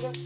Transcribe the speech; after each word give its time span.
What's 0.00 0.16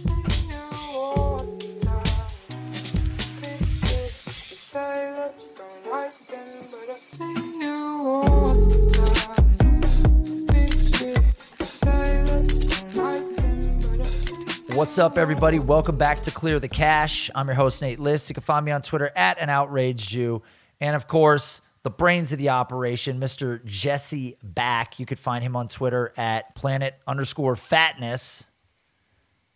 up, 14.99 15.19
everybody? 15.19 15.59
Welcome 15.59 15.97
back 15.97 16.23
to 16.23 16.31
Clear 16.31 16.61
the 16.61 16.69
Cash. 16.69 17.29
I'm 17.35 17.49
your 17.49 17.57
host, 17.57 17.83
Nate 17.83 17.99
Liss. 17.99 18.31
You 18.31 18.35
can 18.35 18.45
find 18.45 18.65
me 18.65 18.71
on 18.71 18.81
Twitter 18.81 19.11
at 19.17 19.41
an 19.41 19.51
outraged 19.51 20.09
Jew. 20.09 20.41
And 20.81 20.95
of 20.95 21.09
course, 21.09 21.61
the 21.83 21.91
brains 21.91 22.33
of 22.33 22.39
the 22.39 22.51
operation, 22.51 23.19
Mr. 23.19 23.65
Jesse 23.65 24.37
Back. 24.41 25.01
You 25.01 25.07
could 25.07 25.19
find 25.19 25.43
him 25.43 25.57
on 25.57 25.67
Twitter 25.67 26.13
at 26.17 26.55
planet 26.55 26.95
underscore 27.09 27.57
fatness. 27.57 28.45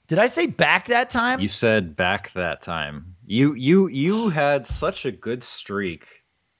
Did 0.08 0.18
I 0.18 0.26
say 0.26 0.46
back 0.46 0.86
that 0.86 1.10
time? 1.10 1.38
You 1.38 1.48
said 1.48 1.94
back 1.94 2.32
that 2.32 2.62
time. 2.62 3.14
You 3.26 3.54
you 3.54 3.88
you 3.88 4.28
had 4.30 4.66
such 4.66 5.04
a 5.04 5.12
good 5.12 5.42
streak 5.42 6.06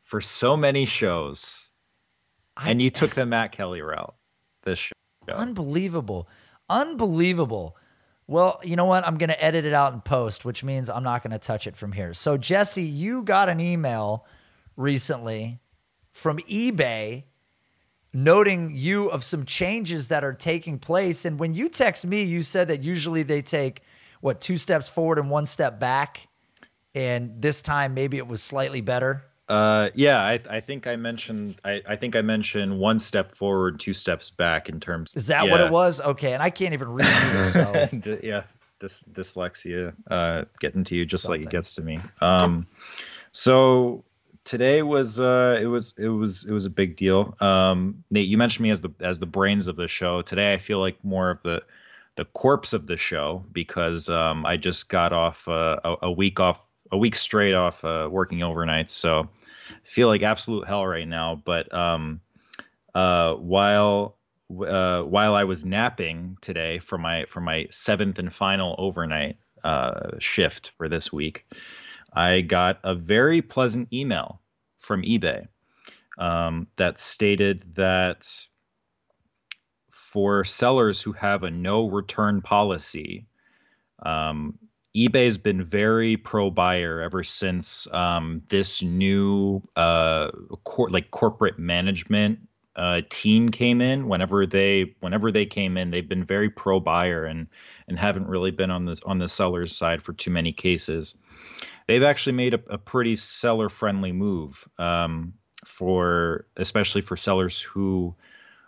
for 0.05 0.21
so 0.21 0.57
many 0.57 0.85
shows. 0.85 1.69
I- 2.57 2.71
and 2.71 2.81
you 2.81 2.91
took 2.91 3.15
the 3.15 3.27
Matt 3.27 3.53
Kelley 3.53 3.81
route 3.83 4.15
this 4.65 4.79
show. 4.79 4.93
Unbelievable. 5.33 6.29
Unbelievable. 6.69 7.77
Well, 8.27 8.61
you 8.63 8.77
know 8.77 8.85
what? 8.85 9.07
I'm 9.07 9.17
going 9.17 9.31
to 9.31 9.43
edit 9.43 9.65
it 9.65 9.73
out 9.73 9.95
in 9.95 10.03
post, 10.03 10.45
which 10.45 10.63
means 10.63 10.91
I'm 10.91 11.03
not 11.03 11.23
going 11.23 11.31
to 11.31 11.39
touch 11.39 11.67
it 11.67 11.77
from 11.77 11.93
here. 11.93 12.13
So, 12.13 12.37
Jesse, 12.37 12.83
you 12.83 13.23
got 13.23 13.49
an 13.49 13.59
email 13.59 14.27
recently 14.77 15.61
from 16.13 16.39
eBay 16.41 17.25
noting 18.25 18.73
you 18.75 19.09
of 19.11 19.25
some 19.25 19.45
changes 19.45 20.09
that 20.09 20.25
are 20.25 20.33
taking 20.33 20.79
place. 20.79 21.25
And 21.25 21.39
when 21.39 21.55
you 21.55 21.69
text 21.69 22.07
me, 22.07 22.23
you 22.23 22.43
said 22.43 22.69
that 22.69 22.83
usually 22.83 23.23
they 23.23 23.43
take, 23.43 23.83
what, 24.21 24.41
two 24.41 24.59
steps 24.59 24.89
forward 24.89 25.19
and 25.19 25.31
one 25.31 25.47
step 25.47 25.79
back. 25.79 26.29
And 26.95 27.41
this 27.41 27.63
time, 27.63 27.95
maybe 27.95 28.17
it 28.17 28.27
was 28.27 28.43
slightly 28.43 28.81
better. 28.81 29.25
Uh, 29.49 29.89
yeah, 29.95 30.21
I, 30.21 30.41
I 30.51 30.61
think 30.61 30.87
I 30.87 30.97
mentioned 30.97 31.59
I, 31.65 31.81
I 31.89 31.97
think 31.97 32.17
I 32.17 32.21
mentioned 32.21 32.79
one 32.79 32.99
step 32.99 33.35
forward, 33.35 33.81
two 33.81 33.95
steps 33.95 34.29
back 34.29 34.69
in 34.69 34.79
terms. 34.79 35.15
Is 35.15 35.29
that 35.29 35.49
what 35.49 35.61
it 35.61 35.71
was? 35.71 36.01
Okay. 36.01 36.35
And 36.35 36.43
I 36.43 36.51
can't 36.51 36.75
even 36.75 36.89
read 36.89 37.07
either. 37.07 37.51
So, 37.51 37.99
D- 37.99 38.19
yeah, 38.23 38.43
dys- 38.79 39.09
dyslexia 39.11 39.95
uh, 40.11 40.45
getting 40.61 40.85
to 40.85 40.95
you 40.95 41.07
just 41.07 41.29
like 41.29 41.41
Something. 41.43 41.49
it 41.49 41.51
gets 41.51 41.75
to 41.77 41.83
me. 41.83 42.01
Um, 42.21 42.67
so 43.33 44.05
today 44.49 44.81
was 44.83 45.21
uh, 45.21 45.59
it 45.61 45.67
was 45.67 45.93
it 45.99 46.09
was 46.09 46.45
it 46.47 46.53
was 46.53 46.65
a 46.65 46.71
big 46.71 46.97
deal. 46.97 47.37
Um, 47.41 48.03
Nate, 48.11 48.27
you 48.27 48.39
mentioned 48.39 48.63
me 48.63 48.71
as 48.71 48.81
the 48.81 48.91
as 49.01 49.19
the 49.19 49.27
brains 49.27 49.69
of 49.69 49.77
the 49.77 49.87
show. 49.87 50.23
Today, 50.23 50.55
I 50.55 50.57
feel 50.57 50.81
like 50.81 51.03
more 51.05 51.31
of 51.31 51.43
the 51.43 51.63
the 52.17 52.25
corpse 52.25 52.73
of 52.73 52.87
the 52.87 52.97
show 52.97 53.45
because 53.53 54.09
um, 54.09 54.47
I 54.47 54.57
just 54.57 54.89
got 54.89 55.13
off 55.13 55.47
uh, 55.47 55.79
a, 55.85 55.97
a 56.05 56.11
week 56.11 56.41
off 56.41 56.63
a 56.91 56.97
week 56.97 57.15
straight 57.15 57.53
off 57.53 57.85
uh, 57.85 58.09
working 58.11 58.43
overnight. 58.43 58.89
So 58.89 59.29
I 59.69 59.75
feel 59.89 60.09
like 60.09 60.23
absolute 60.23 60.67
hell 60.67 60.87
right 60.87 61.07
now. 61.07 61.43
But 61.45 61.73
um, 61.75 62.21
uh, 62.95 63.35
while 63.35 64.17
uh, 64.67 65.03
while 65.03 65.35
I 65.35 65.45
was 65.45 65.67
napping 65.67 66.39
today 66.41 66.79
for 66.79 66.97
my 66.97 67.27
for 67.27 67.43
my 67.43 67.67
seventh 67.71 68.19
and 68.19 68.33
final 68.33 68.75
overnight 68.79 69.37
uh, 69.63 70.19
shift 70.19 70.71
for 70.71 70.89
this 70.89 71.13
week, 71.13 71.45
I 72.13 72.41
got 72.41 72.81
a 72.85 72.95
very 72.95 73.43
pleasant 73.43 73.93
email 73.93 74.41
from 74.79 75.03
eBay 75.03 75.47
um, 76.19 76.67
that 76.77 76.99
stated 76.99 77.65
that 77.75 78.31
for 79.91 80.45
sellers 80.45 81.03
who 81.03 81.13
have 81.13 81.43
a 81.43 81.51
no 81.51 81.89
return 81.89 82.41
policy, 82.41 83.27
um, 84.05 84.59
eBay's 84.97 85.39
been 85.39 85.63
very 85.63 86.17
pro 86.17 86.51
buyer 86.51 87.01
ever 87.01 87.23
since 87.23 87.87
um, 87.93 88.43
this 88.49 88.83
new 88.83 89.63
uh, 89.77 90.31
cor- 90.65 90.91
like 90.91 91.11
corporate 91.11 91.59
management 91.59 92.39
uh, 92.77 93.03
team 93.11 93.49
came 93.49 93.81
in. 93.81 94.09
Whenever 94.09 94.47
they 94.47 94.95
whenever 95.01 95.31
they 95.31 95.45
came 95.45 95.77
in, 95.77 95.91
they've 95.91 96.09
been 96.09 96.25
very 96.25 96.49
pro 96.49 96.81
buyer 96.81 97.25
and 97.25 97.47
and 97.87 97.99
haven't 97.99 98.27
really 98.27 98.51
been 98.51 98.71
on 98.71 98.87
the 98.87 99.01
on 99.05 99.19
the 99.19 99.29
seller's 99.29 99.77
side 99.77 100.03
for 100.03 100.15
too 100.15 100.31
many 100.31 100.53
cases. 100.53 101.15
They've 101.87 102.03
actually 102.03 102.35
made 102.35 102.55
a, 102.55 102.61
a 102.69 102.79
pretty 102.79 103.17
seller 103.17 103.69
friendly 103.69 104.13
move 104.13 104.69
um, 104.79 105.33
for 105.65 106.47
especially 106.57 107.01
for 107.01 107.17
sellers 107.17 107.61
who 107.61 108.15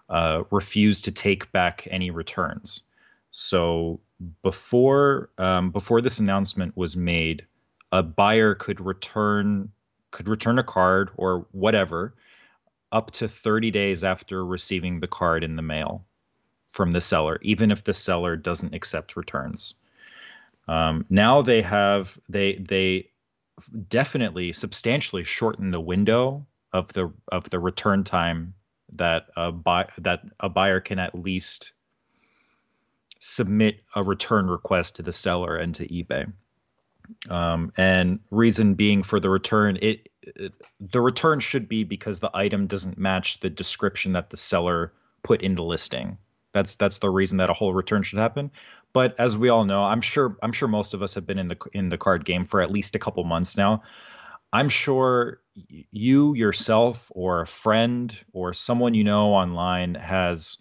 uh, 0.09 0.43
refuse 0.51 1.01
to 1.03 1.13
take 1.13 1.51
back 1.53 1.87
any 1.91 2.11
returns. 2.11 2.83
So 3.31 4.01
before 4.43 5.31
um, 5.39 5.71
before 5.71 6.01
this 6.01 6.19
announcement 6.19 6.77
was 6.77 6.97
made, 6.97 7.47
a 7.93 8.03
buyer 8.03 8.55
could 8.55 8.81
return 8.81 9.71
could 10.11 10.29
return 10.29 10.59
a 10.59 10.65
card 10.65 11.11
or 11.17 11.47
whatever 11.53 12.15
up 12.93 13.13
to 13.13 13.29
30 13.29 13.71
days 13.71 14.03
after 14.03 14.45
receiving 14.45 14.99
the 14.99 15.07
card 15.07 15.45
in 15.45 15.55
the 15.55 15.63
mail 15.63 16.05
from 16.69 16.93
the 16.93 17.01
seller, 17.01 17.39
even 17.43 17.71
if 17.71 17.85
the 17.85 17.95
seller 17.95 18.37
doesn't 18.37 18.75
accept 18.75 19.17
returns. 19.17 19.75
Um, 20.71 21.05
now 21.11 21.43
they 21.43 21.63
have 21.63 22.17
they 22.29 22.55
they 22.55 23.11
definitely 23.89 24.53
substantially 24.53 25.25
shortened 25.25 25.75
the 25.75 25.81
window 25.81 26.47
of 26.73 26.93
the 26.93 27.13
of 27.33 27.51
the 27.51 27.59
return 27.59 28.05
time 28.05 28.55
that 28.93 29.27
a 29.37 29.51
buy 29.51 29.89
that 29.99 30.23
a 30.39 30.49
buyer 30.49 30.79
can 30.79 31.01
at 31.01 31.13
least 31.17 31.73
submit 33.19 33.81
a 33.97 34.03
return 34.05 34.47
request 34.47 34.95
to 34.95 35.03
the 35.03 35.13
seller 35.13 35.57
and 35.57 35.75
to 35.75 35.89
eBay. 35.89 36.33
Um, 37.29 37.73
and 37.77 38.21
reason 38.31 38.75
being 38.75 39.03
for 39.03 39.19
the 39.19 39.29
return, 39.29 39.77
it, 39.83 40.09
it 40.23 40.53
the 40.79 41.01
return 41.01 41.41
should 41.41 41.69
be 41.69 41.83
because 41.83 42.21
the 42.21 42.31
item 42.33 42.69
doesn't 42.69 42.97
match 42.97 43.41
the 43.41 43.51
description 43.51 44.13
that 44.13 44.31
the 44.31 44.37
seller 44.37 44.93
put 45.25 45.43
in 45.43 45.57
the 45.57 45.65
listing. 45.65 46.17
That's 46.53 46.75
that's 46.75 46.99
the 46.99 47.11
reason 47.11 47.39
that 47.39 47.51
a 47.51 47.55
whole 47.55 47.75
return 47.75 48.03
should 48.03 48.19
happen. 48.19 48.51
But 48.93 49.15
as 49.19 49.37
we 49.37 49.49
all 49.49 49.65
know, 49.65 49.85
I'm 49.85 50.01
sure 50.01 50.37
I'm 50.43 50.53
sure 50.53 50.69
most 50.69 50.95
of 50.95 51.03
us 51.03 51.15
have 51.15 51.27
been 51.27 51.39
in 51.39 51.49
the 51.49 51.57
in 51.73 51.89
the 51.89 51.99
card 51.99 52.25
game 52.25 52.45
for 52.45 52.61
at 52.61 52.71
least 52.71 52.95
a 52.95 52.99
couple 52.99 53.23
months 53.25 53.57
now. 53.57 53.83
I'm 54.53 54.69
sure 54.69 55.41
you 55.55 56.35
yourself 56.35 57.11
or 57.15 57.43
a 57.43 57.47
friend 57.47 58.17
or 58.33 58.53
someone 58.53 58.95
you 58.95 59.05
know 59.05 59.33
online 59.33 59.95
has 59.95 60.59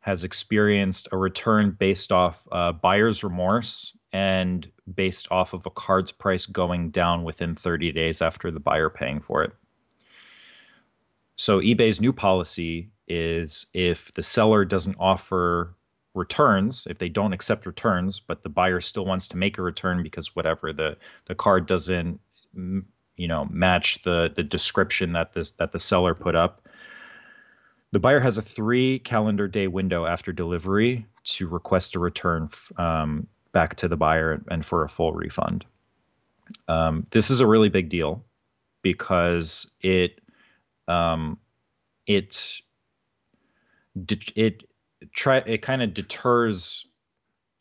has 0.00 0.24
experienced 0.24 1.08
a 1.12 1.16
return 1.16 1.70
based 1.70 2.12
off 2.12 2.46
uh, 2.52 2.72
buyer's 2.72 3.24
remorse 3.24 3.96
and 4.12 4.70
based 4.94 5.26
off 5.30 5.54
of 5.54 5.64
a 5.64 5.70
card's 5.70 6.12
price 6.12 6.44
going 6.44 6.90
down 6.90 7.24
within 7.24 7.54
30 7.54 7.90
days 7.92 8.20
after 8.20 8.50
the 8.50 8.60
buyer 8.60 8.90
paying 8.90 9.20
for 9.20 9.42
it. 9.42 9.52
So 11.36 11.60
eBay's 11.60 12.00
new 12.00 12.12
policy 12.12 12.90
is 13.08 13.66
if 13.74 14.12
the 14.12 14.22
seller 14.22 14.64
doesn't 14.64 14.96
offer 14.98 15.74
returns, 16.14 16.86
if 16.88 16.98
they 16.98 17.08
don't 17.08 17.32
accept 17.32 17.66
returns, 17.66 18.20
but 18.20 18.42
the 18.42 18.48
buyer 18.48 18.80
still 18.80 19.04
wants 19.04 19.26
to 19.28 19.36
make 19.36 19.58
a 19.58 19.62
return 19.62 20.02
because 20.02 20.34
whatever 20.36 20.72
the 20.72 20.96
the 21.26 21.34
card 21.34 21.66
doesn't 21.66 22.20
you 23.16 23.28
know 23.28 23.46
match 23.50 24.02
the 24.04 24.32
the 24.34 24.42
description 24.42 25.12
that 25.12 25.32
this 25.32 25.52
that 25.52 25.72
the 25.72 25.80
seller 25.80 26.14
put 26.14 26.34
up, 26.34 26.68
the 27.92 27.98
buyer 27.98 28.20
has 28.20 28.38
a 28.38 28.42
three 28.42 29.00
calendar 29.00 29.48
day 29.48 29.66
window 29.66 30.06
after 30.06 30.32
delivery 30.32 31.06
to 31.24 31.48
request 31.48 31.94
a 31.94 31.98
return 31.98 32.48
um, 32.76 33.26
back 33.52 33.76
to 33.76 33.88
the 33.88 33.96
buyer 33.96 34.42
and 34.50 34.64
for 34.64 34.84
a 34.84 34.88
full 34.88 35.12
refund. 35.12 35.64
Um, 36.68 37.06
this 37.10 37.30
is 37.30 37.40
a 37.40 37.46
really 37.46 37.68
big 37.68 37.88
deal 37.88 38.24
because 38.82 39.70
it 39.80 40.20
um, 40.88 41.38
it 42.06 42.60
it 44.36 44.64
try 45.12 45.38
it 45.38 45.62
kind 45.62 45.82
of 45.82 45.94
deters 45.94 46.86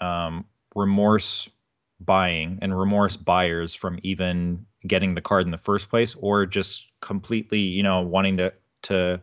um, 0.01 0.45
remorse 0.75 1.49
buying 1.99 2.59
and 2.61 2.77
remorse 2.77 3.15
buyers 3.15 3.73
from 3.73 3.99
even 4.03 4.65
getting 4.87 5.15
the 5.15 5.21
card 5.21 5.45
in 5.45 5.51
the 5.51 5.57
first 5.57 5.89
place 5.89 6.15
or 6.19 6.45
just 6.45 6.85
completely 7.01 7.59
you 7.59 7.83
know 7.83 8.01
wanting 8.01 8.37
to 8.37 8.51
to 8.81 9.21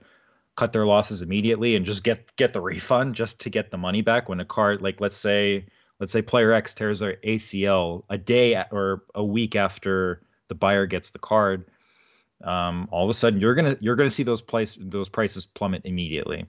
cut 0.57 0.73
their 0.73 0.87
losses 0.87 1.23
immediately 1.23 1.77
and 1.77 1.85
just 1.85 2.05
get 2.05 2.35
get 2.37 2.53
the 2.53 2.61
refund 2.61 3.15
just 3.15 3.41
to 3.41 3.51
get 3.51 3.71
the 3.71 3.77
money 3.77 4.03
back 4.03 4.29
when 4.29 4.41
a 4.41 4.45
card 4.45 4.83
like 4.83 5.01
let's 5.01 5.17
say 5.17 5.65
let's 5.99 6.13
say 6.13 6.23
player 6.23 6.53
X 6.53 6.75
tears 6.75 6.99
their 6.99 7.17
ACL 7.25 8.05
a 8.09 8.17
day 8.17 8.63
or 8.71 9.05
a 9.15 9.25
week 9.25 9.57
after 9.57 10.23
the 10.49 10.55
buyer 10.55 10.87
gets 10.87 11.11
the 11.11 11.19
card 11.19 11.67
um, 12.45 12.89
all 12.91 13.05
of 13.05 13.11
a 13.11 13.15
sudden 13.15 13.41
you're 13.41 13.55
gonna 13.55 13.77
you're 13.81 13.97
gonna 13.97 14.11
see 14.11 14.23
those 14.23 14.41
price 14.41 14.79
those 14.81 15.09
prices 15.09 15.47
plummet 15.47 15.83
immediately 15.85 16.47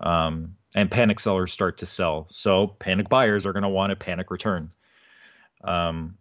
um, 0.00 0.54
and 0.74 0.90
panic 0.90 1.18
sellers 1.20 1.52
start 1.52 1.78
to 1.78 1.86
sell 1.86 2.26
so 2.30 2.68
panic 2.78 3.08
buyers 3.08 3.46
are 3.46 3.52
gonna 3.52 3.68
want 3.68 3.92
a 3.92 3.96
panic 3.96 4.30
return 4.30 4.70
um, 5.64 6.16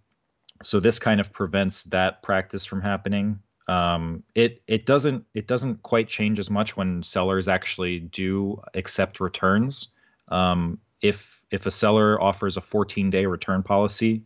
so 0.64 0.80
this 0.80 0.98
kind 0.98 1.20
of 1.20 1.32
prevents 1.34 1.84
that 1.84 2.22
practice 2.24 2.66
from 2.66 2.82
happening 2.82 3.40
um, 3.68 4.24
it 4.36 4.62
it 4.68 4.86
doesn't 4.86 5.26
it 5.34 5.48
doesn't 5.48 5.82
quite 5.84 6.08
change 6.08 6.40
as 6.40 6.50
much 6.50 6.78
when 6.78 7.04
sellers 7.04 7.48
actually 7.48 8.00
do 8.00 8.62
accept 8.74 9.20
returns 9.20 9.90
um, 10.30 10.80
if 11.02 11.46
if 11.52 11.66
a 11.66 11.72
seller 11.72 12.22
offers 12.22 12.58
a 12.58 12.62
14 12.62 13.10
day 13.10 13.26
return 13.26 13.64
policy, 13.64 14.24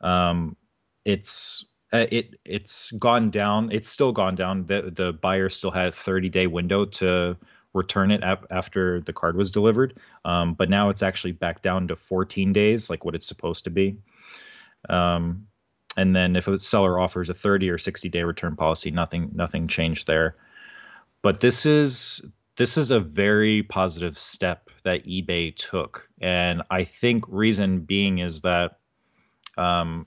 um, 0.00 0.56
it's 1.04 1.64
uh, 1.92 2.06
it 2.10 2.34
it's 2.44 2.90
gone 2.92 3.30
down. 3.30 3.70
It's 3.72 3.88
still 3.88 4.12
gone 4.12 4.34
down. 4.34 4.66
The 4.66 4.92
the 4.94 5.12
buyer 5.12 5.48
still 5.48 5.70
had 5.70 5.94
30 5.94 6.28
day 6.28 6.46
window 6.46 6.84
to 6.84 7.36
return 7.72 8.10
it 8.10 8.22
ap- 8.22 8.46
after 8.50 9.00
the 9.00 9.12
card 9.12 9.36
was 9.36 9.50
delivered. 9.50 9.98
Um, 10.24 10.54
but 10.54 10.68
now 10.68 10.88
it's 10.90 11.02
actually 11.02 11.32
back 11.32 11.62
down 11.62 11.88
to 11.88 11.96
14 11.96 12.52
days, 12.52 12.90
like 12.90 13.04
what 13.04 13.14
it's 13.14 13.26
supposed 13.26 13.64
to 13.64 13.70
be. 13.70 13.96
Um, 14.88 15.46
and 15.96 16.14
then 16.14 16.36
if 16.36 16.48
a 16.48 16.58
seller 16.58 16.98
offers 16.98 17.30
a 17.30 17.34
30 17.34 17.68
or 17.68 17.78
60 17.78 18.08
day 18.08 18.22
return 18.22 18.56
policy, 18.56 18.90
nothing 18.90 19.30
nothing 19.34 19.68
changed 19.68 20.06
there. 20.06 20.36
But 21.22 21.40
this 21.40 21.66
is 21.66 22.22
this 22.56 22.76
is 22.76 22.90
a 22.90 23.00
very 23.00 23.62
positive 23.64 24.18
step 24.18 24.70
that 24.84 25.04
eBay 25.06 25.54
took, 25.56 26.08
and 26.20 26.62
I 26.70 26.84
think 26.84 27.24
reason 27.28 27.80
being 27.80 28.18
is 28.18 28.40
that 28.42 28.78
um, 29.58 30.06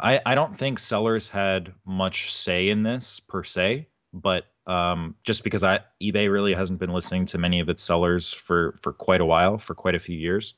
I 0.00 0.20
I 0.26 0.34
don't 0.34 0.56
think 0.56 0.78
sellers 0.78 1.28
had 1.28 1.72
much 1.86 2.32
say 2.32 2.68
in 2.68 2.82
this 2.82 3.18
per 3.20 3.42
se, 3.42 3.88
but 4.12 4.46
um, 4.66 5.14
just 5.24 5.44
because 5.44 5.62
I 5.62 5.80
eBay 6.02 6.30
really 6.30 6.54
hasn't 6.54 6.78
been 6.78 6.92
listening 6.92 7.26
to 7.26 7.38
many 7.38 7.60
of 7.60 7.68
its 7.68 7.82
sellers 7.82 8.32
for 8.32 8.76
for 8.80 8.92
quite 8.92 9.20
a 9.20 9.26
while, 9.26 9.58
for 9.58 9.74
quite 9.74 9.94
a 9.94 10.00
few 10.00 10.16
years. 10.16 10.54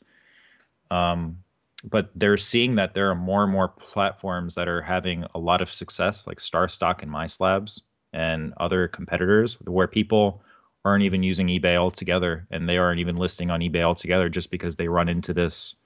Um, 0.91 1.39
but 1.85 2.11
they're 2.15 2.37
seeing 2.37 2.75
that 2.75 2.95
there 2.95 3.11
are 3.11 3.15
more 3.15 3.45
and 3.45 3.53
more 3.53 3.69
platforms 3.69 4.55
that 4.55 4.69
are 4.69 4.83
having 4.83 5.25
a 5.35 5.39
lot 5.39 5.61
of 5.61 5.71
success, 5.71 6.27
like 6.27 6.39
StarStock 6.39 7.03
and 7.03 7.11
MySlabs 7.11 7.83
and 8.13 8.53
other 8.57 8.89
competitors, 8.89 9.55
where 9.61 9.87
people 9.87 10.43
aren't 10.85 11.05
even 11.05 11.23
using 11.23 11.49
eBay 11.49 11.77
altogether, 11.77 12.47
and 12.51 12.69
they 12.69 12.79
aren't 12.79 13.01
even 13.01 13.17
listing 13.17 13.51
on 13.51 13.61
eBay 13.61 13.83
altogether, 13.83 14.29
just 14.29 14.51
because 14.51 14.75
they 14.75 14.89
run 14.89 15.09
into 15.09 15.33
this 15.33 15.77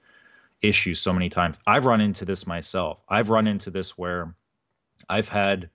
issue 0.61 0.95
so 0.95 1.13
many 1.13 1.29
times. 1.29 1.59
I've 1.67 1.85
run 1.85 2.01
into 2.01 2.25
this 2.25 2.47
myself. 2.47 3.03
I've 3.09 3.29
run 3.29 3.47
into 3.47 3.69
this 3.69 3.97
where 3.97 4.33
I've 5.09 5.27
had 5.27 5.69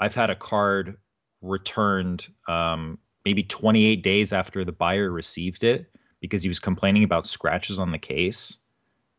I've 0.00 0.14
had 0.14 0.30
a 0.30 0.36
card 0.36 0.96
returned 1.42 2.28
um, 2.48 2.98
maybe 3.24 3.42
28 3.42 4.02
days 4.02 4.32
after 4.32 4.64
the 4.64 4.72
buyer 4.72 5.10
received 5.10 5.64
it 5.64 5.86
because 6.20 6.42
he 6.42 6.48
was 6.48 6.60
complaining 6.60 7.04
about 7.04 7.26
scratches 7.26 7.78
on 7.78 7.90
the 7.90 7.98
case 7.98 8.58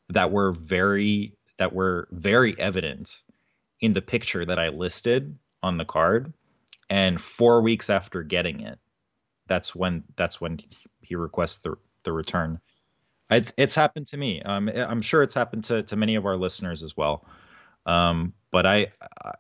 that 0.09 0.31
were 0.31 0.51
very 0.51 1.33
that 1.57 1.73
were 1.73 2.07
very 2.11 2.59
evident 2.59 3.23
in 3.81 3.93
the 3.93 4.01
picture 4.01 4.45
that 4.45 4.57
I 4.57 4.69
listed 4.69 5.37
on 5.61 5.77
the 5.77 5.85
card. 5.85 6.33
And 6.89 7.21
4 7.21 7.61
weeks 7.61 7.89
after 7.89 8.23
getting 8.23 8.61
it 8.61 8.79
that's 9.47 9.75
when 9.75 10.03
that's 10.15 10.39
when 10.39 10.59
he 11.01 11.15
requests 11.15 11.59
the 11.59 11.75
the 12.03 12.11
return. 12.11 12.59
It's 13.29 13.53
it's 13.57 13.75
happened 13.75 14.07
to 14.07 14.17
me. 14.17 14.41
Um 14.43 14.69
I'm 14.69 15.01
sure 15.01 15.21
it's 15.21 15.33
happened 15.33 15.63
to 15.65 15.83
to 15.83 15.95
many 15.95 16.15
of 16.15 16.25
our 16.25 16.37
listeners 16.37 16.83
as 16.83 16.95
well 16.95 17.25
um 17.85 18.33
but 18.51 18.65
I 18.65 18.87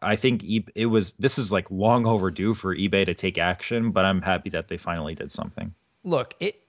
I 0.01 0.15
think 0.15 0.43
it 0.43 0.87
was 0.87 1.13
this 1.13 1.37
is 1.37 1.51
like 1.51 1.69
long 1.69 2.05
overdue 2.05 2.53
for 2.53 2.75
eBay 2.75 3.05
to 3.05 3.13
take 3.13 3.37
action 3.37 3.91
but 3.91 4.05
I'm 4.05 4.21
happy 4.21 4.49
that 4.51 4.67
they 4.67 4.77
finally 4.77 5.15
did 5.15 5.31
something 5.31 5.73
look 6.03 6.33
it 6.39 6.63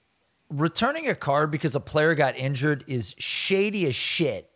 returning 0.50 1.08
a 1.08 1.14
card 1.14 1.50
because 1.50 1.74
a 1.74 1.80
player 1.80 2.14
got 2.14 2.36
injured 2.36 2.84
is 2.86 3.14
shady 3.18 3.86
as 3.86 3.94
shit. 3.94 4.50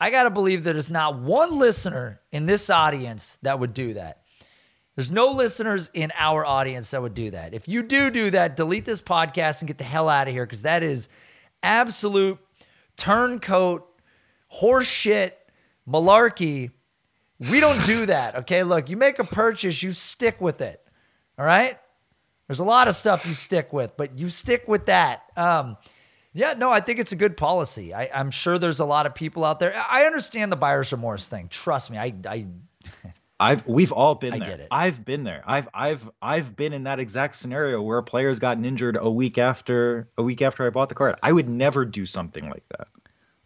I 0.00 0.10
got 0.10 0.24
to 0.24 0.30
believe 0.30 0.64
that 0.64 0.72
there's 0.74 0.90
not 0.90 1.18
one 1.18 1.58
listener 1.58 2.20
in 2.32 2.46
this 2.46 2.68
audience 2.68 3.38
that 3.42 3.58
would 3.58 3.74
do 3.74 3.94
that. 3.94 4.22
There's 4.94 5.10
no 5.10 5.30
listeners 5.30 5.90
in 5.92 6.10
our 6.16 6.44
audience 6.44 6.90
that 6.90 7.02
would 7.02 7.14
do 7.14 7.30
that. 7.30 7.52
If 7.52 7.68
you 7.68 7.82
do 7.82 8.10
do 8.10 8.30
that, 8.30 8.56
delete 8.56 8.86
this 8.86 9.02
podcast 9.02 9.60
and 9.60 9.68
get 9.68 9.78
the 9.78 9.84
hell 9.84 10.08
out 10.08 10.26
of 10.26 10.34
here 10.34 10.46
because 10.46 10.62
that 10.62 10.82
is 10.82 11.08
absolute 11.62 12.38
turncoat, 12.96 13.86
horseshit, 14.60 15.32
malarkey. 15.88 16.70
We 17.38 17.60
don't 17.60 17.84
do 17.84 18.06
that. 18.06 18.36
Okay. 18.36 18.62
Look, 18.62 18.88
you 18.88 18.96
make 18.96 19.18
a 19.18 19.24
purchase, 19.24 19.82
you 19.82 19.92
stick 19.92 20.40
with 20.40 20.60
it. 20.60 20.80
All 21.38 21.44
right. 21.44 21.78
There's 22.46 22.60
a 22.60 22.64
lot 22.64 22.88
of 22.88 22.94
stuff 22.94 23.26
you 23.26 23.34
stick 23.34 23.72
with, 23.72 23.96
but 23.96 24.18
you 24.18 24.28
stick 24.28 24.68
with 24.68 24.86
that. 24.86 25.24
Um, 25.36 25.76
yeah, 26.32 26.52
no, 26.52 26.70
I 26.70 26.80
think 26.80 26.98
it's 26.98 27.12
a 27.12 27.16
good 27.16 27.36
policy. 27.36 27.92
I, 27.94 28.04
am 28.12 28.30
sure 28.30 28.58
there's 28.58 28.78
a 28.78 28.84
lot 28.84 29.06
of 29.06 29.14
people 29.14 29.44
out 29.44 29.58
there. 29.58 29.74
I 29.90 30.04
understand 30.04 30.52
the 30.52 30.56
buyer's 30.56 30.92
remorse 30.92 31.28
thing. 31.28 31.48
Trust 31.48 31.90
me, 31.90 31.98
I, 31.98 32.14
I 32.28 32.46
I've 33.40 33.66
we've 33.66 33.92
all 33.92 34.14
been 34.14 34.34
I 34.34 34.38
there. 34.38 34.48
Get 34.48 34.60
it. 34.60 34.68
I've 34.70 35.04
been 35.04 35.24
there. 35.24 35.42
I've 35.46 35.68
I've 35.74 36.08
I've 36.22 36.54
been 36.54 36.72
in 36.72 36.84
that 36.84 37.00
exact 37.00 37.36
scenario 37.36 37.82
where 37.82 37.98
a 37.98 38.02
player's 38.02 38.38
gotten 38.38 38.64
injured 38.64 38.96
a 39.00 39.10
week 39.10 39.38
after 39.38 40.08
a 40.16 40.22
week 40.22 40.42
after 40.42 40.66
I 40.66 40.70
bought 40.70 40.88
the 40.88 40.94
card. 40.94 41.16
I 41.22 41.32
would 41.32 41.48
never 41.48 41.84
do 41.84 42.06
something 42.06 42.48
like 42.48 42.64
that. 42.76 42.88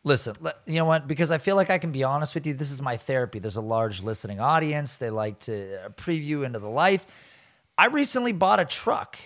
Listen, 0.02 0.34
you 0.66 0.76
know 0.76 0.86
what? 0.86 1.06
Because 1.06 1.30
I 1.30 1.38
feel 1.38 1.56
like 1.56 1.68
I 1.68 1.78
can 1.78 1.92
be 1.92 2.04
honest 2.04 2.34
with 2.34 2.46
you. 2.46 2.54
This 2.54 2.72
is 2.72 2.80
my 2.80 2.96
therapy. 2.96 3.38
There's 3.38 3.56
a 3.56 3.60
large 3.60 4.02
listening 4.02 4.40
audience. 4.40 4.96
They 4.96 5.10
like 5.10 5.40
to 5.40 5.92
preview 5.96 6.44
into 6.44 6.58
the 6.58 6.70
life. 6.70 7.06
I 7.76 7.86
recently 7.86 8.32
bought 8.32 8.60
a 8.60 8.64
truck 8.64 9.18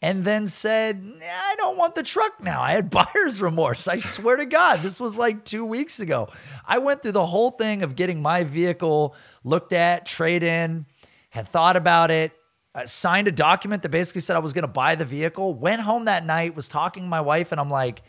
and 0.00 0.22
then 0.22 0.46
said, 0.46 1.20
I 1.20 1.56
don't 1.56 1.76
want 1.76 1.96
the 1.96 2.04
truck 2.04 2.40
now. 2.40 2.62
I 2.62 2.72
had 2.72 2.90
buyer's 3.14 3.42
remorse. 3.42 3.88
I 3.88 3.96
swear 3.96 4.36
to 4.36 4.46
God, 4.46 4.82
this 4.82 5.00
was 5.00 5.18
like 5.18 5.44
two 5.44 5.64
weeks 5.64 5.98
ago. 5.98 6.28
I 6.66 6.78
went 6.78 7.02
through 7.02 7.12
the 7.12 7.26
whole 7.26 7.50
thing 7.50 7.82
of 7.82 7.96
getting 7.96 8.22
my 8.22 8.44
vehicle 8.44 9.16
looked 9.42 9.72
at, 9.72 10.06
trade 10.06 10.44
in, 10.44 10.86
had 11.30 11.48
thought 11.48 11.76
about 11.76 12.12
it, 12.12 12.32
uh, 12.74 12.86
signed 12.86 13.26
a 13.26 13.32
document 13.32 13.82
that 13.82 13.88
basically 13.88 14.20
said 14.20 14.36
I 14.36 14.40
was 14.40 14.52
going 14.52 14.62
to 14.62 14.68
buy 14.68 14.94
the 14.94 15.04
vehicle, 15.04 15.54
went 15.54 15.82
home 15.82 16.04
that 16.04 16.24
night, 16.24 16.54
was 16.54 16.68
talking 16.68 17.02
to 17.02 17.08
my 17.08 17.20
wife, 17.20 17.50
and 17.50 17.60
I'm 17.60 17.70
like, 17.70 18.02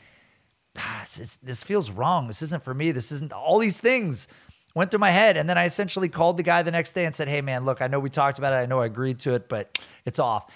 ah, 0.80 1.06
this, 1.18 1.38
this 1.38 1.64
feels 1.64 1.92
wrong. 1.92 2.28
This 2.28 2.42
isn't 2.42 2.64
for 2.64 2.74
me. 2.74 2.92
This 2.92 3.12
isn't 3.12 3.34
all 3.34 3.60
these 3.60 3.80
things 3.80 4.28
went 4.76 4.92
through 4.92 5.00
my 5.00 5.12
head. 5.12 5.38
And 5.38 5.50
then 5.50 5.58
I 5.58 5.66
essentially 5.66 6.10
called 6.10 6.38
the 6.38 6.44
guy 6.44 6.62
the 6.62 6.72
next 6.72 6.94
day 6.94 7.06
and 7.06 7.14
said, 7.14 7.28
Hey, 7.28 7.42
man, 7.42 7.66
look, 7.66 7.82
I 7.82 7.88
know 7.88 8.00
we 8.00 8.10
talked 8.10 8.38
about 8.38 8.54
it. 8.54 8.58
I 8.58 8.66
know 8.66 8.80
I 8.80 8.86
agreed 8.86 9.20
to 9.20 9.34
it, 9.34 9.50
but 9.50 9.78
it's 10.06 10.20
off. 10.20 10.52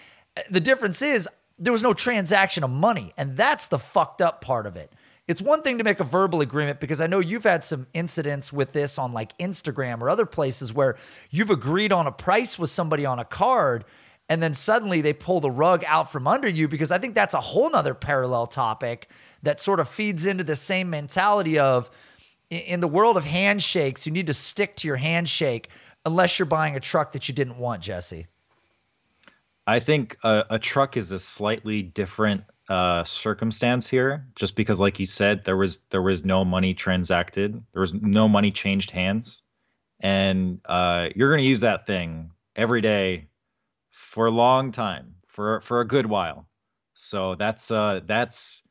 The 0.50 0.60
difference 0.60 1.02
is 1.02 1.28
there 1.60 1.74
was 1.74 1.84
no 1.84 1.94
transaction 1.94 2.64
of 2.64 2.70
money. 2.70 3.14
And 3.18 3.38
that's 3.38 3.68
the 3.68 3.80
fucked 3.80 4.22
up 4.22 4.42
part 4.42 4.66
of 4.66 4.76
it. 4.76 4.92
It's 5.26 5.42
one 5.42 5.62
thing 5.62 5.78
to 5.78 5.86
make 5.86 6.02
a 6.02 6.04
verbal 6.04 6.42
agreement 6.42 6.82
because 6.82 7.00
I 7.00 7.08
know 7.08 7.20
you've 7.20 7.46
had 7.46 7.64
some 7.64 7.88
incidents 7.94 8.52
with 8.52 8.74
this 8.74 8.98
on 8.98 9.14
like 9.14 9.38
Instagram 9.38 10.02
or 10.02 10.10
other 10.10 10.26
places 10.26 10.74
where 10.74 10.98
you've 11.30 11.50
agreed 11.50 11.94
on 11.94 12.08
a 12.08 12.12
price 12.12 12.60
with 12.60 12.70
somebody 12.70 13.06
on 13.06 13.20
a 13.20 13.26
card 13.26 13.86
and 14.30 14.42
then 14.42 14.54
suddenly 14.54 15.02
they 15.02 15.14
pull 15.14 15.40
the 15.40 15.52
rug 15.52 15.84
out 15.86 16.12
from 16.12 16.28
under 16.28 16.48
you 16.48 16.68
because 16.68 16.92
I 16.92 16.98
think 16.98 17.16
that's 17.16 17.34
a 17.34 17.42
whole 17.42 17.70
nother 17.70 17.94
parallel 17.94 18.48
topic 18.48 19.10
that 19.42 19.60
sort 19.60 19.80
of 19.80 19.88
feeds 19.88 20.26
into 20.26 20.44
the 20.44 20.56
same 20.56 20.90
mentality 20.90 21.60
of, 21.60 21.92
in 22.50 22.80
the 22.80 22.88
world 22.88 23.18
of 23.18 23.26
handshakes, 23.26 24.06
you 24.06 24.12
need 24.12 24.28
to 24.28 24.34
stick 24.34 24.76
to 24.78 24.88
your 24.88 24.98
handshake 24.98 25.70
unless 26.06 26.40
you're 26.40 26.46
buying 26.46 26.76
a 26.76 26.80
truck 26.80 27.12
that 27.12 27.28
you 27.28 27.34
didn't 27.34 27.58
want, 27.58 27.82
Jesse. 27.82 28.28
I 29.66 29.80
think 29.80 30.18
a, 30.24 30.46
a 30.52 30.60
truck 30.60 30.98
is 30.98 31.12
a 31.12 31.20
slightly 31.20 31.82
different 31.82 32.44
uh, 32.70 33.04
circumstance 33.04 33.88
here, 33.88 34.26
just 34.36 34.56
because, 34.56 34.80
like 34.80 35.00
you 35.00 35.06
said, 35.06 35.46
there 35.46 35.58
was 35.58 35.80
there 35.90 36.02
was 36.02 36.26
no 36.26 36.44
money 36.44 36.74
transacted, 36.74 37.62
there 37.74 37.82
was 37.82 37.94
no 37.94 38.28
money 38.28 38.52
changed 38.52 38.92
hands, 38.92 39.44
and 40.02 40.60
uh, 40.66 41.10
you're 41.16 41.30
going 41.30 41.42
to 41.42 41.48
use 41.48 41.62
that 41.62 41.88
thing 41.88 42.30
every 42.56 42.82
day 42.82 43.28
for 44.14 44.28
a 44.28 44.32
long 44.32 44.72
time, 44.72 45.16
for 45.26 45.60
for 45.62 45.82
a 45.82 45.88
good 45.88 46.06
while. 46.06 46.48
So 46.94 47.34
that's 47.34 47.72
uh, 47.72 48.02
that's 48.06 48.62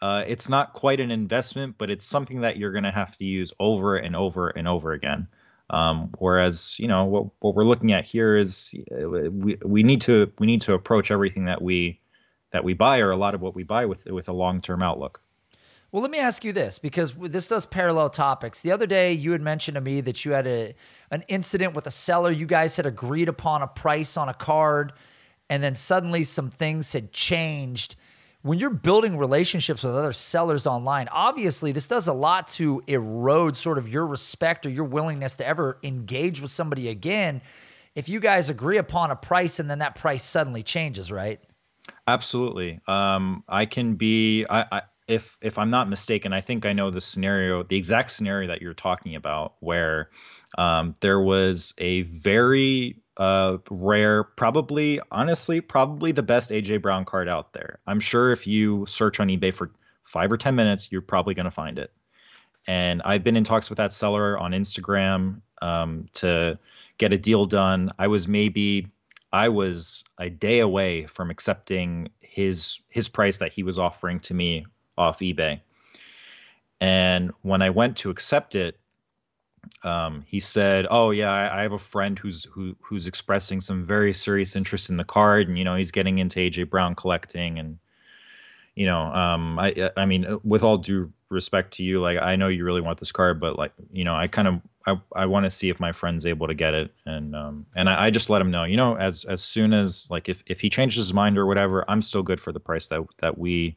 uh, 0.00 0.22
it's 0.24 0.48
not 0.48 0.72
quite 0.72 1.00
an 1.00 1.10
investment, 1.10 1.74
but 1.78 1.90
it's 1.90 2.06
something 2.06 2.40
that 2.42 2.58
you're 2.58 2.70
to 2.84 2.92
have 2.92 3.18
to 3.18 3.24
use 3.24 3.52
over 3.58 3.96
and 3.96 4.14
over 4.14 4.50
and 4.50 4.68
over 4.68 4.92
again. 4.92 5.26
Um, 5.70 6.10
whereas, 6.18 6.78
you 6.78 6.86
know, 6.86 7.04
what, 7.04 7.26
what 7.40 7.56
we're 7.56 7.64
looking 7.64 7.92
at 7.92 8.04
here 8.04 8.36
is 8.36 8.72
uh, 8.92 9.08
we, 9.08 9.58
we 9.64 9.82
need 9.82 10.00
to 10.02 10.32
we 10.38 10.46
need 10.46 10.62
to 10.62 10.74
approach 10.74 11.10
everything 11.10 11.46
that 11.46 11.60
we 11.60 12.00
that 12.52 12.62
we 12.62 12.72
buy 12.72 13.00
or 13.00 13.10
a 13.10 13.16
lot 13.16 13.34
of 13.34 13.40
what 13.40 13.56
we 13.56 13.64
buy 13.64 13.84
with 13.84 14.04
with 14.06 14.28
a 14.28 14.32
long 14.32 14.60
term 14.60 14.80
outlook. 14.80 15.20
Well, 15.90 16.02
let 16.02 16.10
me 16.10 16.18
ask 16.18 16.44
you 16.44 16.52
this 16.52 16.78
because 16.78 17.14
this 17.14 17.48
does 17.48 17.64
parallel 17.64 18.10
topics. 18.10 18.60
The 18.60 18.72
other 18.72 18.86
day, 18.86 19.12
you 19.12 19.32
had 19.32 19.40
mentioned 19.40 19.76
to 19.76 19.80
me 19.80 20.00
that 20.02 20.24
you 20.24 20.32
had 20.32 20.46
a 20.46 20.74
an 21.10 21.24
incident 21.28 21.74
with 21.74 21.86
a 21.86 21.90
seller. 21.90 22.30
You 22.30 22.46
guys 22.46 22.76
had 22.76 22.84
agreed 22.84 23.28
upon 23.28 23.62
a 23.62 23.66
price 23.66 24.16
on 24.16 24.28
a 24.28 24.34
card, 24.34 24.92
and 25.48 25.62
then 25.62 25.74
suddenly 25.74 26.24
some 26.24 26.50
things 26.50 26.92
had 26.92 27.12
changed 27.12 27.96
when 28.42 28.58
you're 28.58 28.70
building 28.70 29.18
relationships 29.18 29.82
with 29.82 29.94
other 29.94 30.12
sellers 30.12 30.66
online, 30.66 31.08
obviously 31.10 31.72
this 31.72 31.88
does 31.88 32.06
a 32.06 32.12
lot 32.12 32.46
to 32.46 32.82
erode 32.86 33.56
sort 33.56 33.78
of 33.78 33.88
your 33.88 34.06
respect 34.06 34.64
or 34.64 34.70
your 34.70 34.84
willingness 34.84 35.36
to 35.38 35.46
ever 35.46 35.78
engage 35.82 36.40
with 36.40 36.50
somebody 36.50 36.88
again. 36.88 37.42
If 37.94 38.08
you 38.08 38.20
guys 38.20 38.48
agree 38.48 38.78
upon 38.78 39.10
a 39.10 39.16
price 39.16 39.58
and 39.58 39.68
then 39.68 39.80
that 39.80 39.96
price 39.96 40.22
suddenly 40.22 40.62
changes, 40.62 41.10
right? 41.10 41.40
Absolutely. 42.06 42.80
Um, 42.86 43.42
I 43.48 43.66
can 43.66 43.96
be. 43.96 44.46
I, 44.48 44.64
I 44.70 44.82
if 45.08 45.38
if 45.40 45.58
I'm 45.58 45.70
not 45.70 45.88
mistaken, 45.88 46.32
I 46.32 46.40
think 46.40 46.66
I 46.66 46.72
know 46.72 46.90
the 46.90 47.00
scenario, 47.00 47.62
the 47.62 47.76
exact 47.76 48.12
scenario 48.12 48.46
that 48.48 48.62
you're 48.62 48.74
talking 48.74 49.16
about, 49.16 49.54
where 49.60 50.10
um, 50.58 50.94
there 51.00 51.20
was 51.20 51.74
a 51.78 52.02
very 52.02 53.00
uh, 53.16 53.58
rare, 53.70 54.22
probably, 54.22 55.00
honestly, 55.10 55.60
probably 55.60 56.12
the 56.12 56.22
best 56.22 56.50
AJ 56.50 56.82
Brown 56.82 57.04
card 57.04 57.28
out 57.28 57.52
there. 57.52 57.80
I'm 57.86 58.00
sure 58.00 58.30
if 58.30 58.46
you 58.46 58.86
search 58.86 59.18
on 59.18 59.28
eBay 59.28 59.52
for 59.52 59.72
five 60.04 60.30
or 60.30 60.36
10 60.36 60.54
minutes, 60.54 60.92
you're 60.92 61.02
probably 61.02 61.34
going 61.34 61.44
to 61.44 61.50
find 61.50 61.78
it. 61.78 61.92
And 62.66 63.02
I've 63.04 63.24
been 63.24 63.36
in 63.36 63.44
talks 63.44 63.68
with 63.70 63.78
that 63.78 63.92
seller 63.92 64.38
on 64.38 64.52
Instagram 64.52 65.40
um, 65.62 66.06
to 66.14 66.58
get 66.98 67.12
a 67.12 67.18
deal 67.18 67.46
done. 67.46 67.90
I 67.98 68.06
was 68.06 68.28
maybe 68.28 68.86
I 69.32 69.48
was 69.48 70.04
a 70.18 70.28
day 70.28 70.60
away 70.60 71.06
from 71.06 71.30
accepting 71.30 72.08
his 72.20 72.78
his 72.88 73.08
price 73.08 73.38
that 73.38 73.52
he 73.52 73.62
was 73.62 73.78
offering 73.78 74.20
to 74.20 74.34
me 74.34 74.66
off 74.98 75.20
eBay. 75.20 75.60
And 76.80 77.32
when 77.42 77.62
I 77.62 77.70
went 77.70 77.96
to 77.98 78.10
accept 78.10 78.54
it, 78.54 78.78
um, 79.82 80.24
he 80.26 80.40
said, 80.40 80.86
"Oh 80.90 81.10
yeah, 81.10 81.30
I, 81.30 81.58
I, 81.58 81.62
have 81.62 81.72
a 81.72 81.78
friend 81.78 82.18
who's 82.18 82.44
who 82.44 82.76
who's 82.80 83.06
expressing 83.06 83.60
some 83.60 83.84
very 83.84 84.14
serious 84.14 84.56
interest 84.56 84.90
in 84.90 84.96
the 84.96 85.04
card, 85.04 85.48
and 85.48 85.58
you 85.58 85.64
know 85.64 85.76
he's 85.76 85.90
getting 85.90 86.18
into 86.18 86.40
AJ 86.40 86.70
Brown 86.70 86.94
collecting, 86.94 87.58
and 87.58 87.78
you 88.74 88.86
know, 88.86 89.00
um, 89.12 89.58
I 89.58 89.90
I 89.96 90.06
mean, 90.06 90.24
uh, 90.24 90.38
with 90.44 90.62
all 90.62 90.78
due 90.78 91.12
respect 91.28 91.72
to 91.74 91.82
you, 91.82 92.00
like 92.00 92.18
I 92.18 92.36
know 92.36 92.48
you 92.48 92.64
really 92.64 92.80
want 92.80 92.98
this 92.98 93.12
card, 93.12 93.40
but 93.40 93.58
like 93.58 93.72
you 93.92 94.04
know, 94.04 94.14
I 94.14 94.26
kind 94.26 94.48
of 94.48 94.60
I, 94.86 95.00
I 95.14 95.26
want 95.26 95.44
to 95.44 95.50
see 95.50 95.68
if 95.68 95.80
my 95.80 95.92
friend's 95.92 96.24
able 96.24 96.46
to 96.46 96.54
get 96.54 96.74
it, 96.74 96.92
and 97.04 97.34
um, 97.36 97.66
and 97.76 97.88
I, 97.88 98.06
I 98.06 98.10
just 98.10 98.30
let 98.30 98.40
him 98.40 98.50
know, 98.50 98.64
you 98.64 98.76
know, 98.76 98.96
as 98.96 99.24
as 99.24 99.42
soon 99.42 99.72
as 99.72 100.08
like 100.10 100.28
if 100.28 100.42
if 100.46 100.60
he 100.60 100.70
changes 100.70 101.04
his 101.04 101.14
mind 101.14 101.36
or 101.36 101.46
whatever, 101.46 101.84
I'm 101.88 102.02
still 102.02 102.22
good 102.22 102.40
for 102.40 102.52
the 102.52 102.60
price 102.60 102.86
that 102.88 103.04
that 103.18 103.36
we 103.36 103.76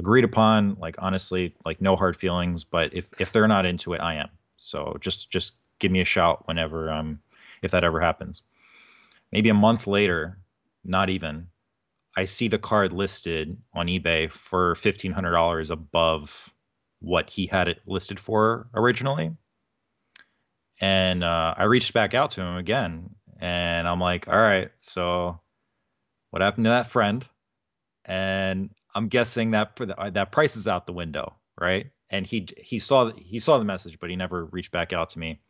agreed 0.00 0.24
upon. 0.24 0.74
Like 0.80 0.96
honestly, 0.98 1.54
like 1.64 1.80
no 1.80 1.94
hard 1.94 2.16
feelings, 2.16 2.64
but 2.64 2.92
if 2.92 3.06
if 3.20 3.30
they're 3.30 3.46
not 3.46 3.66
into 3.66 3.92
it, 3.94 4.00
I 4.00 4.14
am. 4.14 4.28
So 4.56 4.96
just 5.00 5.30
just 5.30 5.52
give 5.78 5.92
me 5.92 6.00
a 6.00 6.04
shout 6.04 6.48
whenever 6.48 6.90
um 6.90 7.20
if 7.62 7.70
that 7.70 7.84
ever 7.84 8.00
happens. 8.00 8.42
Maybe 9.30 9.48
a 9.50 9.54
month 9.54 9.86
later, 9.86 10.38
not 10.82 11.08
even, 11.08 11.46
I 12.16 12.24
see 12.24 12.48
the 12.48 12.58
card 12.58 12.92
listed 12.92 13.56
on 13.74 13.86
eBay 13.86 14.30
for 14.30 14.74
fifteen 14.74 15.12
hundred 15.12 15.32
dollars 15.32 15.70
above 15.70 16.52
what 17.00 17.30
he 17.30 17.46
had 17.46 17.68
it 17.68 17.80
listed 17.86 18.18
for 18.18 18.68
originally. 18.74 19.36
And 20.80 21.22
uh, 21.22 21.54
I 21.56 21.64
reached 21.64 21.92
back 21.92 22.14
out 22.14 22.30
to 22.32 22.40
him 22.40 22.56
again, 22.56 23.10
and 23.38 23.86
I'm 23.86 24.00
like, 24.00 24.28
"All 24.28 24.34
right, 24.34 24.70
so 24.78 25.38
what 26.30 26.42
happened 26.42 26.64
to 26.64 26.70
that 26.70 26.90
friend?" 26.90 27.24
And 28.06 28.70
I'm 28.94 29.08
guessing 29.08 29.52
that 29.52 29.78
that 30.12 30.32
price 30.32 30.56
is 30.56 30.66
out 30.68 30.86
the 30.86 30.92
window, 30.92 31.34
right? 31.60 31.90
and 32.10 32.26
he 32.26 32.48
he 32.58 32.78
saw 32.78 33.12
he 33.12 33.38
saw 33.38 33.58
the 33.58 33.64
message, 33.64 33.98
but 33.98 34.10
he 34.10 34.16
never 34.16 34.46
reached 34.46 34.72
back 34.72 34.92
out 34.92 35.10
to 35.10 35.18
me. 35.18 35.40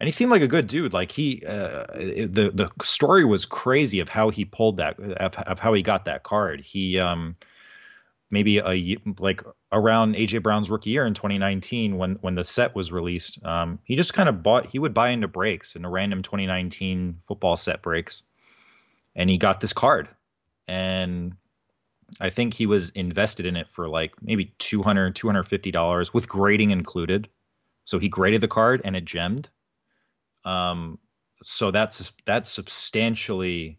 And 0.00 0.06
he 0.06 0.10
seemed 0.10 0.30
like 0.30 0.42
a 0.42 0.48
good 0.48 0.66
dude. 0.66 0.92
Like 0.92 1.10
he, 1.10 1.42
uh, 1.46 1.86
the 1.94 2.50
the 2.52 2.70
story 2.84 3.24
was 3.24 3.46
crazy 3.46 4.00
of 4.00 4.08
how 4.08 4.28
he 4.28 4.44
pulled 4.44 4.76
that, 4.76 4.98
of, 4.98 5.34
of 5.36 5.58
how 5.58 5.72
he 5.72 5.82
got 5.82 6.04
that 6.04 6.24
card. 6.24 6.60
He, 6.60 6.98
um, 6.98 7.36
maybe 8.30 8.58
a 8.58 8.98
like 9.18 9.42
around 9.72 10.16
AJ 10.16 10.42
Brown's 10.42 10.68
rookie 10.68 10.90
year 10.90 11.06
in 11.06 11.14
2019 11.14 11.96
when 11.96 12.16
when 12.16 12.34
the 12.34 12.44
set 12.44 12.74
was 12.74 12.92
released, 12.92 13.42
um, 13.44 13.78
he 13.84 13.96
just 13.96 14.14
kind 14.14 14.28
of 14.28 14.42
bought. 14.42 14.66
He 14.66 14.78
would 14.78 14.94
buy 14.94 15.10
into 15.10 15.28
breaks 15.28 15.76
in 15.76 15.84
a 15.84 15.90
random 15.90 16.22
2019 16.22 17.18
football 17.22 17.56
set 17.56 17.80
breaks, 17.80 18.22
and 19.14 19.30
he 19.30 19.38
got 19.38 19.60
this 19.60 19.72
card, 19.72 20.08
and 20.68 21.34
I 22.20 22.30
think 22.30 22.54
he 22.54 22.66
was 22.66 22.90
invested 22.90 23.46
in 23.46 23.56
it 23.56 23.68
for 23.68 23.88
like 23.88 24.12
maybe 24.22 24.52
200 24.58 25.14
$250 25.14 26.14
with 26.14 26.28
grading 26.28 26.70
included. 26.70 27.28
So 27.84 27.98
he 27.98 28.08
graded 28.08 28.40
the 28.40 28.48
card 28.48 28.80
and 28.84 28.96
it 28.96 29.04
gemmed. 29.04 29.48
Um, 30.44 30.98
so 31.42 31.70
that's 31.70 32.12
that's 32.24 32.50
substantially 32.50 33.78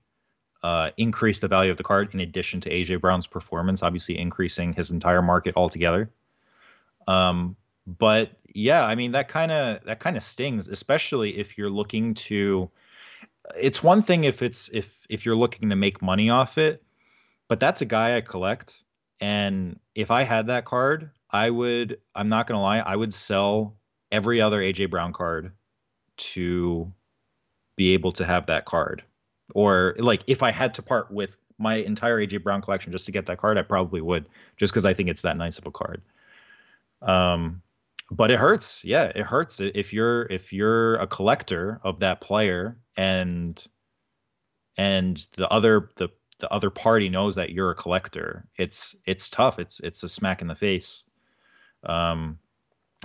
uh, 0.64 0.92
increased 0.98 1.42
the 1.42 1.48
value 1.48 1.72
of 1.72 1.78
the 1.78 1.84
card 1.84 2.14
in 2.14 2.20
addition 2.20 2.60
to 2.62 2.70
AJ 2.70 3.02
Brown's 3.02 3.28
performance, 3.28 3.84
obviously 3.84 4.18
increasing 4.18 4.74
his 4.74 4.92
entire 4.92 5.22
market 5.22 5.54
altogether. 5.56 6.10
Um, 7.08 7.56
but 7.86 8.32
yeah, 8.54 8.86
I 8.86 8.96
mean 8.96 9.12
that 9.12 9.28
kind 9.28 9.52
of 9.52 9.84
that 9.86 10.00
kind 10.00 10.18
of 10.18 10.24
stings, 10.24 10.68
especially 10.68 11.38
if 11.38 11.58
you're 11.58 11.70
looking 11.70 12.14
to. 12.16 12.70
It's 13.56 13.84
one 13.84 14.02
thing 14.02 14.24
if 14.24 14.42
it's 14.42 14.70
if 14.70 15.06
if 15.10 15.26
you're 15.26 15.36
looking 15.36 15.70
to 15.70 15.76
make 15.76 16.02
money 16.02 16.30
off 16.30 16.58
it, 16.58 16.82
but 17.48 17.60
that's 17.60 17.82
a 17.82 17.86
guy 17.86 18.18
I 18.18 18.22
collect. 18.22 18.84
And 19.22 19.80
if 19.94 20.12
I 20.12 20.24
had 20.24 20.48
that 20.48 20.66
card, 20.66 21.10
I 21.32 21.50
would, 21.50 22.00
I'm 22.16 22.28
not 22.28 22.48
going 22.48 22.58
to 22.58 22.62
lie, 22.62 22.80
I 22.80 22.96
would 22.96 23.14
sell 23.14 23.76
every 24.12 24.42
other 24.42 24.62
AJ 24.62 24.90
Brown 24.90 25.14
card 25.14 25.52
to 26.18 26.92
be 27.76 27.94
able 27.94 28.12
to 28.14 28.26
have 28.26 28.46
that 28.48 28.66
card. 28.66 29.04
Or 29.54 29.96
like 29.98 30.24
if 30.28 30.44
I 30.44 30.52
had 30.52 30.74
to 30.76 30.82
part 30.82 31.12
with 31.12 31.38
my 31.58 31.76
entire 31.76 32.20
AJ 32.20 32.44
Brown 32.44 32.62
collection 32.62 32.92
just 32.92 33.06
to 33.06 33.12
get 33.12 33.26
that 33.28 33.38
card, 33.38 33.58
I 33.58 33.62
probably 33.62 34.02
would, 34.02 34.26
just 34.58 34.74
because 34.74 34.86
I 34.86 34.94
think 34.94 35.10
it's 35.10 35.22
that 35.22 35.38
nice 35.38 35.58
of 35.58 35.68
a 35.68 35.72
card. 35.72 36.02
Um, 37.02 37.62
but 38.12 38.32
it 38.32 38.40
hurts. 38.40 38.84
Yeah, 38.84 39.06
it 39.16 39.24
hurts 39.24 39.60
if 39.60 39.92
you're 39.92 40.24
if 40.24 40.54
you're 40.54 40.96
a 40.96 41.08
collector 41.08 41.80
of 41.84 42.00
that 42.00 42.22
player 42.22 42.78
and 42.98 43.66
and 44.78 45.26
the 45.38 45.48
other 45.50 45.90
the 45.96 46.10
the 46.40 46.52
other 46.52 46.70
party 46.70 47.10
knows 47.10 47.36
that 47.36 47.52
you're 47.52 47.72
a 47.72 47.76
collector, 47.76 48.46
it's 48.58 48.96
it's 49.06 49.30
tough. 49.30 49.60
It's 49.60 49.80
it's 49.82 50.04
a 50.04 50.10
smack 50.10 50.42
in 50.42 50.48
the 50.48 50.56
face. 50.56 51.04
Um, 51.84 52.40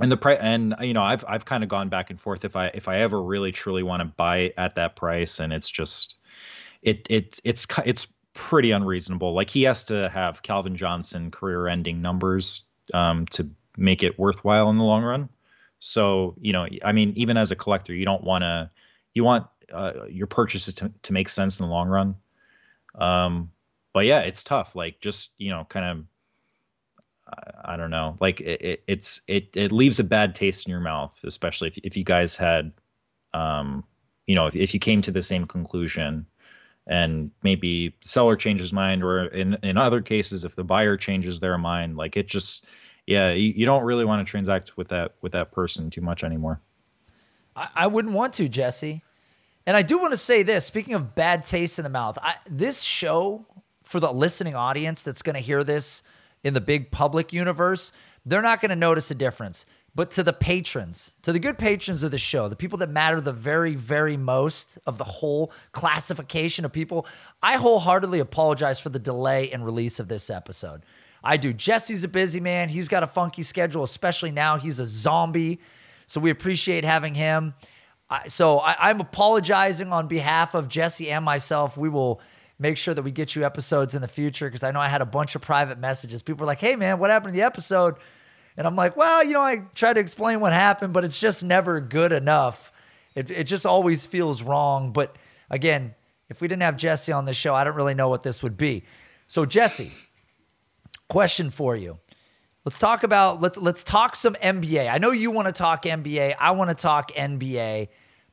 and 0.01 0.11
the 0.11 0.17
price, 0.17 0.39
and 0.41 0.75
you 0.81 0.95
know, 0.95 1.03
I've 1.03 1.25
I've 1.29 1.45
kind 1.45 1.63
of 1.63 1.69
gone 1.69 1.89
back 1.89 2.11
and 2.11 2.21
forth 2.21 2.45
if 2.45 2.57
I 2.57 2.67
if 2.75 2.89
I 2.89 2.99
ever 3.01 3.23
really 3.23 3.53
truly 3.53 3.83
want 3.83 4.01
to 4.01 4.07
buy 4.07 4.53
at 4.57 4.75
that 4.77 4.97
price, 4.97 5.41
and 5.41 5.53
it's 5.53 5.71
just 5.71 6.17
it 6.83 7.07
it 7.11 7.39
it's 7.45 7.67
it's 7.85 8.09
pretty 8.35 8.71
unreasonable. 8.71 9.35
Like 9.35 9.51
he 9.51 9.63
has 9.65 9.85
to 9.85 10.09
have 10.11 10.43
Calvin 10.43 10.77
Johnson 10.77 11.31
career-ending 11.31 12.01
numbers 12.01 12.63
um, 12.95 13.27
to 13.27 13.49
make 13.77 14.03
it 14.03 14.19
worthwhile 14.19 14.71
in 14.71 14.79
the 14.79 14.85
long 14.85 15.03
run. 15.03 15.29
So 15.81 16.35
you 16.41 16.53
know, 16.53 16.67
I 16.85 16.93
mean, 16.93 17.13
even 17.17 17.37
as 17.37 17.51
a 17.51 17.57
collector, 17.57 17.95
you 17.95 18.05
don't 18.05 18.25
want 18.25 18.43
to 18.43 18.71
you 19.15 19.25
want 19.25 19.47
uh, 19.73 20.05
your 20.09 20.27
purchases 20.27 20.75
to, 20.75 20.93
to 21.03 21.13
make 21.13 21.29
sense 21.29 21.61
in 21.61 21.67
the 21.67 21.73
long 21.73 21.89
run. 21.89 22.15
Um, 22.95 23.51
but 23.93 24.07
yeah, 24.07 24.21
it's 24.21 24.45
tough. 24.45 24.75
Like 24.75 25.01
just 25.01 25.31
you 25.39 25.51
know, 25.51 25.65
kind 25.69 25.87
of. 25.87 26.05
I, 27.29 27.75
I 27.75 27.77
don't 27.77 27.91
know. 27.91 28.17
Like 28.21 28.41
it, 28.41 28.61
it, 28.61 28.83
it's 28.87 29.21
it 29.29 29.51
it 29.55 29.73
leaves 29.73 30.01
a 30.01 30.05
bad 30.05 30.35
taste 30.35 30.67
in 30.67 30.71
your 30.71 30.81
mouth, 30.81 31.17
especially 31.25 31.69
if 31.69 31.79
if 31.85 31.97
you 31.97 32.05
guys 32.05 32.35
had, 32.35 32.73
um, 33.35 33.85
you 34.27 34.35
know, 34.35 34.47
if 34.47 34.57
if 34.57 34.75
you 34.75 34.81
came 34.81 35.03
to 35.03 35.13
the 35.13 35.23
same 35.23 35.47
conclusion, 35.47 36.27
and 36.87 37.31
maybe 37.43 37.95
seller 38.05 38.37
changes 38.37 38.73
mind, 38.73 39.05
or 39.05 39.27
in 39.27 39.55
in 39.63 39.77
other 39.77 40.01
cases, 40.01 40.45
if 40.45 40.57
the 40.57 40.65
buyer 40.65 40.97
changes 40.97 41.39
their 41.39 41.57
mind, 41.57 41.97
like 41.97 42.17
it 42.17 42.27
just, 42.27 42.67
yeah, 43.07 43.31
you, 43.31 43.53
you 43.55 43.67
don't 43.67 43.85
really 43.85 44.05
want 44.05 44.27
to 44.27 44.29
transact 44.29 44.77
with 44.77 44.89
that 44.89 45.15
with 45.23 45.33
that 45.33 45.53
person 45.53 45.91
too 45.91 46.01
much 46.01 46.25
anymore. 46.25 46.61
I, 47.55 47.69
I 47.77 47.87
wouldn't 47.87 48.15
want 48.15 48.35
to, 48.35 48.49
Jesse. 48.49 49.05
And 49.67 49.77
I 49.77 49.83
do 49.83 49.99
want 49.99 50.13
to 50.13 50.17
say 50.17 50.43
this 50.43 50.65
speaking 50.65 50.95
of 50.95 51.15
bad 51.15 51.43
taste 51.43 51.79
in 51.79 51.83
the 51.83 51.91
mouth, 51.91 52.19
I, 52.23 52.37
this 52.49 52.83
show, 52.83 53.47
for 53.83 54.01
the 54.01 54.13
listening 54.13 54.55
audience 54.55 55.03
that's 55.03 55.23
going 55.23 55.35
to 55.35 55.41
hear 55.41 55.65
this 55.65 56.03
in 56.43 56.55
the 56.55 56.61
big 56.61 56.91
public 56.91 57.33
universe, 57.33 57.93
they're 58.25 58.43
not 58.43 58.61
going 58.61 58.71
to 58.71 58.77
notice 58.77 59.11
a 59.11 59.15
difference. 59.15 59.67
But 59.95 60.13
to 60.13 60.23
the 60.23 60.33
patrons, 60.33 61.17
to 61.23 61.33
the 61.33 61.41
good 61.41 61.59
patrons 61.59 62.05
of 62.05 62.13
the 62.13 62.19
show, 62.19 62.49
the 62.49 62.55
people 62.55 62.79
that 62.79 62.91
matter 62.91 63.21
the 63.21 63.33
very, 63.33 63.75
very 63.75 64.17
most 64.17 64.79
of 64.87 64.99
the 64.99 65.05
whole 65.05 65.53
classification 65.73 66.65
of 66.65 66.73
people, 66.73 67.07
I 67.43 67.57
wholeheartedly 67.57 68.21
apologize 68.21 68.79
for 68.79 68.89
the 68.91 69.01
delay 69.01 69.51
in 69.51 69.65
release 69.65 69.99
of 69.99 70.07
this 70.07 70.31
episode. 70.31 70.85
I 71.25 71.37
do. 71.37 71.53
Jesse's 71.53 72.05
a 72.05 72.09
busy 72.09 72.41
man. 72.41 72.69
He's 72.69 72.89
got 72.89 73.03
a 73.03 73.09
funky 73.09 73.43
schedule, 73.43 73.83
especially 73.83 74.31
now. 74.31 74.57
He's 74.57 74.79
a 74.79 74.87
zombie. 74.87 75.59
So 76.07 76.21
we 76.21 76.31
appreciate 76.31 76.85
having 76.85 77.15
him. 77.15 77.55
I, 78.11 78.29
so 78.29 78.59
I, 78.59 78.91
I'm 78.91 79.01
apologizing 79.01 79.93
on 79.93 80.09
behalf 80.09 80.55
of 80.55 80.69
Jesse 80.69 81.11
and 81.11 81.25
myself. 81.25 81.77
We 81.77 81.89
will 81.89 82.21
make 82.59 82.77
sure 82.77 82.93
that 82.93 83.03
we 83.03 83.13
get 83.13 83.35
you 83.37 83.45
episodes 83.45 83.95
in 83.95 84.03
the 84.03 84.09
future 84.09 84.47
because 84.47 84.65
I 84.65 84.73
know 84.73 84.81
I 84.81 84.89
had 84.89 85.01
a 85.01 85.07
bunch 85.07 85.35
of 85.35 85.43
private 85.43 85.79
messages. 85.79 86.23
People 86.23 86.41
were 86.41 86.47
like, 86.47 86.61
hey, 86.61 86.77
man, 86.77 86.99
what 86.99 87.11
happened 87.11 87.33
to 87.33 87.37
the 87.37 87.45
episode? 87.45 87.95
And 88.57 88.67
I'm 88.67 88.77
like, 88.77 88.97
well, 88.97 89.25
you 89.25 89.33
know, 89.33 89.41
I 89.41 89.63
try 89.75 89.93
to 89.93 90.01
explain 90.01 90.41
what 90.41 90.53
happened, 90.53 90.93
but 90.93 91.05
it's 91.05 91.19
just 91.19 91.43
never 91.45 91.81
good 91.81 92.13
enough. 92.13 92.73
It, 93.15 93.31
it 93.31 93.45
just 93.45 93.65
always 93.65 94.07
feels 94.07 94.43
wrong. 94.43 94.93
But 94.93 95.17
again, 95.49 95.95
if 96.29 96.41
we 96.41 96.49
didn't 96.49 96.63
have 96.63 96.77
Jesse 96.77 97.13
on 97.13 97.25
the 97.25 97.33
show, 97.33 97.55
I 97.55 97.65
don't 97.65 97.77
really 97.77 97.95
know 97.95 98.09
what 98.09 98.23
this 98.23 98.43
would 98.43 98.57
be. 98.57 98.85
So, 99.27 99.47
Jesse, 99.47 99.93
question 101.09 101.51
for 101.51 101.77
you. 101.77 101.99
Let's 102.65 102.79
talk 102.79 103.05
about 103.05 103.41
let's 103.41 103.57
let's 103.57 103.83
talk 103.83 104.15
some 104.15 104.35
NBA. 104.35 104.91
I 104.91 104.99
know 104.99 105.13
you 105.13 105.31
want 105.31 105.47
to 105.47 105.53
talk 105.53 105.85
NBA. 105.85 106.35
I 106.39 106.51
want 106.51 106.69
to 106.69 106.75
talk 106.75 107.11
NBA. 107.13 107.89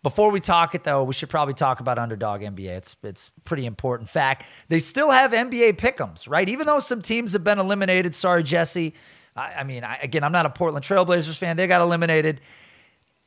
Before 0.08 0.32
we 0.32 0.40
talk 0.40 0.74
it 0.74 0.86
though, 0.86 1.04
we 1.04 1.14
should 1.14 1.28
probably 1.28 1.54
talk 1.54 1.82
about 1.82 2.00
underdog 2.00 2.40
NBA. 2.40 2.70
It's 2.70 2.96
it's 3.04 3.30
pretty 3.44 3.66
important 3.66 4.10
fact. 4.10 4.46
They 4.70 4.80
still 4.80 5.12
have 5.12 5.34
NBA 5.34 5.74
pickums, 5.74 6.30
right? 6.30 6.48
Even 6.48 6.66
though 6.66 6.80
some 6.80 7.02
teams 7.02 7.34
have 7.34 7.44
been 7.44 7.60
eliminated. 7.60 8.16
Sorry, 8.16 8.42
Jesse. 8.42 8.94
I, 9.36 9.56
I 9.56 9.64
mean, 9.66 9.84
I, 9.84 9.98
again, 9.98 10.24
I'm 10.24 10.32
not 10.32 10.46
a 10.46 10.50
Portland 10.50 10.86
Trailblazers 10.86 11.38
fan. 11.38 11.58
They 11.58 11.68
got 11.68 11.82
eliminated. 11.82 12.40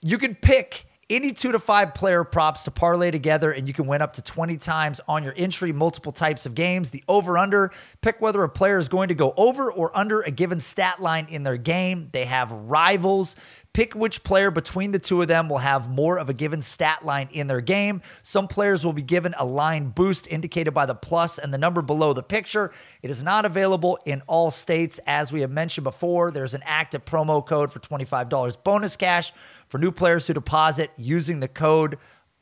You 0.01 0.17
can 0.17 0.35
pick 0.35 0.87
any 1.11 1.33
two 1.33 1.53
to 1.53 1.59
five 1.59 1.93
player 1.93 2.25
props 2.25 2.63
to 2.65 2.71
parlay 2.71 3.11
together, 3.11 3.51
and 3.51 3.67
you 3.67 3.75
can 3.75 3.87
win 3.87 4.01
up 4.01 4.15
to 4.15 4.23
20 4.23 4.57
times 4.57 5.01
on 5.09 5.25
your 5.25 5.35
entry, 5.37 5.73
multiple 5.73 6.13
types 6.13 6.47
of 6.47 6.55
games. 6.55 6.91
The 6.91 7.03
over 7.09 7.37
under, 7.37 7.73
pick 8.01 8.21
whether 8.21 8.43
a 8.43 8.49
player 8.49 8.79
is 8.79 8.89
going 8.89 9.09
to 9.09 9.15
go 9.15 9.35
over 9.37 9.71
or 9.71 9.95
under 9.95 10.21
a 10.23 10.31
given 10.31 10.61
stat 10.61 11.03
line 11.03 11.27
in 11.29 11.43
their 11.43 11.57
game. 11.57 12.09
They 12.13 12.25
have 12.25 12.53
rivals. 12.53 13.37
Pick 13.73 13.95
which 13.95 14.25
player 14.25 14.51
between 14.51 14.91
the 14.91 14.99
two 14.99 15.23
of 15.23 15.29
them 15.29 15.49
will 15.49 15.59
have 15.59 15.89
more 15.89 16.19
of 16.19 16.29
a 16.29 16.35
given 16.35 16.61
stat 16.61 17.05
line 17.05 17.29
in 17.31 17.47
their 17.47 17.61
game. 17.61 18.03
Some 18.23 18.49
players 18.49 18.85
will 18.85 18.93
be 18.93 19.03
given 19.03 19.33
a 19.39 19.45
line 19.45 19.91
boost 19.91 20.27
indicated 20.27 20.73
by 20.73 20.87
the 20.87 20.95
plus 20.95 21.39
and 21.39 21.55
the 21.55 21.59
number 21.59 21.81
below 21.81 22.13
the 22.13 22.23
picture. 22.23 22.73
It 23.01 23.11
is 23.11 23.23
not 23.23 23.45
available 23.45 23.99
in 24.05 24.23
all 24.27 24.51
states. 24.51 24.99
As 25.07 25.33
we 25.33 25.43
have 25.43 25.53
mentioned 25.53 25.85
before, 25.85 26.33
there's 26.33 26.55
an 26.55 26.63
active 26.65 27.05
promo 27.05 27.47
code 27.47 27.73
for 27.73 27.79
$25 27.79 28.63
bonus 28.65 28.97
cash 28.97 29.33
for 29.69 29.79
new 29.79 29.93
players 29.93 30.27
who 30.27 30.35
deposit 30.35 30.91
using 30.97 31.39
the 31.39 31.49
code 31.49 31.97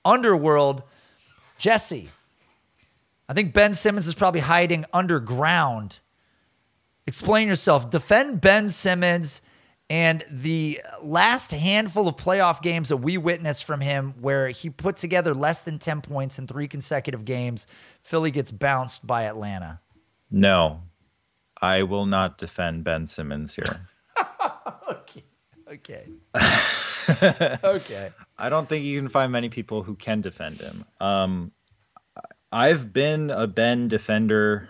Underworld. 0.04 0.82
Jesse, 1.58 2.08
I 3.28 3.34
think 3.34 3.52
Ben 3.52 3.74
Simmons 3.74 4.06
is 4.06 4.14
probably 4.14 4.40
hiding 4.40 4.86
underground. 4.92 5.98
Explain 7.06 7.48
yourself. 7.48 7.90
Defend 7.90 8.40
Ben 8.40 8.70
Simmons 8.70 9.42
and 9.90 10.24
the 10.30 10.80
last 11.02 11.52
handful 11.52 12.08
of 12.08 12.16
playoff 12.16 12.60
games 12.60 12.90
that 12.90 12.98
we 12.98 13.16
witnessed 13.16 13.64
from 13.64 13.80
him, 13.80 14.14
where 14.20 14.48
he 14.48 14.68
put 14.68 14.96
together 14.96 15.32
less 15.32 15.62
than 15.62 15.78
10 15.78 16.02
points 16.02 16.38
in 16.38 16.46
three 16.46 16.68
consecutive 16.68 17.24
games, 17.24 17.66
Philly 18.02 18.30
gets 18.30 18.50
bounced 18.50 19.06
by 19.06 19.22
Atlanta. 19.22 19.80
No, 20.30 20.82
I 21.62 21.84
will 21.84 22.06
not 22.06 22.36
defend 22.36 22.84
Ben 22.84 23.06
Simmons 23.06 23.54
here. 23.54 23.88
okay. 24.90 25.24
Okay. 25.70 26.06
okay. 27.64 28.10
I 28.38 28.48
don't 28.48 28.68
think 28.68 28.84
you 28.84 28.98
can 28.98 29.08
find 29.08 29.32
many 29.32 29.48
people 29.48 29.82
who 29.82 29.94
can 29.94 30.20
defend 30.20 30.60
him. 30.60 30.84
Um, 31.00 31.52
I've 32.52 32.92
been 32.92 33.30
a 33.30 33.46
Ben 33.46 33.88
defender, 33.88 34.68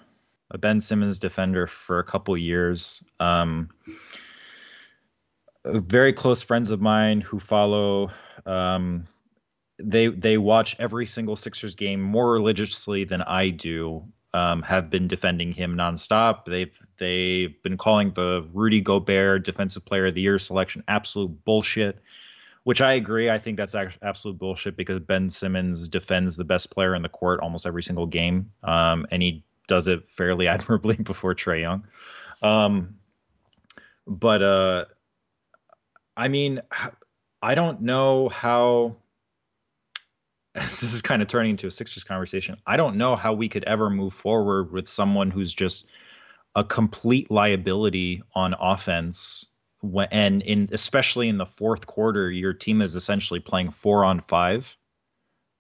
a 0.50 0.58
Ben 0.58 0.80
Simmons 0.80 1.18
defender 1.18 1.66
for 1.66 1.98
a 1.98 2.04
couple 2.04 2.36
years. 2.36 3.02
Um, 3.20 3.70
very 5.64 6.12
close 6.12 6.42
friends 6.42 6.70
of 6.70 6.80
mine 6.80 7.20
who 7.20 7.38
follow 7.38 8.10
um, 8.46 9.06
they 9.78 10.08
they 10.08 10.38
watch 10.38 10.76
every 10.78 11.06
single 11.06 11.36
Sixers 11.36 11.74
game 11.74 12.00
more 12.00 12.32
religiously 12.32 13.04
than 13.04 13.22
I 13.22 13.50
do. 13.50 14.04
Um, 14.34 14.60
have 14.60 14.90
been 14.90 15.08
defending 15.08 15.52
him 15.52 15.74
nonstop. 15.74 16.44
They've 16.44 16.78
they've 16.98 17.60
been 17.62 17.78
calling 17.78 18.12
the 18.12 18.46
Rudy 18.52 18.80
Gobert 18.80 19.44
Defensive 19.44 19.86
Player 19.86 20.06
of 20.06 20.14
the 20.14 20.20
Year 20.20 20.38
selection 20.38 20.84
absolute 20.86 21.30
bullshit, 21.44 21.98
which 22.64 22.82
I 22.82 22.92
agree. 22.92 23.30
I 23.30 23.38
think 23.38 23.56
that's 23.56 23.74
absolute 24.02 24.38
bullshit 24.38 24.76
because 24.76 25.00
Ben 25.00 25.30
Simmons 25.30 25.88
defends 25.88 26.36
the 26.36 26.44
best 26.44 26.70
player 26.70 26.94
in 26.94 27.00
the 27.00 27.08
court 27.08 27.40
almost 27.40 27.66
every 27.66 27.82
single 27.82 28.06
game, 28.06 28.52
um, 28.64 29.06
and 29.10 29.22
he 29.22 29.42
does 29.66 29.88
it 29.88 30.06
fairly 30.06 30.46
admirably 30.48 30.96
before 30.96 31.34
Trae 31.34 31.62
Young. 31.62 31.86
Um, 32.42 32.96
but 34.06 34.42
uh, 34.42 34.84
I 36.18 36.26
mean, 36.26 36.60
I 37.40 37.54
don't 37.54 37.80
know 37.80 38.28
how. 38.28 38.96
This 40.80 40.92
is 40.92 41.02
kind 41.02 41.22
of 41.22 41.28
turning 41.28 41.52
into 41.52 41.68
a 41.68 41.70
Sixers 41.70 42.02
conversation. 42.02 42.56
I 42.66 42.76
don't 42.76 42.96
know 42.96 43.14
how 43.14 43.32
we 43.32 43.48
could 43.48 43.62
ever 43.64 43.88
move 43.88 44.12
forward 44.12 44.72
with 44.72 44.88
someone 44.88 45.30
who's 45.30 45.54
just 45.54 45.86
a 46.56 46.64
complete 46.64 47.30
liability 47.30 48.22
on 48.34 48.54
offense. 48.60 49.46
When, 49.82 50.08
and 50.10 50.42
in 50.42 50.68
especially 50.72 51.28
in 51.28 51.38
the 51.38 51.46
fourth 51.46 51.86
quarter, 51.86 52.32
your 52.32 52.52
team 52.52 52.82
is 52.82 52.96
essentially 52.96 53.38
playing 53.38 53.70
four 53.70 54.04
on 54.04 54.20
five. 54.22 54.76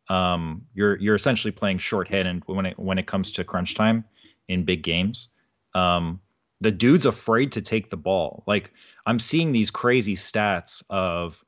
Um, 0.08 0.66
you're 0.74 0.96
you're 0.96 1.14
essentially 1.14 1.52
playing 1.52 1.78
shorthanded 1.78 2.42
when 2.46 2.66
it 2.66 2.78
when 2.78 2.98
it 2.98 3.06
comes 3.06 3.30
to 3.32 3.44
crunch 3.44 3.76
time 3.76 4.04
in 4.48 4.64
big 4.64 4.82
games. 4.82 5.28
Um, 5.74 6.20
the 6.60 6.72
dude's 6.72 7.06
afraid 7.06 7.52
to 7.52 7.62
take 7.62 7.90
the 7.90 7.96
ball. 7.96 8.42
Like 8.48 8.72
I'm 9.08 9.18
seeing 9.18 9.52
these 9.52 9.70
crazy 9.70 10.14
stats 10.14 10.82
of 10.90 11.42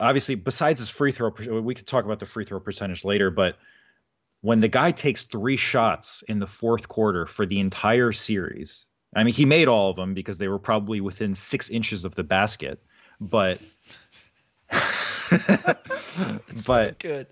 obviously 0.00 0.34
besides 0.34 0.80
his 0.80 0.90
free 0.90 1.12
throw 1.12 1.30
we 1.60 1.76
could 1.76 1.86
talk 1.86 2.04
about 2.04 2.18
the 2.18 2.26
free 2.26 2.44
throw 2.44 2.58
percentage 2.58 3.04
later 3.04 3.30
but 3.30 3.56
when 4.40 4.58
the 4.58 4.66
guy 4.66 4.90
takes 4.90 5.22
three 5.22 5.56
shots 5.56 6.24
in 6.26 6.40
the 6.40 6.46
fourth 6.48 6.88
quarter 6.88 7.24
for 7.24 7.46
the 7.46 7.60
entire 7.60 8.10
series 8.10 8.84
i 9.14 9.22
mean 9.22 9.32
he 9.32 9.44
made 9.44 9.68
all 9.68 9.90
of 9.90 9.94
them 9.94 10.12
because 10.12 10.38
they 10.38 10.48
were 10.48 10.58
probably 10.58 11.00
within 11.00 11.36
six 11.36 11.70
inches 11.70 12.04
of 12.04 12.16
the 12.16 12.24
basket 12.24 12.82
but 13.20 13.60
but 14.72 15.78
so 16.56 16.92
good 16.98 17.28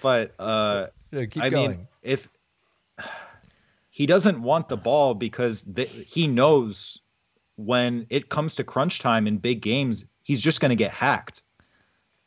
but 0.00 0.32
uh 0.38 0.86
no, 1.10 1.26
keep 1.26 1.42
i 1.42 1.48
going. 1.48 1.70
mean 1.70 1.88
if 2.04 2.28
he 3.90 4.06
doesn't 4.06 4.40
want 4.40 4.68
the 4.68 4.76
ball 4.76 5.12
because 5.12 5.62
the, 5.62 5.86
he 5.86 6.28
knows 6.28 7.00
when 7.56 8.06
it 8.10 8.28
comes 8.28 8.54
to 8.56 8.64
crunch 8.64 9.00
time 9.00 9.26
in 9.26 9.38
big 9.38 9.60
games, 9.60 10.04
he's 10.22 10.40
just 10.40 10.60
going 10.60 10.70
to 10.70 10.76
get 10.76 10.90
hacked. 10.90 11.42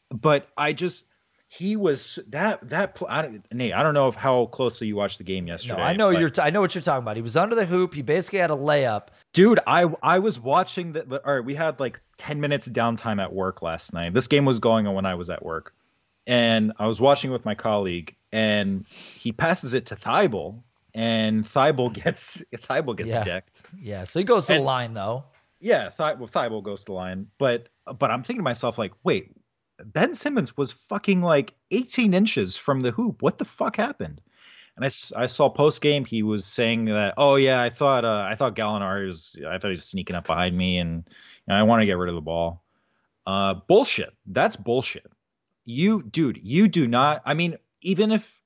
But 0.10 0.48
I 0.58 0.74
just 0.74 1.04
he 1.50 1.76
was 1.78 2.20
that 2.28 2.68
that 2.70 3.02
I 3.08 3.22
don't, 3.22 3.54
Nate. 3.54 3.74
I 3.74 3.82
don't 3.82 3.94
know 3.94 4.08
if 4.08 4.16
how 4.16 4.48
closely 4.48 4.88
you 4.88 4.96
watched 4.96 5.18
the 5.18 5.24
game 5.24 5.48
yesterday. 5.48 5.78
No, 5.78 5.84
I 5.84 5.94
know 5.94 6.10
you're. 6.10 6.30
T- 6.30 6.42
I 6.42 6.50
know 6.50 6.60
what 6.60 6.76
you're 6.76 6.82
talking 6.82 7.04
about. 7.04 7.16
He 7.16 7.22
was 7.22 7.38
under 7.38 7.56
the 7.56 7.66
hoop. 7.66 7.94
He 7.94 8.02
basically 8.02 8.40
had 8.40 8.52
a 8.52 8.56
layup. 8.56 9.08
Dude, 9.34 9.60
I 9.66 9.86
I 10.04 10.20
was 10.20 10.40
watching 10.40 10.94
the. 10.94 11.22
All 11.26 11.36
right, 11.36 11.46
we 11.46 11.56
had 11.56 11.80
like 11.80 12.02
ten 12.18 12.42
minutes 12.42 12.68
downtime 12.68 13.22
at 13.22 13.34
work 13.34 13.62
last 13.62 13.94
night. 13.94 14.13
This 14.13 14.28
game 14.28 14.44
was 14.44 14.60
going 14.60 14.88
on 14.88 14.96
when 14.96 15.06
I 15.06 15.16
was 15.16 15.30
at 15.30 15.44
work, 15.44 15.74
and 16.26 16.74
I 16.80 16.88
was 16.88 17.00
watching 17.00 17.32
with 17.32 17.46
my 17.46 17.56
colleague, 17.56 18.13
and 18.34 18.86
he 18.90 19.32
passes 19.32 19.74
it 19.74 19.86
to 19.88 19.96
Thybulle, 19.96 20.62
and 20.98 21.46
Thybulle 21.46 21.94
gets 21.94 22.44
Thybulle 22.56 22.98
gets 22.98 23.10
Yeah. 23.10 23.24
decked. 23.24 23.62
Yeah, 23.80 24.04
so 24.04 24.20
he 24.20 24.26
goes 24.26 24.48
to 24.48 24.54
And- 24.54 24.62
the 24.62 24.66
line 24.66 24.94
though. 24.94 25.24
Yeah, 25.60 25.90
well, 25.98 26.18
Thybulle 26.28 26.62
goes 26.64 26.82
to 26.82 26.86
the 26.88 26.92
line, 26.94 27.28
but 27.40 27.70
but 27.98 28.12
I'm 28.12 28.22
thinking 28.22 28.40
to 28.42 28.44
myself 28.44 28.78
like, 28.78 28.92
wait, 29.04 29.32
Ben 29.86 30.14
Simmons 30.14 30.56
was 30.58 30.72
fucking 30.72 31.22
like 31.22 31.54
18 31.72 32.14
inches 32.14 32.58
from 32.58 32.82
the 32.82 32.92
hoop. 32.92 33.22
What 33.22 33.38
the 33.40 33.46
fuck 33.46 33.76
happened? 33.78 34.22
And 34.76 34.86
I, 34.86 34.90
I 35.20 35.26
saw 35.26 35.50
post 35.50 35.82
game 35.82 36.06
he 36.06 36.22
was 36.22 36.46
saying 36.46 36.86
that, 36.86 37.16
oh 37.18 37.36
yeah, 37.38 37.62
I 37.64 37.70
thought 37.72 38.06
uh, 38.06 38.28
I 38.30 38.36
thought 38.36 38.56
Gallinari 38.56 39.08
was 39.08 39.36
I 39.48 39.58
thought 39.58 39.70
he 39.70 39.72
was 39.72 39.84
sneaking 39.86 40.16
up 40.16 40.28
behind 40.28 40.56
me 40.56 40.78
and 40.78 41.04
you 41.08 41.14
know, 41.48 41.56
I 41.56 41.64
want 41.64 41.82
to 41.82 41.86
get 41.88 41.98
rid 41.98 42.10
of 42.10 42.16
the 42.16 42.22
ball. 42.22 42.64
Uh, 43.26 43.56
bullshit. 43.68 44.14
That's 44.28 44.56
bullshit. 44.56 45.06
You, 45.66 46.04
dude, 46.04 46.40
you 46.44 46.68
do 46.68 46.88
not. 46.88 47.22
I 47.26 47.34
mean, 47.34 47.58
even 47.82 48.12
if 48.12 48.42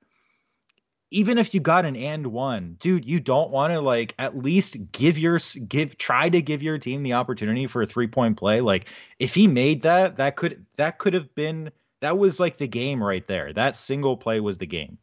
even 1.11 1.37
if 1.37 1.53
you 1.53 1.59
got 1.59 1.85
an 1.85 1.97
and 1.97 2.27
one, 2.27 2.77
dude, 2.79 3.05
you 3.05 3.19
don't 3.19 3.51
want 3.51 3.73
to 3.73 3.81
like 3.81 4.15
at 4.17 4.37
least 4.37 4.77
give 4.93 5.17
your 5.17 5.39
give 5.67 5.97
try 5.97 6.29
to 6.29 6.41
give 6.41 6.63
your 6.63 6.77
team 6.77 7.03
the 7.03 7.13
opportunity 7.13 7.67
for 7.67 7.81
a 7.81 7.85
three 7.85 8.07
point 8.07 8.37
play. 8.37 8.61
Like 8.61 8.87
if 9.19 9.35
he 9.35 9.47
made 9.47 9.83
that, 9.83 10.15
that 10.17 10.37
could 10.37 10.65
that 10.77 10.97
could 10.97 11.13
have 11.13 11.33
been 11.35 11.69
that 11.99 12.17
was 12.17 12.39
like 12.39 12.57
the 12.57 12.67
game 12.67 13.03
right 13.03 13.27
there. 13.27 13.51
That 13.51 13.77
single 13.77 14.15
play 14.15 14.39
was 14.39 14.57
the 14.57 14.65
game. 14.65 14.97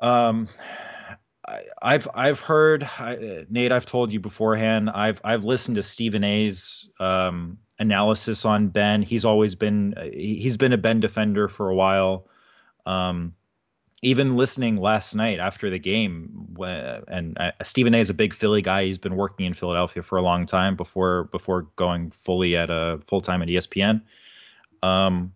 Um, 0.00 0.48
I, 1.46 1.62
I've 1.82 2.08
I've 2.14 2.40
heard 2.40 2.82
I, 2.98 3.46
Nate. 3.50 3.70
I've 3.70 3.86
told 3.86 4.12
you 4.12 4.18
beforehand. 4.18 4.90
I've 4.90 5.20
I've 5.24 5.44
listened 5.44 5.76
to 5.76 5.82
Stephen 5.82 6.24
A's 6.24 6.88
um, 6.98 7.56
analysis 7.78 8.44
on 8.44 8.68
Ben. 8.68 9.00
He's 9.02 9.24
always 9.24 9.54
been 9.54 9.94
he- 10.12 10.40
he's 10.40 10.56
been 10.56 10.72
a 10.72 10.78
Ben 10.78 10.98
defender 10.98 11.46
for 11.46 11.68
a 11.68 11.74
while. 11.74 12.26
Um, 12.84 13.34
even 14.02 14.36
listening 14.36 14.78
last 14.78 15.14
night 15.14 15.38
after 15.38 15.68
the 15.68 15.78
game, 15.78 16.46
and 17.08 17.36
uh, 17.38 17.52
Stephen 17.62 17.94
A 17.94 17.98
is 17.98 18.08
a 18.08 18.14
big 18.14 18.32
Philly 18.32 18.62
guy. 18.62 18.84
He's 18.84 18.98
been 18.98 19.16
working 19.16 19.46
in 19.46 19.52
Philadelphia 19.52 20.02
for 20.02 20.16
a 20.16 20.22
long 20.22 20.46
time 20.46 20.74
before 20.74 21.24
before 21.24 21.62
going 21.76 22.10
fully 22.10 22.56
at 22.56 22.70
a 22.70 22.98
full 23.04 23.20
time 23.20 23.42
at 23.42 23.48
ESPN. 23.48 24.00
Um, 24.82 25.32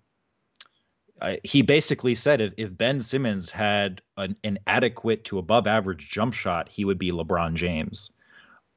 I, 1.20 1.38
he 1.44 1.60
basically 1.60 2.14
said 2.14 2.40
if, 2.40 2.54
if 2.56 2.76
Ben 2.76 3.00
Simmons 3.00 3.50
had 3.50 4.00
an, 4.16 4.34
an 4.44 4.58
adequate 4.66 5.24
to 5.24 5.38
above 5.38 5.66
average 5.66 6.08
jump 6.10 6.32
shot, 6.32 6.68
he 6.68 6.86
would 6.86 6.98
be 6.98 7.12
LeBron 7.12 7.54
James. 7.54 8.12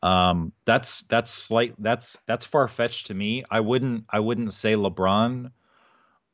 Um, 0.03 0.51
that's 0.65 1.03
that's 1.03 1.31
slight 1.31 1.75
that's 1.79 2.21
that's 2.27 2.45
far 2.45 2.67
fetched 2.67 3.07
to 3.07 3.13
me. 3.13 3.45
I 3.49 3.61
wouldn't 3.61 4.03
I 4.09 4.19
wouldn't 4.19 4.53
say 4.53 4.73
LeBron, 4.73 5.49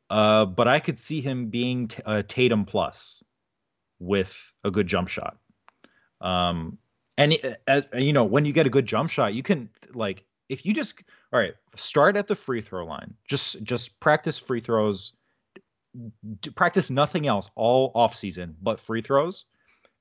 uh, 0.09 0.45
but 0.45 0.67
I 0.67 0.79
could 0.79 0.97
see 0.97 1.21
him 1.21 1.49
being 1.49 1.87
t- 1.87 2.01
a 2.05 2.23
Tatum 2.23 2.65
plus 2.65 3.23
with 3.99 4.35
a 4.63 4.71
good 4.71 4.87
jump 4.87 5.07
shot. 5.07 5.37
Um, 6.21 6.77
and 7.17 7.33
it- 7.33 7.61
uh, 7.67 7.81
you 7.95 8.13
know 8.13 8.23
when 8.23 8.45
you 8.45 8.53
get 8.53 8.65
a 8.65 8.69
good 8.69 8.85
jump 8.85 9.09
shot, 9.09 9.33
you 9.33 9.43
can 9.43 9.69
like 9.93 10.25
if 10.49 10.65
you 10.65 10.73
just 10.73 11.01
all 11.31 11.39
right 11.39 11.53
start 11.75 12.15
at 12.15 12.27
the 12.27 12.35
free 12.35 12.61
throw 12.61 12.85
line. 12.85 13.13
Just 13.27 13.63
just 13.63 13.99
practice 13.99 14.37
free 14.39 14.59
throws. 14.61 15.13
d- 16.41 16.49
Practice 16.51 16.89
nothing 16.89 17.27
else 17.27 17.51
all 17.55 17.91
off 17.93 18.15
season 18.15 18.55
but 18.61 18.79
free 18.79 19.01
throws, 19.01 19.45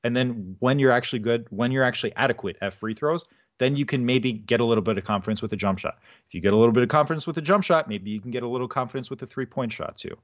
and 0.05 0.17
then 0.17 0.57
when 0.61 0.79
you're 0.79 0.93
actually 0.93 1.19
good, 1.19 1.47
when 1.51 1.71
you're 1.71 1.85
actually 1.85 2.15
adequate 2.17 2.57
at 2.63 2.73
free 2.73 2.95
throws, 2.95 3.25
then 3.59 3.77
you 3.77 3.85
can 3.85 4.05
maybe 4.07 4.33
get 4.33 4.61
a 4.61 4.65
little 4.65 4.83
bit 4.83 4.97
of 4.99 5.05
confidence 5.05 5.43
with 5.43 5.53
a 5.53 5.57
jump 5.57 5.79
shot. 5.79 5.99
If 6.27 6.35
you 6.35 6.41
get 6.41 6.53
a 6.55 6.57
little 6.57 6.73
bit 6.73 6.83
of 6.83 6.89
confidence 6.89 7.27
with 7.27 7.37
a 7.37 7.43
jump 7.43 7.63
shot, 7.65 7.89
maybe 7.89 8.11
you 8.11 8.21
can 8.21 8.31
get 8.31 8.43
a 8.43 8.49
little 8.49 8.69
confidence 8.69 9.11
with 9.11 9.23
a 9.23 9.27
three 9.27 9.47
point 9.47 9.73
shot 9.73 9.99
too. 9.99 10.17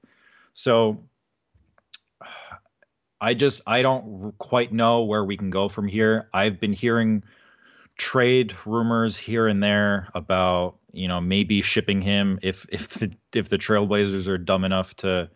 So 0.54 1.04
I 3.20 3.35
just 3.35 3.61
I 3.66 3.83
don't 3.83 4.37
quite 4.38 4.72
know 4.72 5.02
where 5.02 5.24
we 5.24 5.37
can 5.37 5.50
go 5.50 5.68
from 5.68 5.88
here. 5.88 6.28
I've 6.33 6.61
been 6.61 6.72
hearing 6.72 7.22
trade 7.96 8.54
rumors 8.64 9.16
here 9.16 9.48
and 9.48 9.62
there 9.62 10.09
about 10.14 10.76
you 10.92 11.09
know 11.09 11.20
maybe 11.20 11.61
shipping 11.62 12.00
him 12.00 12.38
if 12.42 12.66
if 12.72 12.88
the 12.90 13.11
if 13.35 13.48
the 13.48 13.59
Trailblazers 13.59 14.28
are 14.28 14.38
dumb 14.38 14.64
enough 14.64 14.94
to 14.96 15.28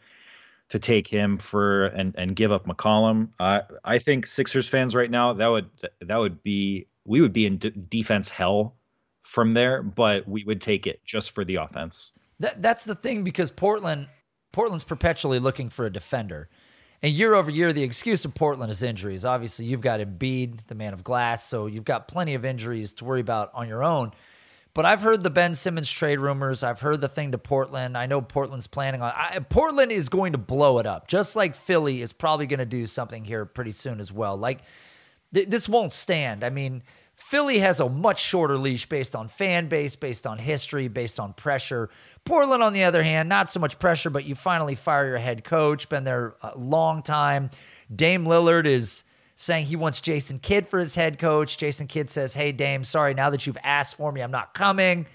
to 0.69 0.79
take 0.79 1.07
him 1.07 1.37
for 1.37 1.87
and 1.87 2.15
and 2.17 2.37
give 2.37 2.53
up 2.53 2.67
McCollum. 2.67 3.29
I 3.39 3.63
I 3.85 3.99
think 3.99 4.27
Sixers 4.27 4.69
fans 4.69 4.95
right 4.95 5.11
now 5.11 5.33
that 5.33 5.49
would 5.49 5.69
that 6.01 6.17
would 6.17 6.43
be 6.43 6.87
we 7.05 7.21
would 7.21 7.33
be 7.33 7.47
in 7.47 7.59
d- 7.59 7.73
defense 7.89 8.29
hell 8.29 8.77
from 9.23 9.53
there, 9.53 9.83
but 9.83 10.27
we 10.29 10.45
would 10.45 10.61
take 10.61 10.87
it 10.87 11.05
just 11.05 11.33
for 11.33 11.45
the 11.45 11.57
offense. 11.57 12.13
That 12.39 12.63
that's 12.63 12.85
the 12.85 12.95
thing 12.95 13.25
because 13.25 13.51
Portland 13.51 14.09
Portland's 14.53 14.85
perpetually 14.85 15.39
looking 15.39 15.69
for 15.69 15.87
a 15.87 15.91
defender. 15.91 16.49
And 17.03 17.13
year 17.13 17.35
over 17.35 17.51
year, 17.51 17.73
the 17.73 17.83
excuse 17.83 18.25
of 18.25 18.35
Portland 18.35 18.71
is 18.71 18.83
injuries. 18.83 19.25
Obviously, 19.25 19.65
you've 19.65 19.81
got 19.81 19.99
Embiid, 19.99 20.67
the 20.69 20.77
man 20.77 20.93
of 20.93 21.03
glass, 21.03 21.45
so 21.45 21.67
you've 21.67 21.85
got 21.85 22.07
plenty 22.07 22.35
of 22.35 22.45
injuries 22.45 22.93
to 22.95 23.05
worry 23.05 23.21
about 23.21 23.51
on 23.55 23.67
your 23.67 23.83
own. 23.83 24.13
But 24.75 24.87
I've 24.87 25.03
heard 25.03 25.23
the 25.23 25.29
Ben 25.29 25.53
Simmons 25.55 25.91
trade 25.91 26.21
rumors. 26.21 26.63
I've 26.63 26.81
heard 26.81 27.01
the 27.01 27.09
thing 27.09 27.33
to 27.33 27.39
Portland. 27.39 27.99
I 27.99 28.07
know 28.07 28.23
Portland's 28.23 28.69
planning 28.69 29.03
on. 29.03 29.13
I, 29.15 29.41
Portland 29.41 29.93
is 29.93 30.09
going 30.09 30.33
to 30.33 30.39
blow 30.39 30.79
it 30.79 30.87
up, 30.87 31.09
just 31.09 31.37
like 31.37 31.57
Philly 31.57 32.01
is 32.01 32.13
probably 32.13 32.47
going 32.47 32.59
to 32.59 32.65
do 32.65 32.87
something 32.87 33.25
here 33.25 33.45
pretty 33.45 33.73
soon 33.73 34.01
as 34.01 34.13
well. 34.13 34.37
Like 34.37 34.61
th- 35.35 35.49
this 35.49 35.69
won't 35.69 35.93
stand. 35.93 36.43
I 36.45 36.51
mean, 36.51 36.83
Philly 37.23 37.61
has 37.61 37.81
a 37.81 37.89
much 37.89 38.21
shorter 38.21 38.59
leash 38.59 38.87
based 38.87 39.17
on 39.17 39.29
fan 39.29 39.69
base, 39.69 39.97
based 39.97 40.27
on 40.27 40.39
history, 40.39 40.89
based 40.89 41.19
on 41.19 41.33
pressure. 41.33 41.89
Portland, 42.25 42.63
on 42.63 42.75
the 42.75 42.85
other 42.85 43.03
hand, 43.03 43.29
not 43.29 43.49
so 43.49 43.59
much 43.59 43.79
pressure, 43.79 44.11
but 44.11 44.25
you 44.25 44.35
finally 44.35 44.75
fire 44.75 45.07
your 45.07 45.19
head 45.19 45.43
coach, 45.43 45.89
been 45.89 46.05
there 46.05 46.35
a 46.43 46.59
long 46.59 47.03
time. 47.03 47.51
Dame 47.95 48.27
Lillard 48.27 48.67
is 48.67 49.05
saying 49.35 49.67
he 49.67 49.77
wants 49.77 50.01
Jason 50.01 50.41
Kidd 50.41 50.69
for 50.69 50.79
his 50.79 50.95
head 50.95 51.19
coach. 51.19 51.57
Jason 51.57 51.87
Kidd 51.87 52.11
says, 52.11 52.35
Hey, 52.35 52.53
Dame, 52.53 52.85
sorry, 52.85 53.15
now 53.15 53.31
that 53.31 53.47
you've 53.47 53.59
asked 53.63 53.97
for 53.97 54.13
me, 54.13 54.21
I'm 54.21 54.31
not 54.31 54.53
coming. 54.53 55.07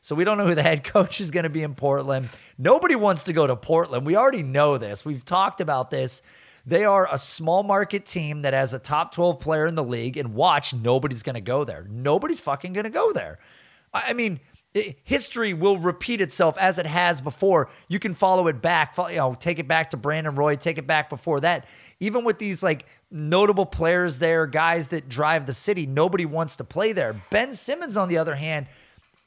So 0.00 0.14
we 0.14 0.24
don't 0.24 0.38
know 0.38 0.46
who 0.46 0.54
the 0.54 0.62
head 0.62 0.82
coach 0.92 1.20
is 1.20 1.30
going 1.30 1.44
to 1.44 1.50
be 1.50 1.62
in 1.62 1.74
Portland. 1.74 2.30
Nobody 2.56 2.94
wants 2.94 3.24
to 3.24 3.32
go 3.32 3.46
to 3.46 3.56
Portland. 3.56 4.06
We 4.06 4.16
already 4.16 4.42
know 4.42 4.78
this. 4.78 5.04
We've 5.04 5.24
talked 5.24 5.60
about 5.60 5.90
this. 5.90 6.22
They 6.66 6.84
are 6.84 7.08
a 7.10 7.16
small 7.16 7.62
market 7.62 8.04
team 8.04 8.42
that 8.42 8.52
has 8.52 8.74
a 8.74 8.80
top 8.80 9.12
12 9.12 9.38
player 9.38 9.66
in 9.66 9.76
the 9.76 9.84
league, 9.84 10.16
and 10.16 10.34
watch, 10.34 10.74
nobody's 10.74 11.22
going 11.22 11.34
to 11.34 11.40
go 11.40 11.62
there. 11.62 11.86
Nobody's 11.88 12.40
fucking 12.40 12.72
going 12.72 12.84
to 12.84 12.90
go 12.90 13.12
there. 13.12 13.38
I 13.94 14.12
mean, 14.12 14.40
history 15.04 15.54
will 15.54 15.78
repeat 15.78 16.20
itself 16.20 16.58
as 16.58 16.78
it 16.78 16.86
has 16.86 17.20
before. 17.20 17.68
You 17.88 17.98
can 17.98 18.14
follow 18.14 18.48
it 18.48 18.60
back, 18.60 18.96
you 18.98 19.16
know, 19.16 19.34
take 19.34 19.58
it 19.58 19.68
back 19.68 19.90
to 19.90 19.96
Brandon 19.96 20.34
Roy, 20.34 20.56
take 20.56 20.76
it 20.76 20.86
back 20.86 21.08
before 21.08 21.40
that. 21.40 21.66
Even 22.00 22.24
with 22.24 22.38
these 22.38 22.62
like 22.62 22.84
notable 23.10 23.66
players 23.66 24.18
there, 24.18 24.46
guys 24.46 24.88
that 24.88 25.08
drive 25.08 25.46
the 25.46 25.54
city, 25.54 25.86
nobody 25.86 26.26
wants 26.26 26.56
to 26.56 26.64
play 26.64 26.92
there. 26.92 27.14
Ben 27.30 27.52
Simmons, 27.52 27.96
on 27.96 28.08
the 28.08 28.18
other 28.18 28.34
hand, 28.34 28.66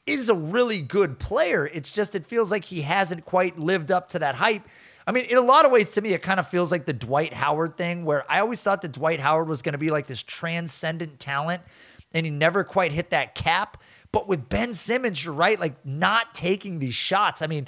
is 0.06 0.28
a 0.28 0.34
really 0.34 0.82
good 0.82 1.18
player. 1.18 1.66
It's 1.66 1.92
just 1.92 2.14
it 2.14 2.26
feels 2.26 2.50
like 2.50 2.66
he 2.66 2.82
hasn't 2.82 3.24
quite 3.24 3.58
lived 3.58 3.90
up 3.90 4.08
to 4.10 4.18
that 4.18 4.36
hype. 4.36 4.62
I 5.10 5.12
mean, 5.12 5.24
in 5.24 5.36
a 5.36 5.40
lot 5.40 5.64
of 5.64 5.72
ways, 5.72 5.90
to 5.92 6.00
me, 6.00 6.12
it 6.12 6.22
kind 6.22 6.38
of 6.38 6.46
feels 6.46 6.70
like 6.70 6.86
the 6.86 6.92
Dwight 6.92 7.34
Howard 7.34 7.76
thing, 7.76 8.04
where 8.04 8.22
I 8.30 8.38
always 8.38 8.62
thought 8.62 8.80
that 8.82 8.92
Dwight 8.92 9.18
Howard 9.18 9.48
was 9.48 9.60
going 9.60 9.72
to 9.72 9.78
be 9.78 9.90
like 9.90 10.06
this 10.06 10.22
transcendent 10.22 11.18
talent, 11.18 11.62
and 12.14 12.24
he 12.24 12.30
never 12.30 12.62
quite 12.62 12.92
hit 12.92 13.10
that 13.10 13.34
cap. 13.34 13.82
But 14.12 14.28
with 14.28 14.48
Ben 14.48 14.72
Simmons, 14.72 15.24
you're 15.24 15.34
right, 15.34 15.58
like 15.58 15.84
not 15.84 16.32
taking 16.32 16.78
these 16.78 16.94
shots. 16.94 17.42
I 17.42 17.48
mean, 17.48 17.66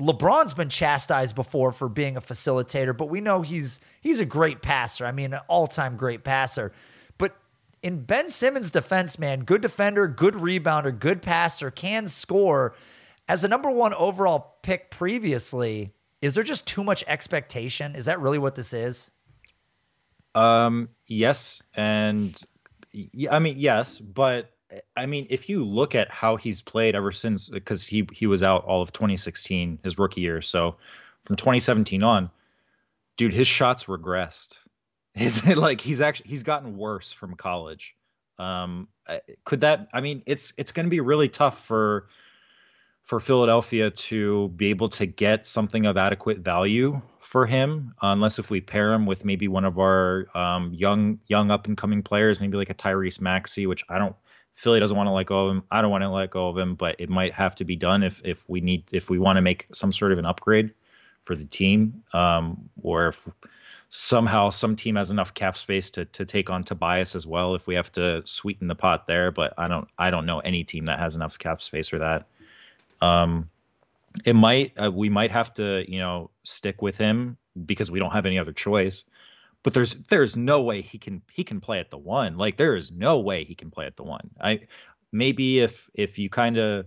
LeBron's 0.00 0.54
been 0.54 0.70
chastised 0.70 1.36
before 1.36 1.70
for 1.70 1.88
being 1.88 2.16
a 2.16 2.20
facilitator, 2.20 2.96
but 2.96 3.08
we 3.08 3.20
know 3.20 3.42
he's 3.42 3.78
he's 4.00 4.18
a 4.18 4.26
great 4.26 4.60
passer. 4.60 5.06
I 5.06 5.12
mean, 5.12 5.34
an 5.34 5.40
all-time 5.46 5.96
great 5.96 6.24
passer. 6.24 6.72
But 7.16 7.36
in 7.80 8.02
Ben 8.02 8.26
Simmons' 8.26 8.72
defense, 8.72 9.20
man, 9.20 9.44
good 9.44 9.62
defender, 9.62 10.08
good 10.08 10.34
rebounder, 10.34 10.98
good 10.98 11.22
passer, 11.22 11.70
can 11.70 12.08
score. 12.08 12.74
As 13.28 13.44
a 13.44 13.48
number 13.48 13.70
one 13.70 13.94
overall 13.94 14.56
pick 14.64 14.90
previously, 14.90 15.92
is 16.22 16.34
there 16.34 16.44
just 16.44 16.66
too 16.66 16.84
much 16.84 17.04
expectation? 17.06 17.94
Is 17.94 18.06
that 18.06 18.20
really 18.20 18.38
what 18.38 18.54
this 18.54 18.72
is? 18.72 19.10
Um, 20.34 20.88
yes, 21.06 21.60
and 21.74 22.40
I 23.30 23.38
mean 23.38 23.56
yes, 23.58 23.98
but 23.98 24.52
I 24.96 25.04
mean 25.04 25.26
if 25.28 25.48
you 25.48 25.64
look 25.64 25.94
at 25.94 26.10
how 26.10 26.36
he's 26.36 26.62
played 26.62 26.94
ever 26.94 27.12
since 27.12 27.48
because 27.48 27.86
he 27.86 28.08
he 28.12 28.26
was 28.26 28.42
out 28.42 28.64
all 28.64 28.80
of 28.80 28.92
2016, 28.92 29.80
his 29.82 29.98
rookie 29.98 30.22
year. 30.22 30.40
So 30.40 30.76
from 31.24 31.36
2017 31.36 32.02
on, 32.02 32.30
dude, 33.16 33.34
his 33.34 33.48
shots 33.48 33.84
regressed. 33.84 34.54
Is 35.14 35.46
it 35.46 35.58
like 35.58 35.78
he's 35.78 36.00
actually 36.00 36.30
he's 36.30 36.42
gotten 36.42 36.78
worse 36.78 37.12
from 37.12 37.34
college? 37.34 37.94
Um, 38.38 38.88
could 39.44 39.60
that? 39.60 39.88
I 39.92 40.00
mean, 40.00 40.22
it's 40.24 40.54
it's 40.56 40.72
going 40.72 40.86
to 40.86 40.90
be 40.90 41.00
really 41.00 41.28
tough 41.28 41.66
for 41.66 42.08
for 43.02 43.20
Philadelphia 43.20 43.90
to 43.90 44.48
be 44.50 44.68
able 44.68 44.88
to 44.88 45.06
get 45.06 45.46
something 45.46 45.86
of 45.86 45.96
adequate 45.96 46.38
value 46.38 47.00
for 47.20 47.46
him, 47.46 47.94
unless 48.02 48.38
if 48.38 48.50
we 48.50 48.60
pair 48.60 48.92
him 48.92 49.06
with 49.06 49.24
maybe 49.24 49.48
one 49.48 49.64
of 49.64 49.78
our 49.78 50.26
um, 50.36 50.72
young 50.72 51.18
young 51.26 51.50
up 51.50 51.66
and 51.66 51.76
coming 51.76 52.02
players, 52.02 52.40
maybe 52.40 52.56
like 52.56 52.70
a 52.70 52.74
Tyrese 52.74 53.20
Maxey, 53.20 53.66
which 53.66 53.84
I 53.88 53.98
don't. 53.98 54.14
Philly 54.54 54.80
doesn't 54.80 54.96
want 54.96 55.06
to 55.06 55.12
let 55.12 55.26
go 55.26 55.46
of 55.46 55.56
him. 55.56 55.62
I 55.70 55.80
don't 55.80 55.90
want 55.90 56.02
to 56.02 56.10
let 56.10 56.30
go 56.30 56.48
of 56.48 56.58
him, 56.58 56.74
but 56.74 56.94
it 56.98 57.08
might 57.08 57.32
have 57.32 57.54
to 57.56 57.64
be 57.64 57.74
done 57.74 58.02
if 58.02 58.20
if 58.24 58.48
we 58.48 58.60
need 58.60 58.84
if 58.92 59.08
we 59.08 59.18
want 59.18 59.36
to 59.36 59.40
make 59.40 59.66
some 59.72 59.92
sort 59.92 60.12
of 60.12 60.18
an 60.18 60.26
upgrade 60.26 60.74
for 61.22 61.34
the 61.34 61.46
team, 61.46 62.02
um, 62.12 62.68
or 62.82 63.08
if 63.08 63.26
somehow 63.88 64.50
some 64.50 64.76
team 64.76 64.96
has 64.96 65.10
enough 65.10 65.32
cap 65.32 65.56
space 65.56 65.90
to 65.90 66.04
to 66.04 66.24
take 66.26 66.50
on 66.50 66.62
Tobias 66.64 67.16
as 67.16 67.26
well. 67.26 67.54
If 67.54 67.66
we 67.66 67.74
have 67.74 67.90
to 67.92 68.22
sweeten 68.26 68.68
the 68.68 68.74
pot 68.74 69.06
there, 69.06 69.30
but 69.30 69.54
I 69.56 69.68
don't 69.68 69.88
I 69.98 70.10
don't 70.10 70.26
know 70.26 70.40
any 70.40 70.64
team 70.64 70.84
that 70.84 70.98
has 70.98 71.16
enough 71.16 71.38
cap 71.38 71.62
space 71.62 71.88
for 71.88 71.98
that. 71.98 72.26
Um, 73.02 73.50
it 74.24 74.34
might 74.34 74.72
uh, 74.82 74.90
we 74.90 75.08
might 75.08 75.30
have 75.30 75.52
to 75.54 75.84
you 75.90 75.98
know 75.98 76.30
stick 76.44 76.80
with 76.80 76.96
him 76.96 77.36
because 77.66 77.90
we 77.90 77.98
don't 77.98 78.12
have 78.12 78.26
any 78.26 78.38
other 78.38 78.52
choice. 78.52 79.04
But 79.62 79.74
there's 79.74 79.94
there's 80.08 80.36
no 80.36 80.60
way 80.62 80.80
he 80.80 80.98
can 80.98 81.22
he 81.30 81.44
can 81.44 81.60
play 81.60 81.78
at 81.78 81.90
the 81.90 81.98
one. 81.98 82.36
Like 82.36 82.56
there 82.56 82.76
is 82.76 82.92
no 82.92 83.18
way 83.18 83.44
he 83.44 83.54
can 83.54 83.70
play 83.70 83.86
at 83.86 83.96
the 83.96 84.02
one. 84.02 84.30
I 84.40 84.60
maybe 85.12 85.60
if 85.60 85.90
if 85.94 86.18
you 86.18 86.28
kind 86.28 86.56
of 86.56 86.86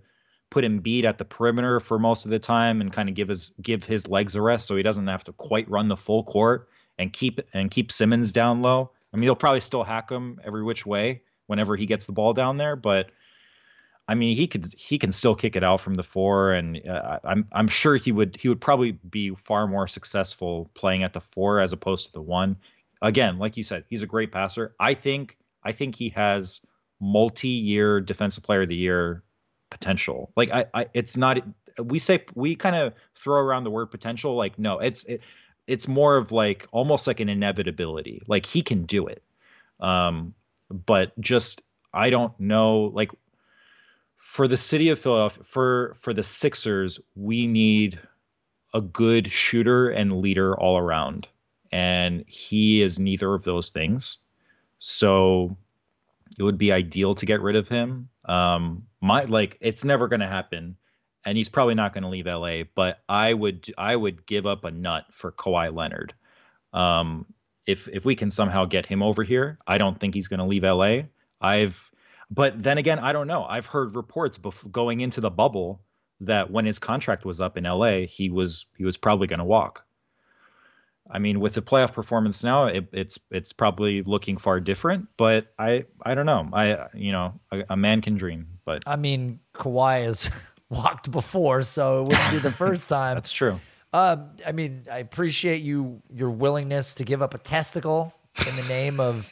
put 0.49 0.63
Embiid 0.63 1.03
at 1.03 1.17
the 1.17 1.25
perimeter 1.25 1.79
for 1.79 1.99
most 1.99 2.25
of 2.25 2.31
the 2.31 2.39
time 2.39 2.81
and 2.81 2.91
kind 2.93 3.09
of 3.09 3.15
give 3.15 3.27
his 3.27 3.51
give 3.61 3.83
his 3.83 4.07
legs 4.07 4.35
a 4.35 4.41
rest 4.41 4.67
so 4.67 4.75
he 4.75 4.83
doesn't 4.83 5.07
have 5.07 5.23
to 5.25 5.33
quite 5.33 5.69
run 5.69 5.87
the 5.87 5.97
full 5.97 6.23
court 6.23 6.69
and 6.97 7.13
keep 7.13 7.39
and 7.53 7.71
keep 7.71 7.91
Simmons 7.91 8.31
down 8.31 8.61
low. 8.61 8.91
I 9.13 9.17
mean, 9.17 9.23
he'll 9.23 9.35
probably 9.35 9.61
still 9.61 9.83
hack 9.83 10.09
him 10.09 10.39
every 10.43 10.63
which 10.63 10.85
way 10.85 11.21
whenever 11.47 11.75
he 11.75 11.85
gets 11.85 12.05
the 12.05 12.11
ball 12.11 12.33
down 12.33 12.57
there, 12.57 12.75
but 12.75 13.11
I 14.07 14.13
mean, 14.13 14.35
he 14.35 14.47
could 14.47 14.73
he 14.77 14.97
can 14.99 15.11
still 15.11 15.35
kick 15.35 15.55
it 15.55 15.63
out 15.63 15.81
from 15.81 15.95
the 15.95 16.03
four, 16.03 16.53
and 16.53 16.79
uh, 16.87 17.19
I'm 17.23 17.47
I'm 17.51 17.67
sure 17.67 17.95
he 17.95 18.11
would 18.11 18.37
he 18.39 18.49
would 18.49 18.61
probably 18.61 18.91
be 19.09 19.31
far 19.35 19.67
more 19.67 19.87
successful 19.87 20.69
playing 20.75 21.03
at 21.03 21.13
the 21.13 21.21
four 21.21 21.59
as 21.59 21.73
opposed 21.73 22.07
to 22.07 22.13
the 22.13 22.21
one. 22.21 22.55
Again, 23.01 23.39
like 23.39 23.57
you 23.57 23.63
said, 23.63 23.83
he's 23.89 24.03
a 24.03 24.07
great 24.07 24.31
passer. 24.31 24.75
I 24.79 24.93
think 24.93 25.37
I 25.63 25.71
think 25.71 25.95
he 25.95 26.09
has 26.09 26.61
multi-year 27.01 27.99
defensive 27.99 28.43
player 28.43 28.61
of 28.61 28.69
the 28.69 28.75
year 28.75 29.23
potential. 29.71 30.31
Like 30.35 30.51
I, 30.51 30.65
I 30.73 30.87
it's 30.93 31.17
not 31.17 31.39
we 31.79 31.97
say 31.97 32.23
we 32.35 32.55
kind 32.55 32.75
of 32.75 32.93
throw 33.15 33.39
around 33.39 33.63
the 33.63 33.71
word 33.71 33.87
potential. 33.87 34.35
Like 34.35 34.57
no, 34.59 34.79
it's 34.79 35.03
it, 35.05 35.21
it's 35.67 35.87
more 35.87 36.15
of 36.15 36.31
like 36.31 36.67
almost 36.71 37.07
like 37.07 37.19
an 37.19 37.29
inevitability. 37.29 38.21
Like 38.27 38.45
he 38.45 38.61
can 38.61 38.83
do 38.83 39.07
it, 39.07 39.23
um, 39.79 40.35
but 40.69 41.19
just 41.19 41.63
I 41.93 42.11
don't 42.11 42.37
know. 42.39 42.91
Like 42.93 43.11
for 44.25 44.47
the 44.47 44.57
city 44.57 44.89
of 44.89 44.97
Philadelphia, 44.97 45.43
for 45.43 45.93
for 45.93 46.11
the 46.11 46.23
Sixers, 46.23 46.99
we 47.13 47.45
need 47.45 47.99
a 48.73 48.81
good 48.81 49.31
shooter 49.31 49.89
and 49.91 50.19
leader 50.19 50.57
all 50.59 50.79
around, 50.79 51.27
and 51.71 52.25
he 52.27 52.81
is 52.81 52.99
neither 52.99 53.35
of 53.35 53.43
those 53.43 53.69
things. 53.69 54.17
So 54.79 55.55
it 56.39 56.43
would 56.43 56.57
be 56.57 56.73
ideal 56.73 57.13
to 57.13 57.25
get 57.25 57.39
rid 57.39 57.55
of 57.55 57.67
him. 57.67 58.09
Um, 58.25 58.87
my 58.99 59.25
like 59.25 59.57
it's 59.61 59.85
never 59.85 60.07
going 60.07 60.21
to 60.21 60.27
happen, 60.27 60.75
and 61.23 61.37
he's 61.37 61.47
probably 61.47 61.75
not 61.75 61.93
going 61.93 62.03
to 62.03 62.09
leave 62.09 62.25
LA. 62.25 62.63
But 62.73 63.03
I 63.07 63.31
would 63.35 63.71
I 63.77 63.95
would 63.95 64.25
give 64.25 64.47
up 64.47 64.65
a 64.65 64.71
nut 64.71 65.05
for 65.11 65.31
Kawhi 65.33 65.73
Leonard. 65.73 66.15
Um, 66.73 67.27
if 67.67 67.87
if 67.89 68.05
we 68.05 68.15
can 68.15 68.31
somehow 68.31 68.65
get 68.65 68.87
him 68.87 69.03
over 69.03 69.21
here, 69.21 69.59
I 69.67 69.77
don't 69.77 69.99
think 69.99 70.15
he's 70.15 70.27
going 70.27 70.39
to 70.39 70.45
leave 70.45 70.63
LA. 70.63 71.03
I've 71.41 71.91
but 72.35 72.61
then 72.61 72.77
again, 72.77 72.99
I 72.99 73.13
don't 73.13 73.27
know. 73.27 73.45
I've 73.45 73.65
heard 73.65 73.95
reports 73.95 74.37
bef- 74.37 74.69
going 74.71 74.99
into 74.99 75.21
the 75.21 75.31
bubble 75.31 75.81
that 76.19 76.51
when 76.51 76.65
his 76.65 76.79
contract 76.79 77.25
was 77.25 77.39
up 77.41 77.57
in 77.57 77.63
LA, 77.63 78.01
he 78.01 78.29
was 78.29 78.65
he 78.77 78.83
was 78.83 78.97
probably 78.97 79.27
going 79.27 79.39
to 79.39 79.45
walk. 79.45 79.85
I 81.09 81.19
mean, 81.19 81.39
with 81.39 81.53
the 81.53 81.61
playoff 81.61 81.93
performance 81.93 82.43
now, 82.43 82.65
it, 82.65 82.87
it's 82.91 83.19
it's 83.31 83.53
probably 83.53 84.01
looking 84.03 84.37
far 84.37 84.59
different. 84.59 85.07
But 85.17 85.47
I 85.57 85.85
I 86.03 86.13
don't 86.15 86.25
know. 86.25 86.49
I 86.51 86.87
you 86.93 87.11
know 87.11 87.39
a, 87.51 87.63
a 87.69 87.77
man 87.77 88.01
can 88.01 88.15
dream, 88.15 88.47
but 88.65 88.83
I 88.85 88.95
mean, 88.95 89.39
Kawhi 89.53 90.03
has 90.03 90.29
walked 90.69 91.11
before, 91.11 91.61
so 91.61 92.01
it 92.01 92.07
wouldn't 92.09 92.31
be 92.31 92.39
the 92.39 92.51
first 92.65 92.89
time. 92.89 93.15
that's 93.15 93.31
true. 93.31 93.59
Uh, 93.93 94.17
I 94.45 94.51
mean, 94.51 94.85
I 94.91 94.97
appreciate 94.97 95.61
you 95.61 96.01
your 96.13 96.31
willingness 96.31 96.95
to 96.95 97.05
give 97.05 97.21
up 97.21 97.33
a 97.33 97.37
testicle 97.37 98.13
in 98.45 98.55
the 98.57 98.63
name 98.63 98.99
of 98.99 99.31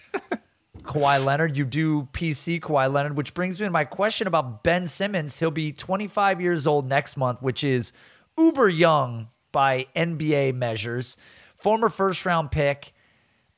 Kawhi 0.83 1.23
Leonard. 1.23 1.57
You 1.57 1.65
do 1.65 2.03
PC 2.13 2.59
Kawhi 2.59 2.91
Leonard, 2.91 3.17
which 3.17 3.33
brings 3.33 3.59
me 3.59 3.65
to 3.65 3.71
my 3.71 3.85
question 3.85 4.27
about 4.27 4.63
Ben 4.63 4.85
Simmons. 4.85 5.39
He'll 5.39 5.51
be 5.51 5.71
25 5.71 6.41
years 6.41 6.67
old 6.67 6.87
next 6.87 7.17
month, 7.17 7.41
which 7.41 7.63
is 7.63 7.91
uber 8.37 8.69
young 8.69 9.29
by 9.51 9.87
NBA 9.95 10.55
measures. 10.55 11.17
Former 11.55 11.89
first 11.89 12.25
round 12.25 12.51
pick, 12.51 12.93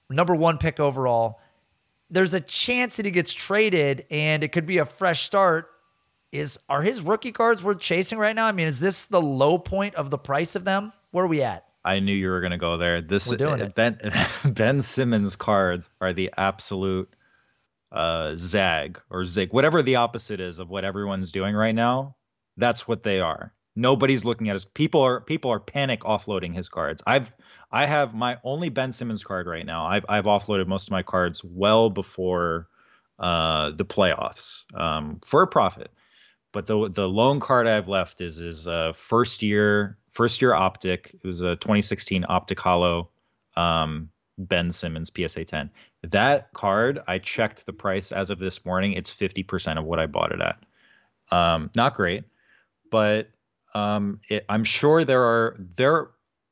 number 0.10 0.36
one 0.36 0.58
pick 0.58 0.80
overall. 0.80 1.40
There's 2.10 2.34
a 2.34 2.42
chance 2.42 2.98
that 2.98 3.06
he 3.06 3.12
gets 3.12 3.34
traded 3.34 4.06
and 4.12 4.44
it 4.44 4.52
could 4.52 4.66
be 4.66 4.78
a 4.78 4.86
fresh 4.86 5.24
start. 5.24 5.72
Is 6.32 6.60
are 6.70 6.82
his 6.82 7.02
rookie 7.02 7.32
cards 7.32 7.64
worth 7.64 7.80
chasing 7.80 8.20
right 8.20 8.36
now? 8.36 8.46
I 8.46 8.52
mean, 8.52 8.68
is 8.68 8.80
this 8.80 9.06
the 9.06 9.22
low 9.22 9.58
point 9.58 9.96
of 9.96 10.10
the 10.10 10.18
price 10.18 10.56
of 10.56 10.66
them? 10.66 10.92
Where 11.12 11.24
are 11.24 11.28
we 11.28 11.42
at? 11.42 11.66
I 11.86 12.00
knew 12.00 12.14
you 12.14 12.30
were 12.30 12.42
going 12.42 12.52
to 12.52 12.58
go 12.58 12.78
there. 12.78 13.00
This 13.00 13.32
uh, 13.32 13.36
it. 13.36 13.76
Ben 13.76 14.00
Ben 14.46 14.82
Simmons 14.82 15.36
cards 15.36 15.90
are 16.02 16.14
the 16.14 16.32
absolute 16.38 17.15
uh, 17.92 18.36
zag 18.36 19.00
or 19.10 19.24
zig, 19.24 19.54
whatever 19.54 19.82
the 19.82 19.96
opposite 19.96 20.40
is 20.40 20.60
of 20.60 20.70
what 20.70 20.86
everyone's 20.86 21.32
doing 21.32 21.56
right 21.56 21.76
now. 21.76 22.16
That's 22.58 22.88
what 22.88 23.04
they 23.04 23.20
are. 23.20 23.54
Nobody's 23.76 24.24
looking 24.24 24.50
at 24.50 24.54
his 24.54 24.66
people 24.66 25.02
are 25.02 25.20
people 25.20 25.52
are 25.52 25.60
panic 25.60 26.02
offloading 26.02 26.56
his 26.56 26.70
cards. 26.70 27.04
I've 27.06 27.34
I 27.72 27.86
have 27.86 28.14
my 28.14 28.38
only 28.44 28.70
Ben 28.70 28.94
Simmons 28.94 29.24
card 29.24 29.48
right 29.48 29.66
now. 29.66 29.86
I've 29.86 30.06
I've 30.08 30.26
offloaded 30.26 30.68
most 30.68 30.88
of 30.88 30.92
my 30.92 31.04
cards 31.04 31.44
well 31.44 31.90
before 31.90 32.70
uh, 33.20 33.72
the 33.72 33.86
playoffs 33.86 34.64
um, 34.80 35.20
for 35.26 35.42
a 35.42 35.48
profit. 35.48 35.92
But 36.54 36.68
the 36.68 36.90
the 36.90 37.10
lone 37.10 37.42
card 37.42 37.68
I've 37.68 37.90
left 37.90 38.22
is 38.22 38.40
is 38.40 38.66
uh, 38.66 38.94
first 38.96 39.44
year 39.44 39.98
first 40.10 40.42
year 40.42 40.54
optic. 40.54 41.14
It 41.14 41.28
was 41.28 41.42
a 41.42 41.58
2016 41.58 42.26
optic 42.30 42.60
holo 42.60 43.10
um, 43.58 44.10
Ben 44.38 44.72
Simmons 44.72 45.12
PSA 45.16 45.46
10. 45.46 45.70
That 46.12 46.52
card 46.54 47.02
I 47.08 47.20
checked 47.20 47.66
the 47.66 47.74
price 47.74 48.12
as 48.12 48.30
of 48.30 48.40
this 48.40 48.66
morning. 48.66 48.94
It's 48.94 49.14
50% 49.14 49.78
of 49.78 49.86
what 49.86 50.00
I 50.00 50.06
bought 50.06 50.32
it 50.32 50.42
at. 50.42 50.60
Um, 51.32 51.72
not 51.76 51.96
great, 51.96 52.24
but 52.92 53.30
um, 53.74 54.20
it, 54.30 54.46
I'm 54.50 54.64
sure 54.64 55.04
there 55.04 55.24
are 55.24 55.58
there. 55.76 56.10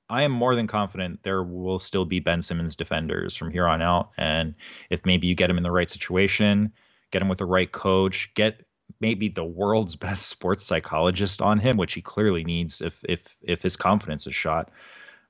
I 0.10 0.24
am 0.24 0.32
more 0.32 0.56
than 0.56 0.68
confident 0.68 1.24
there 1.24 1.44
will 1.44 1.80
still 1.80 2.06
be 2.06 2.20
Ben 2.20 2.42
Simmons 2.42 2.76
defenders 2.76 3.36
from 3.36 3.52
here 3.52 3.68
on 3.68 3.82
out. 3.82 4.12
And 4.18 4.54
if 4.90 5.06
maybe 5.06 5.28
you 5.28 5.36
get 5.36 5.50
him 5.50 5.58
in 5.58 5.64
the 5.64 5.72
right 5.72 5.90
situation, 5.90 6.72
get 7.12 7.22
him 7.22 7.30
with 7.30 7.38
the 7.38 7.46
right 7.46 7.72
coach, 7.72 8.32
get 8.34 8.66
maybe 9.00 9.30
the 9.30 9.46
world's 9.46 9.96
best 10.08 10.28
sports 10.28 10.66
psychologist 10.66 11.42
on 11.42 11.60
him, 11.60 11.78
which 11.78 11.94
he 11.94 12.02
clearly 12.02 12.44
needs 12.44 12.82
if 12.82 13.04
if 13.08 13.38
if 13.42 13.62
his 13.62 13.76
confidence 13.78 14.28
is 14.28 14.36
shot. 14.36 14.72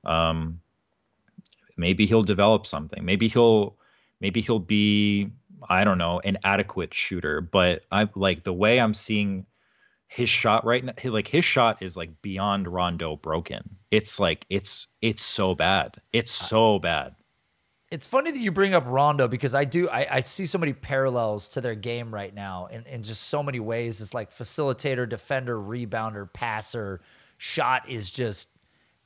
Um, 0.06 0.60
maybe 1.78 2.06
he'll 2.06 2.24
develop 2.24 2.66
something. 2.66 3.04
Maybe 3.06 3.28
he'll 3.28 3.78
maybe 4.24 4.42
he'll 4.42 4.58
be 4.58 5.30
I 5.70 5.84
don't 5.84 6.00
know 6.00 6.20
an 6.22 6.40
adequate 6.44 6.94
shooter. 6.94 7.42
But 7.42 7.84
I 7.92 8.10
like 8.16 8.44
the 8.44 8.54
way 8.54 8.80
I'm 8.80 8.96
seeing 8.96 9.46
his 10.08 10.30
shot 10.30 10.66
right 10.66 10.84
now. 10.84 10.94
Like 11.04 11.28
his 11.28 11.46
shot 11.46 11.78
is 11.82 11.96
like 11.96 12.10
beyond 12.22 12.68
Rondo 12.68 13.18
broken. 13.18 13.78
It's 13.92 14.20
like 14.20 14.46
it's 14.50 14.88
it's 15.02 15.24
so 15.24 15.54
bad. 15.54 16.02
It's 16.12 16.32
so 16.32 16.80
bad. 16.80 17.16
It's 17.92 18.08
funny 18.08 18.32
that 18.32 18.40
you 18.40 18.52
bring 18.52 18.74
up 18.74 18.86
Rondo 18.88 19.28
because 19.28 19.54
I 19.54 19.66
do 19.66 19.88
I, 19.88 20.08
I 20.10 20.20
see 20.22 20.48
so 20.48 20.58
many 20.58 20.74
parallels 20.74 21.48
to 21.50 21.62
their 21.62 21.76
game 21.76 22.12
right 22.12 22.34
now 22.34 22.66
in, 22.68 22.86
in 22.88 23.04
just 23.04 23.24
so 23.24 23.44
many 23.44 23.60
ways. 23.60 24.02
It's 24.02 24.14
like 24.14 24.32
facilitator, 24.32 25.08
defender, 25.08 25.58
rebounder, 25.58 26.32
passer. 26.32 27.02
Shot 27.38 27.88
is 27.90 28.10
just 28.10 28.50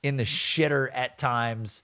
in 0.03 0.17
the 0.17 0.23
shitter 0.23 0.89
at 0.93 1.17
times. 1.17 1.83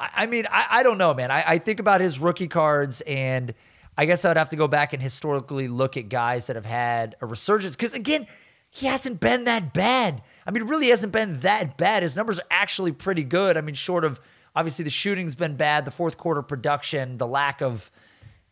I, 0.00 0.10
I 0.14 0.26
mean, 0.26 0.46
I, 0.50 0.66
I 0.70 0.82
don't 0.82 0.98
know, 0.98 1.14
man. 1.14 1.30
I, 1.30 1.44
I 1.46 1.58
think 1.58 1.78
about 1.78 2.00
his 2.00 2.18
rookie 2.18 2.48
cards 2.48 3.02
and 3.02 3.54
I 3.96 4.06
guess 4.06 4.24
I 4.24 4.28
would 4.28 4.36
have 4.38 4.48
to 4.50 4.56
go 4.56 4.66
back 4.66 4.92
and 4.92 5.02
historically 5.02 5.68
look 5.68 5.96
at 5.96 6.08
guys 6.08 6.46
that 6.46 6.56
have 6.56 6.64
had 6.64 7.16
a 7.20 7.26
resurgence. 7.26 7.76
Because 7.76 7.92
again, 7.92 8.26
he 8.70 8.86
hasn't 8.86 9.20
been 9.20 9.44
that 9.44 9.74
bad. 9.74 10.22
I 10.46 10.50
mean, 10.50 10.64
really 10.64 10.88
hasn't 10.88 11.12
been 11.12 11.40
that 11.40 11.76
bad. 11.76 12.02
His 12.02 12.16
numbers 12.16 12.40
are 12.40 12.46
actually 12.50 12.92
pretty 12.92 13.24
good. 13.24 13.56
I 13.56 13.60
mean, 13.60 13.74
short 13.74 14.04
of 14.04 14.20
obviously 14.56 14.84
the 14.84 14.90
shooting's 14.90 15.34
been 15.34 15.56
bad, 15.56 15.84
the 15.84 15.90
fourth 15.90 16.16
quarter 16.16 16.42
production, 16.42 17.18
the 17.18 17.26
lack 17.26 17.60
of, 17.60 17.90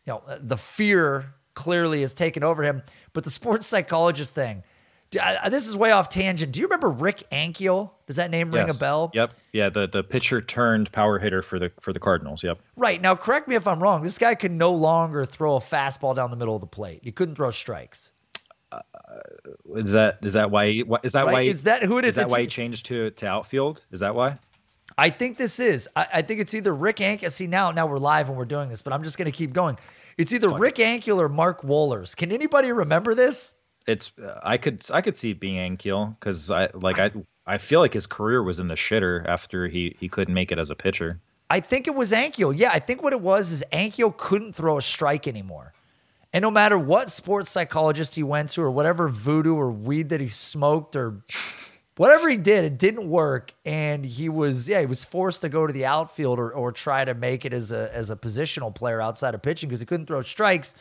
you 0.05 0.13
know, 0.13 0.23
the 0.39 0.57
fear 0.57 1.33
clearly 1.55 2.01
has 2.01 2.13
taken 2.13 2.43
over 2.43 2.63
him. 2.63 2.83
But 3.13 3.23
the 3.23 3.29
sports 3.31 3.65
psychologist 3.65 4.35
thing, 4.35 4.63
this 5.11 5.67
is 5.67 5.75
way 5.75 5.91
off 5.91 6.09
tangent. 6.09 6.51
Do 6.51 6.59
you 6.59 6.67
remember 6.67 6.89
Rick 6.89 7.23
Ankiel? 7.31 7.91
Does 8.07 8.17
that 8.17 8.29
name 8.31 8.51
ring 8.51 8.67
Yes. 8.67 8.77
a 8.77 8.79
bell? 8.79 9.11
Yep. 9.13 9.33
Yeah. 9.53 9.69
The 9.69 9.87
the 9.87 10.03
pitcher 10.03 10.41
turned 10.41 10.91
power 10.91 11.19
hitter 11.19 11.41
for 11.41 11.57
the 11.59 11.71
for 11.79 11.93
the 11.93 11.99
Cardinals. 11.99 12.43
Yep. 12.43 12.59
Right. 12.75 13.01
Now, 13.01 13.15
correct 13.15 13.47
me 13.47 13.55
if 13.55 13.67
I'm 13.67 13.81
wrong. 13.81 14.03
This 14.03 14.17
guy 14.17 14.35
could 14.35 14.51
no 14.51 14.71
longer 14.71 15.25
throw 15.25 15.55
a 15.55 15.59
fastball 15.59 16.15
down 16.15 16.29
the 16.31 16.37
middle 16.37 16.55
of 16.55 16.61
the 16.61 16.67
plate. 16.67 17.01
He 17.03 17.11
couldn't 17.11 17.35
throw 17.35 17.51
strikes. 17.51 18.11
Uh, 18.71 18.81
is 19.77 19.93
that 19.93 20.19
is 20.23 20.33
that 20.33 20.51
why? 20.51 20.79
why- 20.79 20.99
Is 21.03 21.13
that 21.13 21.25
Right? 21.25 21.33
why? 21.33 21.41
Is 21.41 21.63
that 21.63 21.81
who 21.83 21.97
it 21.97 22.05
is? 22.05 22.09
Is 22.11 22.15
that 22.17 22.21
It's- 22.23 22.31
why 22.31 22.41
he 22.41 22.47
changed 22.47 22.85
to 22.87 23.09
to 23.11 23.27
outfield? 23.27 23.83
Is 23.91 24.01
that 24.01 24.13
why? 24.13 24.37
I 24.97 25.09
think 25.11 25.37
this 25.37 25.59
is. 25.59 25.87
I, 25.95 26.07
I 26.15 26.21
think 26.23 26.41
it's 26.41 26.53
either 26.53 26.73
Rick 26.75 26.97
Ankiel. 26.97 27.31
See 27.31 27.47
now, 27.47 27.71
now 27.71 27.85
we're 27.87 27.99
live 27.99 28.27
and 28.27 28.37
we're 28.37 28.45
doing 28.45 28.69
this, 28.69 28.81
but 28.81 28.91
I'm 28.91 29.03
just 29.03 29.17
going 29.17 29.27
to 29.27 29.31
keep 29.31 29.53
going. 29.53 29.77
It's 30.17 30.33
either 30.33 30.49
Rick 30.49 30.75
Ankiel 30.75 31.17
or 31.17 31.29
Mark 31.29 31.61
Wohlers. 31.61 32.15
Can 32.15 32.31
anybody 32.31 32.71
remember 32.71 33.15
this? 33.15 33.55
It's 33.87 34.11
I 34.43 34.57
could 34.57 34.85
I 34.91 35.01
could 35.01 35.15
see 35.15 35.31
it 35.31 35.39
being 35.39 35.77
Ankiel 35.77 36.17
because 36.19 36.51
I 36.51 36.69
like 36.73 36.99
I 36.99 37.11
I 37.47 37.57
feel 37.57 37.79
like 37.79 37.93
his 37.93 38.07
career 38.07 38.43
was 38.43 38.59
in 38.59 38.67
the 38.67 38.75
shitter 38.75 39.25
after 39.27 39.67
he 39.67 39.95
he 39.99 40.07
couldn't 40.07 40.33
make 40.33 40.51
it 40.51 40.59
as 40.59 40.69
a 40.69 40.75
pitcher. 40.75 41.19
I 41.49 41.59
think 41.59 41.87
it 41.87 41.95
was 41.95 42.11
Ankiel. 42.11 42.53
Yeah, 42.55 42.69
I 42.71 42.79
think 42.79 43.01
what 43.01 43.13
it 43.13 43.21
was 43.21 43.51
is 43.51 43.63
Ankiel 43.73 44.15
couldn't 44.15 44.53
throw 44.53 44.77
a 44.77 44.81
strike 44.81 45.27
anymore. 45.27 45.73
And 46.31 46.43
no 46.43 46.51
matter 46.51 46.77
what 46.77 47.09
sports 47.09 47.49
psychologist 47.49 48.15
he 48.15 48.21
went 48.21 48.49
to 48.49 48.61
or 48.61 48.69
whatever 48.69 49.09
voodoo 49.09 49.55
or 49.55 49.71
weed 49.71 50.09
that 50.09 50.21
he 50.21 50.27
smoked 50.27 50.95
or 50.95 51.23
whatever 51.97 52.29
he 52.29 52.37
did, 52.37 52.65
it 52.65 52.77
didn't 52.77 53.09
work. 53.09 53.55
And 53.65 54.05
he 54.05 54.29
was, 54.29 54.69
yeah, 54.69 54.79
he 54.79 54.85
was 54.85 55.03
forced 55.03 55.41
to 55.41 55.49
go 55.49 55.65
to 55.65 55.73
the 55.73 55.87
outfield 55.87 56.37
or, 56.37 56.53
or 56.53 56.71
try 56.71 57.03
to 57.03 57.15
make 57.15 57.45
it 57.45 57.53
as 57.53 57.71
a 57.71 57.93
as 57.93 58.11
a 58.11 58.15
positional 58.15 58.73
player 58.73 59.01
outside 59.01 59.33
of 59.33 59.41
pitching 59.41 59.69
because 59.69 59.79
he 59.79 59.87
couldn't 59.87 60.05
throw 60.05 60.21
strikes. 60.21 60.75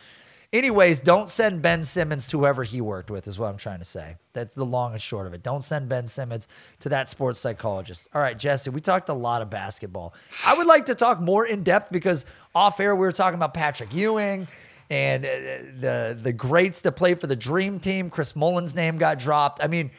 Anyways, 0.50 1.02
don't 1.02 1.28
send 1.28 1.60
Ben 1.60 1.82
Simmons 1.82 2.26
to 2.28 2.38
whoever 2.38 2.64
he 2.64 2.80
worked 2.80 3.10
with, 3.10 3.28
is 3.28 3.38
what 3.38 3.48
I'm 3.48 3.58
trying 3.58 3.80
to 3.80 3.84
say. 3.84 4.16
That's 4.32 4.54
the 4.54 4.64
long 4.64 4.92
and 4.92 5.02
short 5.02 5.26
of 5.26 5.34
it. 5.34 5.42
Don't 5.42 5.62
send 5.62 5.90
Ben 5.90 6.06
Simmons 6.06 6.48
to 6.80 6.88
that 6.88 7.06
sports 7.06 7.38
psychologist. 7.38 8.08
All 8.14 8.22
right, 8.22 8.38
Jesse, 8.38 8.70
we 8.70 8.80
talked 8.80 9.10
a 9.10 9.14
lot 9.14 9.42
of 9.42 9.50
basketball. 9.50 10.14
I 10.46 10.54
would 10.54 10.66
like 10.66 10.86
to 10.86 10.94
talk 10.94 11.20
more 11.20 11.44
in 11.44 11.64
depth 11.64 11.92
because 11.92 12.24
off 12.54 12.80
air 12.80 12.94
we 12.94 13.00
were 13.00 13.12
talking 13.12 13.34
about 13.34 13.52
Patrick 13.52 13.92
Ewing 13.92 14.48
and 14.88 15.26
uh, 15.26 15.28
the 15.28 16.18
the 16.18 16.32
greats 16.32 16.80
that 16.80 16.92
played 16.92 17.20
for 17.20 17.26
the 17.26 17.36
Dream 17.36 17.78
Team. 17.78 18.08
Chris 18.08 18.34
Mullin's 18.34 18.74
name 18.74 18.96
got 18.96 19.18
dropped. 19.18 19.62
I 19.62 19.66
mean, 19.66 19.90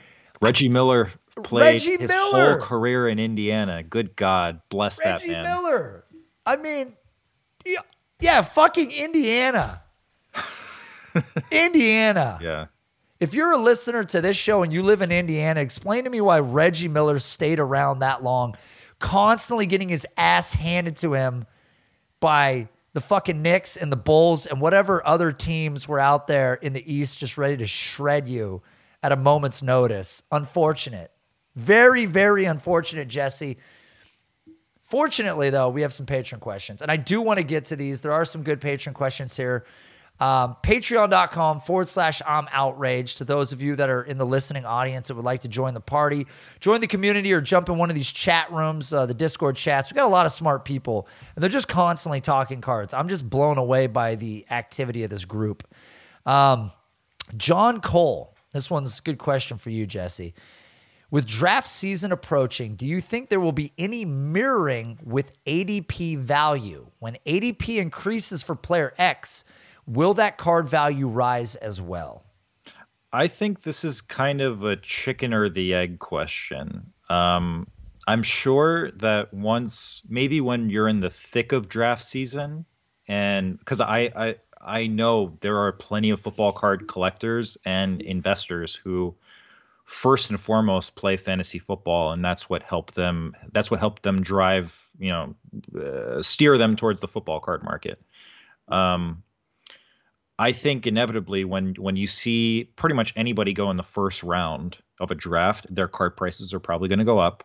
Reggie 0.41 0.69
Miller 0.69 1.09
played 1.43 1.73
Reggie 1.73 1.97
his 1.97 2.09
Miller! 2.09 2.53
whole 2.57 2.62
career 2.65 3.07
in 3.07 3.19
Indiana. 3.19 3.83
Good 3.83 4.15
God, 4.15 4.62
bless 4.69 4.97
that 4.97 5.21
man. 5.21 5.29
Reggie. 5.29 5.43
Miller. 5.43 6.05
I 6.43 6.55
mean, 6.55 6.93
yeah, 7.67 7.81
yeah, 8.19 8.41
fucking 8.41 8.89
Indiana. 8.89 9.83
Indiana. 11.51 12.39
Yeah. 12.41 12.65
If 13.19 13.34
you're 13.34 13.51
a 13.51 13.58
listener 13.58 14.03
to 14.05 14.21
this 14.21 14.38
show 14.38 14.63
and 14.63 14.71
you 14.71 14.82
live 14.82 15.01
in 15.01 15.12
Indiana, 15.12 15.60
explain 15.60 16.05
to 16.05 16.10
me 16.10 16.21
why 16.21 16.39
Reggie 16.39 16.88
Miller 16.88 17.19
stayed 17.19 17.60
around 17.60 17.99
that 17.99 18.23
long, 18.23 18.55
constantly 18.99 19.65
getting 19.65 19.89
his 19.89 20.08
ass 20.15 20.53
handed 20.53 20.95
to 20.97 21.13
him 21.13 21.45
by 22.21 22.69
the 22.93 23.01
fucking 23.01 23.41
Knicks 23.41 23.75
and 23.75 23.91
the 23.91 23.97
Bulls 23.97 24.45
and 24.45 24.62
whatever 24.62 25.05
other 25.05 25.32
teams 25.32 25.88
were 25.88 25.99
out 25.99 26.27
there 26.27 26.55
in 26.55 26.73
the 26.73 26.93
East 26.93 27.19
just 27.19 27.38
ready 27.38 27.58
to 27.58 27.67
shred 27.67 28.27
you 28.27 28.62
at 29.03 29.12
a 29.12 29.17
moment's 29.17 29.62
notice. 29.62 30.23
Unfortunate. 30.32 31.12
Very, 31.55 32.05
very 32.05 32.45
unfortunate, 32.45 33.08
Jesse. 33.08 33.58
Fortunately, 34.82 35.49
though, 35.49 35.69
we 35.69 35.82
have 35.82 35.93
some 35.93 36.05
patron 36.05 36.39
questions, 36.39 36.82
and 36.82 36.89
I 36.89 36.95
do 36.95 37.21
want 37.21 37.38
to 37.38 37.43
get 37.43 37.65
to 37.65 37.75
these. 37.75 38.01
There 38.01 38.13
are 38.13 38.25
some 38.25 38.43
good 38.43 38.60
patron 38.60 38.95
questions 38.95 39.38
here. 39.38 39.65
Um, 40.19 40.58
Patreon.com 40.63 41.62
forward 41.62 41.88
slash 41.88 42.21
I'm 42.27 42.47
outraged. 42.51 43.19
To 43.19 43.25
those 43.25 43.53
of 43.53 43.62
you 43.62 43.75
that 43.77 43.89
are 43.89 44.01
in 44.01 44.17
the 44.17 44.25
listening 44.25 44.65
audience 44.65 45.08
that 45.08 45.15
would 45.15 45.25
like 45.25 45.41
to 45.41 45.47
join 45.47 45.73
the 45.73 45.79
party, 45.79 46.27
join 46.60 46.82
the 46.82 46.88
community, 46.88 47.32
or 47.32 47.39
jump 47.39 47.69
in 47.69 47.77
one 47.77 47.89
of 47.89 47.95
these 47.95 48.12
chat 48.12 48.51
rooms, 48.51 48.91
uh, 48.91 49.05
the 49.05 49.13
Discord 49.13 49.55
chats. 49.55 49.91
We 49.91 49.95
got 49.95 50.05
a 50.05 50.10
lot 50.10 50.25
of 50.25 50.32
smart 50.32 50.65
people, 50.65 51.08
and 51.36 51.43
they're 51.43 51.49
just 51.49 51.69
constantly 51.69 52.19
talking 52.19 52.60
cards. 52.60 52.93
I'm 52.93 53.08
just 53.08 53.29
blown 53.29 53.58
away 53.58 53.88
by 53.88 54.15
the 54.15 54.45
activity 54.51 55.03
of 55.03 55.10
this 55.10 55.23
group. 55.23 55.63
Um, 56.25 56.71
John 57.38 57.79
Cole, 57.79 58.36
this 58.53 58.69
one's 58.69 58.99
a 58.99 59.01
good 59.01 59.19
question 59.19 59.58
for 59.58 59.69
you, 59.69 59.86
Jesse. 59.86 60.34
With 61.12 61.25
draft 61.25 61.67
season 61.67 62.12
approaching, 62.12 62.75
do 62.75 62.86
you 62.86 63.01
think 63.01 63.29
there 63.29 63.39
will 63.39 63.51
be 63.51 63.73
any 63.79 64.05
mirroring 64.05 64.99
with 65.03 65.32
ADP 65.45 66.19
value? 66.19 66.91
When 66.99 67.17
ADP 67.25 67.77
increases 67.77 68.43
for 68.43 68.55
player 68.55 68.93
X, 68.95 69.43
will 69.89 70.13
that 70.13 70.38
card 70.38 70.67
value 70.67 71.08
rise 71.08 71.56
as 71.56 71.82
well? 71.82 72.23
I 73.12 73.28
think 73.28 73.63
this 73.63 73.84
is 73.84 74.02
kind 74.02 74.39
of 74.39 74.63
a 74.63 74.75
chicken 74.75 75.34
or 75.34 75.49
the 75.49 75.73
egg 75.73 75.99
question. 75.99 76.93
Um, 77.10 77.67
I'm 78.08 78.23
sure 78.23 78.91
that 78.91 79.34
once, 79.34 80.02
maybe 80.08 80.41
when 80.41 80.69
you're 80.69 80.88
in 80.88 80.99
the 80.99 81.10
thick 81.10 81.52
of 81.52 81.69
draft 81.69 82.04
season, 82.04 82.65
and 83.08 83.58
because 83.58 83.82
I, 83.82 84.12
I 84.15 84.36
I 84.62 84.88
know 84.88 85.38
there 85.41 85.58
are 85.58 85.71
plenty 85.71 86.10
of 86.10 86.19
football 86.19 86.52
card 86.52 86.88
collectors 86.88 87.58
and 87.65 88.02
investors 88.02 88.75
who 88.75 89.15
first 89.86 90.30
and 90.30 90.39
foremost 90.39 90.95
play 90.95 91.17
fantasy 91.17 91.58
football 91.58 92.12
and 92.12 92.23
that's 92.23 92.47
what 92.49 92.62
helped 92.62 92.93
them 92.93 93.36
that's 93.54 93.71
what 93.71 93.80
helped 93.80 94.04
them 94.04 94.21
drive 94.21 94.88
you 94.99 95.10
know 95.10 95.36
uh, 95.82 96.21
steer 96.21 96.60
them 96.60 96.75
towards 96.75 97.02
the 97.02 97.08
football 97.08 97.39
card 97.39 97.63
market 97.63 97.99
um, 98.67 99.23
i 100.39 100.52
think 100.52 100.88
inevitably 100.88 101.45
when 101.45 101.75
when 101.75 101.95
you 101.95 102.08
see 102.08 102.69
pretty 102.75 102.95
much 102.95 103.13
anybody 103.15 103.54
go 103.54 103.69
in 103.69 103.78
the 103.78 103.84
first 103.84 104.23
round 104.23 104.80
of 104.99 105.12
a 105.12 105.15
draft 105.15 105.67
their 105.73 105.88
card 105.88 106.17
prices 106.17 106.54
are 106.54 106.60
probably 106.60 106.88
going 106.88 106.99
to 106.99 107.06
go 107.06 107.19
up 107.19 107.43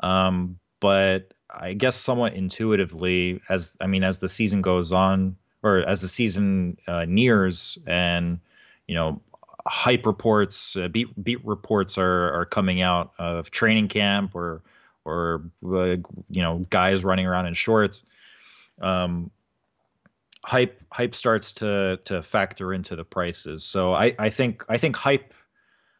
um, 0.00 0.58
but 0.80 1.34
i 1.50 1.74
guess 1.74 1.96
somewhat 1.96 2.32
intuitively 2.32 3.40
as 3.50 3.76
i 3.80 3.86
mean 3.86 4.02
as 4.02 4.20
the 4.20 4.28
season 4.28 4.62
goes 4.62 4.92
on 4.92 5.36
or 5.62 5.78
as 5.88 6.00
the 6.00 6.08
season 6.08 6.78
uh, 6.86 7.04
nears 7.06 7.76
and 7.86 8.40
you 8.86 8.94
know 8.94 9.20
hype 9.68 10.06
reports, 10.06 10.76
uh, 10.76 10.88
beat 10.88 11.08
beat 11.22 11.44
reports 11.44 11.98
are 11.98 12.32
are 12.32 12.44
coming 12.44 12.80
out 12.80 13.12
of 13.18 13.50
training 13.50 13.88
camp 13.88 14.34
or 14.34 14.62
or 15.04 15.42
uh, 15.66 15.96
you 16.30 16.42
know 16.42 16.66
guys 16.70 17.04
running 17.04 17.26
around 17.26 17.46
in 17.46 17.54
shorts. 17.54 18.04
Um, 18.80 19.30
hype 20.48 20.82
hype 20.92 21.14
starts 21.14 21.52
to 21.52 21.98
to 22.06 22.22
factor 22.22 22.72
into 22.72 22.96
the 22.96 23.04
prices. 23.04 23.62
So 23.62 23.92
I 23.92 24.14
I 24.18 24.30
think 24.30 24.64
I 24.70 24.78
think 24.78 24.96
hype 24.96 25.34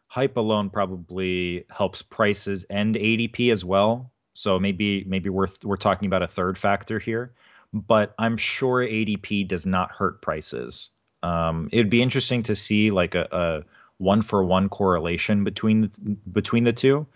hype 0.07 0.39
alone 0.39 0.71
probably 0.71 1.67
helps 1.69 2.01
prices 2.01 2.65
and 2.65 2.95
ADP 2.95 3.53
as 3.53 3.63
well. 3.63 4.11
So 4.33 4.59
maybe 4.59 5.05
maybe 5.05 5.29
we're 5.29 5.49
we're 5.63 5.77
talking 5.77 6.07
about 6.07 6.23
a 6.23 6.27
third 6.27 6.57
factor 6.57 6.99
here, 6.99 7.35
but 7.75 8.15
I'm 8.19 8.39
sure 8.39 8.79
ADP 8.87 9.47
does 9.49 9.67
not 9.67 9.91
hurt 9.91 10.23
prices. 10.23 10.89
Um, 11.23 11.69
it'd 11.71 11.91
be 11.91 12.01
interesting 12.01 12.43
to 12.45 12.55
see 12.55 12.91
like 12.91 13.15
a, 13.15 13.29
a 13.31 13.65
one 13.99 14.23
for 14.23 14.45
one 14.45 14.71
correlation 14.71 15.45
between 15.45 15.83
the, 15.83 16.17
between 16.33 16.65
the 16.65 16.73
two. 16.73 17.07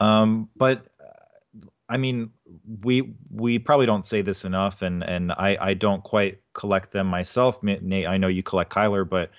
Um, 0.00 0.48
but 0.56 0.86
I 1.94 1.96
mean, 1.96 2.30
we 2.82 3.14
we 3.30 3.60
probably 3.60 3.86
don't 3.86 4.04
say 4.04 4.20
this 4.20 4.44
enough, 4.44 4.82
and 4.82 5.04
and 5.04 5.30
I 5.30 5.56
I 5.60 5.74
don't 5.74 6.02
quite 6.02 6.40
collect 6.52 6.90
them 6.90 7.06
myself. 7.06 7.62
Nate, 7.62 8.08
I 8.08 8.16
know 8.16 8.26
you 8.26 8.42
collect 8.42 8.72
Kyler, 8.72 9.08
but 9.08 9.30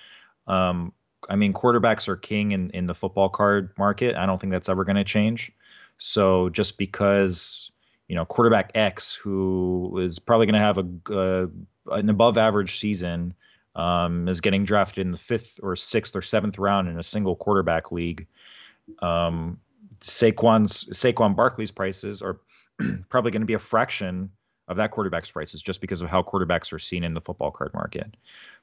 um, 0.50 0.90
I 1.28 1.36
mean, 1.36 1.52
quarterbacks 1.52 2.08
are 2.08 2.16
king 2.16 2.52
in 2.52 2.70
in 2.70 2.86
the 2.86 2.94
football 2.94 3.28
card 3.28 3.74
market. 3.76 4.16
I 4.16 4.24
don't 4.24 4.40
think 4.40 4.52
that's 4.54 4.70
ever 4.70 4.84
going 4.84 4.96
to 4.96 5.04
change. 5.04 5.52
So 5.98 6.48
just 6.48 6.78
because 6.78 7.70
you 8.08 8.16
know 8.16 8.24
quarterback 8.24 8.70
X, 8.74 9.14
who 9.14 9.98
is 10.02 10.18
probably 10.18 10.46
going 10.46 10.54
to 10.54 10.60
have 10.60 10.78
a 10.78 11.50
an 11.94 12.08
above 12.08 12.38
average 12.38 12.78
season, 12.78 13.34
um, 13.74 14.28
is 14.28 14.40
getting 14.40 14.64
drafted 14.64 15.04
in 15.04 15.12
the 15.12 15.18
fifth 15.18 15.60
or 15.62 15.76
sixth 15.76 16.16
or 16.16 16.22
seventh 16.22 16.58
round 16.58 16.88
in 16.88 16.98
a 16.98 17.02
single 17.02 17.36
quarterback 17.36 17.92
league. 17.92 18.26
Um, 19.02 19.58
Saquon's 20.00 20.84
Saquon 20.86 21.34
Barkley's 21.34 21.70
prices 21.70 22.22
are 22.22 22.40
probably 23.08 23.30
going 23.30 23.42
to 23.42 23.46
be 23.46 23.54
a 23.54 23.58
fraction 23.58 24.30
of 24.68 24.76
that 24.76 24.90
quarterback's 24.90 25.30
prices 25.30 25.62
just 25.62 25.80
because 25.80 26.02
of 26.02 26.08
how 26.08 26.22
quarterbacks 26.22 26.72
are 26.72 26.78
seen 26.78 27.04
in 27.04 27.14
the 27.14 27.20
football 27.20 27.50
card 27.50 27.72
market. 27.72 28.16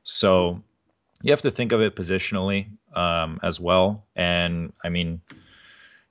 So 0.03 0.61
you 1.21 1.31
have 1.31 1.41
to 1.41 1.51
think 1.51 1.71
of 1.71 1.81
it 1.81 1.95
positionally 1.95 2.67
um, 2.95 3.39
as 3.43 3.59
well. 3.59 4.05
And 4.15 4.73
I 4.83 4.89
mean, 4.89 5.21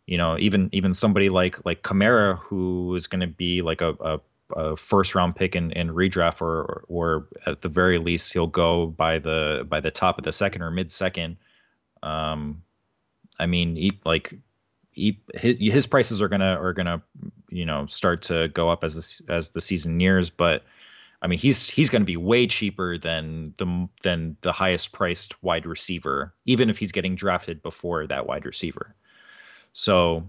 you 0.07 0.17
know, 0.17 0.38
even 0.38 0.69
even 0.73 0.95
somebody 0.95 1.29
like 1.29 1.65
like 1.65 1.83
Kamara, 1.83 2.38
who 2.38 2.95
is 2.95 3.07
going 3.07 3.21
to 3.21 3.27
be 3.27 3.62
like 3.62 3.81
a, 3.81 3.95
a 4.01 4.21
a 4.57 4.77
first 4.77 5.15
round 5.15 5.37
pick 5.37 5.57
in, 5.57 5.73
in 5.73 5.88
redraft 5.88 6.41
or 6.41 6.85
or 6.88 7.29
at 7.47 7.62
the 7.62 7.69
very 7.69 7.99
least 7.99 8.33
he'll 8.33 8.47
go 8.47 8.87
by 8.87 9.19
the 9.19 9.67
by 9.69 9.81
the 9.81 9.91
top 9.91 10.19
of 10.19 10.25
the 10.25 10.33
second 10.33 10.62
or 10.62 10.71
mid 10.71 10.91
second 10.91 11.37
um 12.03 12.62
i 13.38 13.47
mean 13.47 13.77
he, 13.77 13.99
like 14.05 14.35
he, 14.91 15.19
his, 15.35 15.87
prices 15.87 16.21
are 16.21 16.29
gonna 16.29 16.61
are 16.61 16.75
gonna 16.75 17.03
you 17.53 17.65
know 17.65 17.87
start 17.87 18.23
to 18.23 18.49
go 18.49 18.71
up 18.71 18.85
as 18.85 18.95
the, 18.95 19.33
as 19.33 19.51
the 19.51 19.61
season 19.61 19.97
nears 19.97 20.31
but 20.31 20.65
i 21.23 21.27
mean 21.27 21.38
he's 21.38 21.69
he's 21.69 21.91
gonna 21.91 22.05
be 22.05 22.17
way 22.17 22.47
cheaper 22.47 22.99
than 22.99 23.55
the 23.59 23.88
than 24.03 24.37
the 24.41 24.53
highest 24.53 24.93
priced 24.93 25.41
wide 25.43 25.67
receiver 25.67 26.33
even 26.47 26.71
if 26.71 26.79
he's 26.79 26.93
getting 26.93 27.15
drafted 27.15 27.62
before 27.62 28.07
that 28.07 28.27
wide 28.27 28.45
receiver 28.45 28.95
so 29.73 30.25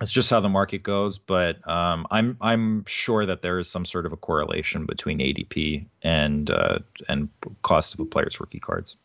it's 0.00 0.12
just 0.12 0.30
how 0.30 0.40
the 0.40 0.48
market 0.48 0.82
goes, 0.82 1.18
but 1.18 1.66
um, 1.68 2.06
I'm 2.10 2.36
I'm 2.40 2.84
sure 2.86 3.26
that 3.26 3.42
there 3.42 3.58
is 3.58 3.68
some 3.68 3.84
sort 3.84 4.06
of 4.06 4.12
a 4.12 4.16
correlation 4.16 4.86
between 4.86 5.18
ADP 5.18 5.86
and 6.02 6.50
uh, 6.50 6.78
and 7.08 7.28
cost 7.62 7.94
of 7.94 8.00
a 8.00 8.04
player's 8.04 8.38
rookie 8.38 8.60
cards. 8.60 8.96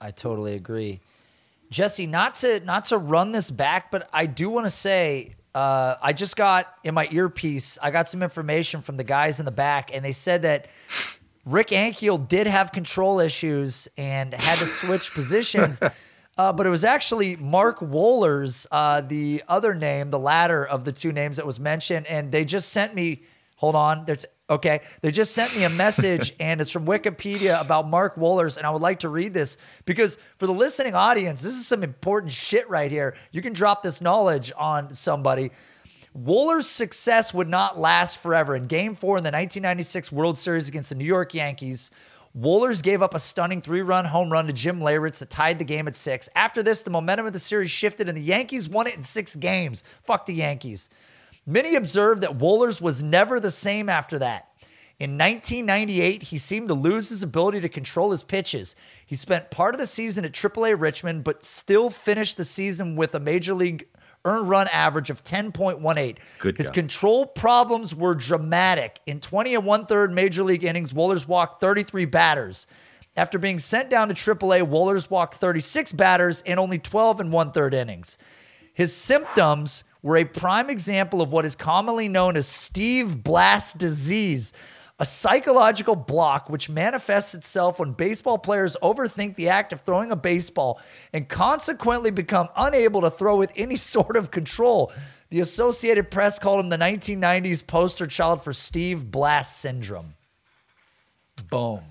I 0.00 0.12
totally 0.12 0.54
agree, 0.54 1.00
Jesse. 1.70 2.06
Not 2.06 2.34
to 2.36 2.60
not 2.60 2.84
to 2.86 2.98
run 2.98 3.32
this 3.32 3.50
back, 3.50 3.90
but 3.90 4.08
I 4.12 4.26
do 4.26 4.48
want 4.48 4.66
to 4.66 4.70
say 4.70 5.34
uh, 5.54 5.96
I 6.00 6.12
just 6.12 6.36
got 6.36 6.72
in 6.84 6.94
my 6.94 7.08
earpiece. 7.10 7.78
I 7.82 7.90
got 7.90 8.08
some 8.08 8.22
information 8.22 8.80
from 8.80 8.96
the 8.96 9.04
guys 9.04 9.38
in 9.40 9.44
the 9.44 9.52
back, 9.52 9.90
and 9.92 10.04
they 10.04 10.12
said 10.12 10.42
that 10.42 10.66
Rick 11.44 11.68
Ankiel 11.68 12.28
did 12.28 12.46
have 12.46 12.72
control 12.72 13.20
issues 13.20 13.88
and 13.96 14.34
had 14.34 14.58
to 14.58 14.66
switch 14.66 15.12
positions. 15.14 15.80
Uh, 16.36 16.52
but 16.52 16.66
it 16.66 16.70
was 16.70 16.84
actually 16.84 17.34
Mark 17.36 17.80
Wohlers, 17.80 18.66
uh, 18.70 19.00
the 19.00 19.42
other 19.48 19.74
name, 19.74 20.10
the 20.10 20.18
latter 20.18 20.64
of 20.64 20.84
the 20.84 20.92
two 20.92 21.10
names 21.12 21.36
that 21.36 21.46
was 21.46 21.58
mentioned. 21.58 22.06
And 22.06 22.30
they 22.30 22.44
just 22.44 22.68
sent 22.68 22.94
me, 22.94 23.22
hold 23.58 23.74
on, 23.74 24.04
there's 24.06 24.24
okay. 24.48 24.80
They 25.02 25.10
just 25.10 25.32
sent 25.32 25.54
me 25.54 25.64
a 25.64 25.70
message 25.70 26.32
and 26.40 26.60
it's 26.60 26.70
from 26.70 26.86
Wikipedia 26.86 27.60
about 27.60 27.88
Mark 27.88 28.14
Wohlers. 28.14 28.56
And 28.56 28.66
I 28.66 28.70
would 28.70 28.80
like 28.80 29.00
to 29.00 29.08
read 29.08 29.34
this 29.34 29.56
because 29.84 30.16
for 30.38 30.46
the 30.46 30.52
listening 30.52 30.94
audience, 30.94 31.42
this 31.42 31.54
is 31.54 31.66
some 31.66 31.82
important 31.82 32.32
shit 32.32 32.68
right 32.70 32.90
here. 32.90 33.14
You 33.32 33.42
can 33.42 33.52
drop 33.52 33.82
this 33.82 34.00
knowledge 34.00 34.52
on 34.56 34.92
somebody. 34.92 35.50
Wohlers' 36.16 36.64
success 36.64 37.34
would 37.34 37.48
not 37.48 37.78
last 37.78 38.18
forever. 38.18 38.56
In 38.56 38.66
game 38.66 38.94
four 38.94 39.18
in 39.18 39.24
the 39.24 39.28
1996 39.28 40.10
World 40.10 40.38
Series 40.38 40.68
against 40.68 40.88
the 40.88 40.94
New 40.94 41.04
York 41.04 41.34
Yankees, 41.34 41.90
Wohlers 42.36 42.82
gave 42.82 43.02
up 43.02 43.14
a 43.14 43.20
stunning 43.20 43.60
three 43.60 43.82
run 43.82 44.04
home 44.04 44.30
run 44.30 44.46
to 44.46 44.52
Jim 44.52 44.80
Leyritz 44.80 45.18
that 45.18 45.30
tied 45.30 45.58
the 45.58 45.64
game 45.64 45.88
at 45.88 45.96
six. 45.96 46.28
After 46.36 46.62
this, 46.62 46.82
the 46.82 46.90
momentum 46.90 47.26
of 47.26 47.32
the 47.32 47.38
series 47.38 47.70
shifted 47.70 48.08
and 48.08 48.16
the 48.16 48.22
Yankees 48.22 48.68
won 48.68 48.86
it 48.86 48.94
in 48.94 49.02
six 49.02 49.34
games. 49.34 49.82
Fuck 50.02 50.26
the 50.26 50.34
Yankees. 50.34 50.88
Many 51.48 51.76
observed 51.76 52.20
that 52.20 52.36
Wohlers 52.36 52.78
was 52.78 53.02
never 53.02 53.40
the 53.40 53.50
same 53.50 53.88
after 53.88 54.18
that. 54.18 54.48
In 54.98 55.12
1998, 55.12 56.24
he 56.24 56.36
seemed 56.36 56.68
to 56.68 56.74
lose 56.74 57.08
his 57.08 57.22
ability 57.22 57.60
to 57.60 57.70
control 57.70 58.10
his 58.10 58.22
pitches. 58.22 58.76
He 59.06 59.16
spent 59.16 59.50
part 59.50 59.74
of 59.74 59.78
the 59.80 59.86
season 59.86 60.26
at 60.26 60.32
AAA 60.32 60.78
Richmond, 60.78 61.24
but 61.24 61.42
still 61.42 61.88
finished 61.88 62.36
the 62.36 62.44
season 62.44 62.96
with 62.96 63.14
a 63.14 63.20
major 63.20 63.54
league 63.54 63.86
earned 64.26 64.50
run 64.50 64.68
average 64.68 65.08
of 65.08 65.24
10.18. 65.24 66.18
Good 66.38 66.58
His 66.58 66.66
God. 66.66 66.74
control 66.74 67.24
problems 67.24 67.94
were 67.94 68.14
dramatic. 68.14 69.00
In 69.06 69.18
20 69.18 69.54
and 69.54 69.64
one 69.64 69.86
third 69.86 70.12
major 70.12 70.42
league 70.42 70.64
innings, 70.64 70.92
Wohlers 70.92 71.26
walked 71.26 71.62
33 71.62 72.04
batters. 72.04 72.66
After 73.16 73.38
being 73.38 73.58
sent 73.58 73.88
down 73.88 74.08
to 74.08 74.14
AAA, 74.14 74.68
Wohlers 74.68 75.08
walked 75.08 75.36
36 75.36 75.92
batters 75.92 76.42
in 76.42 76.58
only 76.58 76.78
12 76.78 77.20
and 77.20 77.32
one 77.32 77.52
third 77.52 77.72
innings. 77.72 78.18
His 78.74 78.94
symptoms 78.94 79.82
were 80.02 80.16
a 80.16 80.24
prime 80.24 80.70
example 80.70 81.22
of 81.22 81.32
what 81.32 81.44
is 81.44 81.56
commonly 81.56 82.08
known 82.08 82.36
as 82.36 82.46
Steve 82.46 83.22
Blass 83.22 83.72
disease, 83.72 84.52
a 84.98 85.04
psychological 85.04 85.96
block 85.96 86.48
which 86.48 86.68
manifests 86.68 87.34
itself 87.34 87.78
when 87.78 87.92
baseball 87.92 88.38
players 88.38 88.76
overthink 88.82 89.36
the 89.36 89.48
act 89.48 89.72
of 89.72 89.80
throwing 89.82 90.10
a 90.10 90.16
baseball 90.16 90.80
and 91.12 91.28
consequently 91.28 92.10
become 92.10 92.48
unable 92.56 93.00
to 93.00 93.10
throw 93.10 93.36
with 93.36 93.52
any 93.56 93.76
sort 93.94 94.16
of 94.16 94.30
control. 94.30 94.92
The 95.30 95.40
Associated 95.40 96.10
Press 96.10 96.38
called 96.38 96.60
him 96.60 96.68
the 96.70 96.78
1990s 96.78 97.66
poster 97.66 98.06
child 98.06 98.42
for 98.42 98.52
Steve 98.52 99.10
Blass 99.10 99.54
syndrome. 99.54 100.14
Boom. 101.50 101.82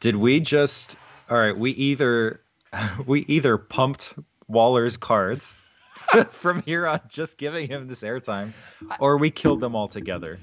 Did 0.00 0.16
we 0.16 0.40
just? 0.40 0.96
All 1.28 1.36
right, 1.36 1.56
we 1.56 1.72
either 1.72 2.40
we 3.06 3.20
either 3.22 3.58
pumped 3.58 4.14
Wohlers' 4.50 4.98
cards 4.98 5.63
from 6.30 6.62
here 6.62 6.86
on, 6.86 7.00
just 7.08 7.38
giving 7.38 7.68
him 7.68 7.86
this 7.88 8.02
airtime, 8.02 8.52
or 8.98 9.16
we 9.16 9.30
killed 9.30 9.60
them 9.60 9.74
all 9.74 9.88
together. 9.88 10.38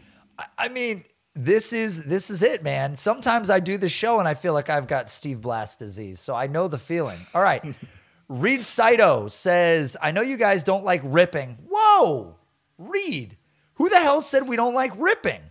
I 0.57 0.70
mean, 0.70 1.03
this 1.36 1.72
is 1.72 2.05
this 2.05 2.30
is 2.30 2.43
it, 2.43 2.64
man. 2.64 2.95
Sometimes 2.95 3.49
I 3.49 3.59
do 3.59 3.78
the 3.78 3.89
show 3.89 4.20
and 4.20 4.28
I 4.28 4.34
feel 4.34 4.53
like 4.53 4.70
I've 4.70 4.88
got 4.88 5.09
Steve 5.09 5.41
Blass 5.41 5.76
disease, 5.76 6.20
so 6.20 6.36
I 6.36 6.47
know 6.47 6.68
the 6.68 6.80
feeling. 6.80 7.20
All 7.34 7.41
right. 7.41 7.64
Reed 8.28 8.64
Saito 8.64 9.28
says, 9.28 9.97
I 10.01 10.12
know 10.12 10.22
you 10.22 10.38
guys 10.38 10.64
don't 10.64 10.86
like 10.86 11.01
ripping. 11.03 11.57
Whoa, 11.70 12.38
Reed, 12.78 13.36
who 13.74 13.89
the 13.89 13.99
hell 13.99 14.22
said 14.22 14.47
we 14.47 14.55
don't 14.55 14.74
like 14.74 14.93
ripping? 14.95 15.41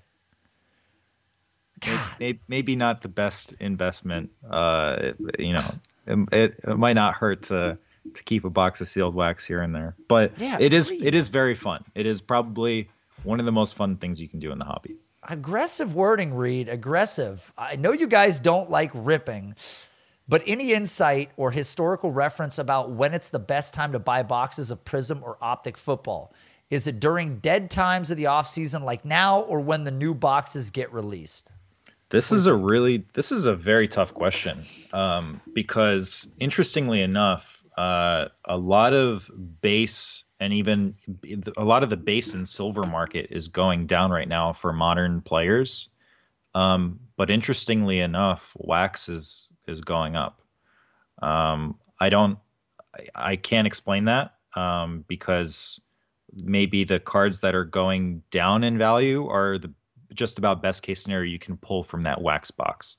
God. 1.81 2.17
Maybe, 2.19 2.41
maybe 2.49 2.77
not 2.77 3.03
the 3.03 3.09
best 3.09 3.55
investment. 3.61 4.31
Uh, 4.49 5.13
you 5.39 5.53
know, 5.53 5.75
it, 6.07 6.59
it 6.67 6.79
might 6.79 6.95
not 6.95 7.15
hurt 7.15 7.43
to 7.45 7.77
to 8.15 8.23
keep 8.25 8.45
a 8.45 8.51
box 8.51 8.81
of 8.81 8.89
sealed 8.89 9.15
wax 9.15 9.45
here 9.45 9.63
and 9.63 9.75
there, 9.75 9.97
but 10.09 10.39
yeah, 10.41 10.57
it 10.61 10.73
is 10.73 10.91
it 10.91 11.15
is 11.15 11.29
very 11.29 11.55
fun. 11.55 11.85
It 11.95 12.07
is 12.07 12.21
probably 12.21 12.89
one 13.23 13.41
of 13.41 13.47
the 13.47 13.53
most 13.53 13.75
fun 13.75 13.97
things 13.97 14.21
you 14.21 14.29
can 14.29 14.41
do 14.41 14.53
in 14.53 14.59
the 14.59 14.65
hobby. 14.65 14.97
Aggressive 15.29 15.95
wording, 15.95 16.35
Reed. 16.35 16.69
Aggressive. 16.69 17.53
I 17.59 17.77
know 17.77 17.93
you 17.93 18.07
guys 18.07 18.41
don't 18.41 18.71
like 18.71 18.91
ripping, 18.95 19.55
but 20.27 20.43
any 20.47 20.73
insight 20.73 21.31
or 21.37 21.51
historical 21.51 22.11
reference 22.11 22.59
about 22.59 22.91
when 22.91 23.13
it's 23.13 23.29
the 23.29 23.39
best 23.39 23.75
time 23.75 23.93
to 23.93 23.99
buy 23.99 24.23
boxes 24.23 24.71
of 24.71 24.85
Prism 24.85 25.23
or 25.23 25.37
Optic 25.43 25.77
football? 25.77 26.33
Is 26.71 26.87
it 26.87 27.01
during 27.01 27.39
dead 27.39 27.71
times 27.71 28.11
of 28.11 28.17
the 28.17 28.27
off 28.27 28.47
season 28.47 28.83
like 28.83 29.05
now 29.05 29.41
or 29.41 29.61
when 29.61 29.85
the 29.85 29.91
new 29.91 30.15
boxes 30.15 30.71
get 30.71 30.93
released? 30.93 31.51
This 32.11 32.33
is 32.33 32.47
a 32.47 32.55
really 32.55 33.05
this 33.13 33.31
is 33.31 33.47
a 33.47 33.55
very 33.55 33.87
tough 33.87 34.15
question 34.15 34.65
um, 34.93 35.41
because 35.55 36.29
interestingly 36.41 37.03
enough, 37.03 37.60
uh, 37.77 38.27
a 38.47 38.57
lot 38.57 38.93
of 38.93 39.31
base 39.61 40.25
and 40.41 40.53
even 40.53 40.95
a 41.57 41.65
lot 41.65 41.83
of 41.83 41.91
the 41.91 41.97
base 41.97 42.35
and 42.35 42.49
silver 42.49 42.85
market 42.85 43.27
is 43.31 43.47
going 43.47 43.87
down 43.87 44.11
right 44.11 44.29
now 44.29 44.53
for 44.53 44.73
modern 44.73 45.21
players. 45.21 45.89
Um, 46.55 46.99
but 47.17 47.31
interestingly 47.31 48.01
enough, 48.01 48.53
wax 48.57 49.09
is 49.09 49.51
is 49.69 49.81
going 49.81 50.17
up. 50.17 50.41
Um, 51.23 51.79
I 52.01 52.09
don't, 52.09 52.39
I, 52.97 53.33
I, 53.33 53.37
can't 53.37 53.67
explain 53.67 54.07
that 54.07 54.35
um, 54.57 55.05
because 55.07 55.79
maybe 56.43 56.83
the 56.83 56.99
cards 56.99 57.41
that 57.41 57.55
are 57.55 57.65
going 57.65 58.23
down 58.31 58.65
in 58.65 58.79
value 58.79 59.29
are 59.29 59.59
the 59.59 59.73
just 60.15 60.39
about 60.39 60.63
best 60.63 60.83
case 60.83 61.03
scenario 61.03 61.31
you 61.31 61.39
can 61.39 61.57
pull 61.59 61.85
from 61.85 62.03
that 62.03 62.21
wax 62.21 62.51
box. 62.51 62.97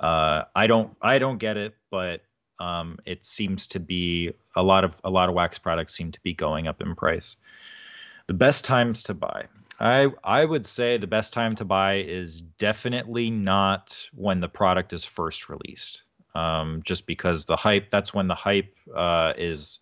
Uh, 0.00 0.44
I 0.54 0.66
don't, 0.66 0.94
I 1.02 1.18
don't 1.18 1.38
get 1.38 1.56
it, 1.56 1.74
but 1.90 2.22
um, 2.60 2.98
it 3.06 3.24
seems 3.24 3.66
to 3.68 3.80
be 3.80 4.32
a 4.54 4.62
lot 4.62 4.84
of 4.84 5.00
a 5.04 5.10
lot 5.10 5.28
of 5.28 5.34
wax 5.34 5.58
products 5.58 5.94
seem 5.94 6.12
to 6.12 6.20
be 6.22 6.32
going 6.32 6.68
up 6.68 6.80
in 6.80 6.94
price. 6.94 7.36
The 8.26 8.34
best 8.34 8.64
times 8.64 9.02
to 9.04 9.14
buy. 9.14 9.46
I 9.80 10.08
I 10.22 10.44
would 10.44 10.66
say 10.66 10.98
the 10.98 11.06
best 11.06 11.32
time 11.32 11.52
to 11.52 11.64
buy 11.64 11.96
is 11.96 12.42
definitely 12.42 13.30
not 13.30 14.08
when 14.14 14.40
the 14.40 14.48
product 14.48 14.92
is 14.92 15.04
first 15.04 15.48
released. 15.48 16.02
Um, 16.34 16.80
just 16.84 17.08
because 17.08 17.44
the 17.44 17.56
hype, 17.56 17.90
that's 17.90 18.14
when 18.14 18.28
the 18.28 18.36
hype 18.36 18.72
uh, 18.94 19.32
is 19.36 19.80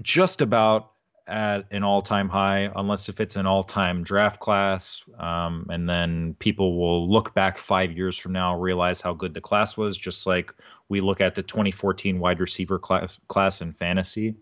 just 0.00 0.40
about 0.40 0.92
at 1.26 1.66
an 1.72 1.82
all-time 1.82 2.28
high, 2.28 2.70
unless 2.76 3.08
if 3.08 3.20
it's 3.20 3.36
an 3.36 3.44
all-time 3.44 4.02
draft 4.02 4.40
class, 4.40 5.02
um, 5.18 5.66
and 5.70 5.88
then 5.88 6.34
people 6.38 6.78
will 6.78 7.10
look 7.10 7.34
back 7.34 7.58
five 7.58 7.92
years 7.92 8.16
from 8.16 8.32
now, 8.32 8.58
realize 8.58 9.00
how 9.00 9.12
good 9.12 9.34
the 9.34 9.40
class 9.40 9.76
was, 9.76 9.96
just 9.96 10.26
like 10.26 10.54
we 10.88 11.00
look 11.00 11.20
at 11.20 11.34
the 11.34 11.42
2014 11.42 12.18
wide 12.18 12.40
receiver 12.40 12.78
class 12.78 13.18
class 13.28 13.60
in 13.60 13.72
fantasy. 13.72 14.34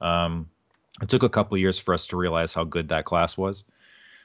Um, 0.00 0.48
it 1.00 1.08
took 1.08 1.22
a 1.22 1.28
couple 1.28 1.56
years 1.58 1.78
for 1.78 1.94
us 1.94 2.06
to 2.08 2.16
realize 2.16 2.52
how 2.52 2.64
good 2.64 2.88
that 2.88 3.04
class 3.04 3.36
was. 3.36 3.64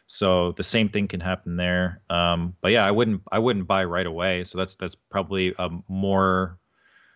So 0.07 0.53
the 0.53 0.63
same 0.63 0.89
thing 0.89 1.07
can 1.07 1.19
happen 1.19 1.57
there. 1.57 2.01
Um, 2.09 2.55
but 2.61 2.71
yeah, 2.71 2.85
I 2.85 2.91
wouldn't 2.91 3.21
I 3.31 3.39
wouldn't 3.39 3.67
buy 3.67 3.83
right 3.83 4.05
away. 4.05 4.43
So 4.43 4.57
that's 4.57 4.75
that's 4.75 4.95
probably 4.95 5.53
a 5.59 5.69
more 5.87 6.57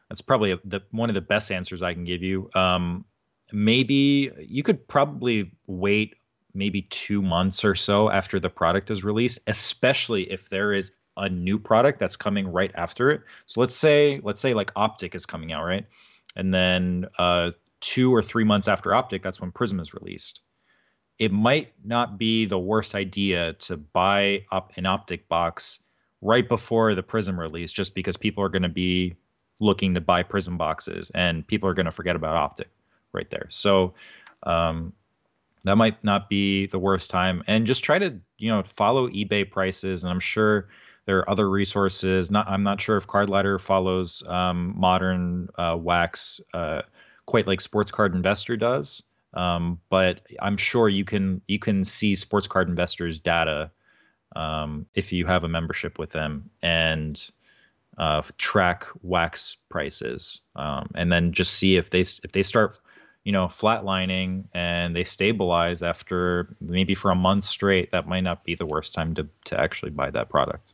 that's 0.10 0.22
probably 0.22 0.52
a, 0.52 0.60
the 0.66 0.82
one 0.92 1.10
of 1.10 1.14
the 1.14 1.22
best 1.22 1.52
answers 1.52 1.82
I 1.82 1.94
can 1.94 2.04
give 2.04 2.22
you. 2.22 2.50
Um, 2.54 3.06
maybe 3.54 4.32
you 4.40 4.64
could 4.64 4.86
probably 4.88 5.52
wait 5.68 6.16
maybe 6.54 6.82
two 6.84 7.22
months 7.22 7.64
or 7.64 7.76
so 7.76 8.10
after 8.10 8.40
the 8.40 8.50
product 8.50 8.92
is 8.92 9.06
released, 9.06 9.40
especially 9.48 10.30
if 10.30 10.50
there 10.50 10.74
is 10.74 10.92
a 11.22 11.30
new 11.30 11.58
product 11.58 12.00
that's 12.00 12.18
coming 12.18 12.48
right 12.48 12.72
after 12.76 13.12
it. 13.12 13.22
So 13.46 13.62
let's 13.62 13.76
say 13.76 14.20
let's 14.24 14.42
say 14.42 14.54
like 14.54 14.72
Optic 14.76 15.16
is 15.16 15.26
coming 15.26 15.54
out, 15.54 15.64
right? 15.64 15.86
And 16.36 16.54
then 16.54 17.06
uh, 17.18 17.52
two 17.80 18.14
or 18.14 18.22
three 18.22 18.44
months 18.44 18.68
after 18.68 18.94
Optic, 18.94 19.24
that's 19.24 19.40
when 19.40 19.52
Prism 19.52 19.80
is 19.80 19.94
released. 19.94 20.42
It 21.20 21.32
might 21.32 21.74
not 21.86 22.18
be 22.18 22.46
the 22.46 22.60
worst 22.60 22.96
idea 22.96 23.54
to 23.54 23.78
buy 23.78 24.46
up 24.52 24.72
an 24.76 24.86
Optic 24.86 25.30
box 25.30 25.80
right 26.22 26.48
before 26.48 26.96
the 26.96 27.04
Prism 27.04 27.40
release, 27.40 27.72
just 27.72 27.94
because 27.94 28.18
people 28.18 28.44
are 28.44 28.50
going 28.50 28.64
to 28.64 28.70
be 28.70 29.16
looking 29.60 29.94
to 29.94 30.02
buy 30.02 30.24
Prism 30.24 30.58
boxes 30.58 31.12
and 31.14 31.46
people 31.46 31.70
are 31.70 31.76
going 31.76 31.86
to 31.86 31.92
forget 31.92 32.16
about 32.16 32.36
Optic 32.36 32.70
right 33.14 33.30
there. 33.30 33.48
So 33.50 33.94
um, 34.44 34.94
that 35.64 35.76
might 35.76 36.04
not 36.04 36.30
be 36.30 36.66
the 36.68 36.80
worst 36.80 37.12
time. 37.12 37.44
And 37.48 37.68
just 37.68 37.84
try 37.84 38.00
to 38.00 38.18
you 38.38 38.50
know 38.50 38.64
follow 38.64 39.08
eBay 39.10 39.50
prices, 39.50 40.04
and 40.04 40.12
I'm 40.12 40.20
sure 40.20 40.70
there 41.06 41.18
are 41.18 41.30
other 41.30 41.50
resources. 41.50 42.30
Not 42.30 42.48
I'm 42.48 42.64
not 42.64 42.80
sure 42.80 42.98
if 42.98 43.08
Card 43.08 43.30
Ladder 43.30 43.58
follows 43.60 44.24
um, 44.28 44.74
modern 44.78 45.50
uh, 45.58 45.78
wax 45.80 46.40
uh, 46.54 46.82
quite 47.26 47.48
like 47.48 47.62
Sports 47.62 47.92
Card 47.92 48.14
Investor 48.16 48.58
does. 48.58 49.02
Um, 49.34 49.80
but 49.90 50.22
I'm 50.42 50.58
sure 50.58 50.90
you 50.90 51.06
can 51.06 51.42
you 51.48 51.60
can 51.60 51.84
see 51.84 52.16
Sports 52.16 52.48
Card 52.48 52.68
Investors 52.68 53.20
data 53.20 53.72
um, 54.36 54.86
if 54.94 55.12
you 55.12 55.26
have 55.26 55.44
a 55.44 55.48
membership 55.48 55.98
with 55.98 56.12
them 56.12 56.50
and 56.62 57.30
uh, 57.98 58.22
track 58.38 58.86
wax 59.02 59.58
prices, 59.70 60.42
um, 60.56 60.90
and 60.96 61.12
then 61.12 61.32
just 61.34 61.54
see 61.54 61.78
if 61.78 61.90
they 61.90 62.02
if 62.02 62.32
they 62.34 62.44
start 62.44 62.78
you 63.24 63.32
know 63.32 63.46
flatlining 63.48 64.44
and 64.54 64.96
they 64.96 65.04
stabilize 65.04 65.84
after 65.84 66.56
maybe 66.60 66.96
for 66.96 67.12
a 67.12 67.16
month 67.16 67.46
straight. 67.46 67.92
That 67.92 68.08
might 68.08 68.22
not 68.22 68.44
be 68.44 68.56
the 68.56 68.66
worst 68.66 68.94
time 68.94 69.16
to 69.16 69.28
to 69.46 69.60
actually 69.60 69.92
buy 69.92 70.12
that 70.12 70.30
product. 70.30 70.74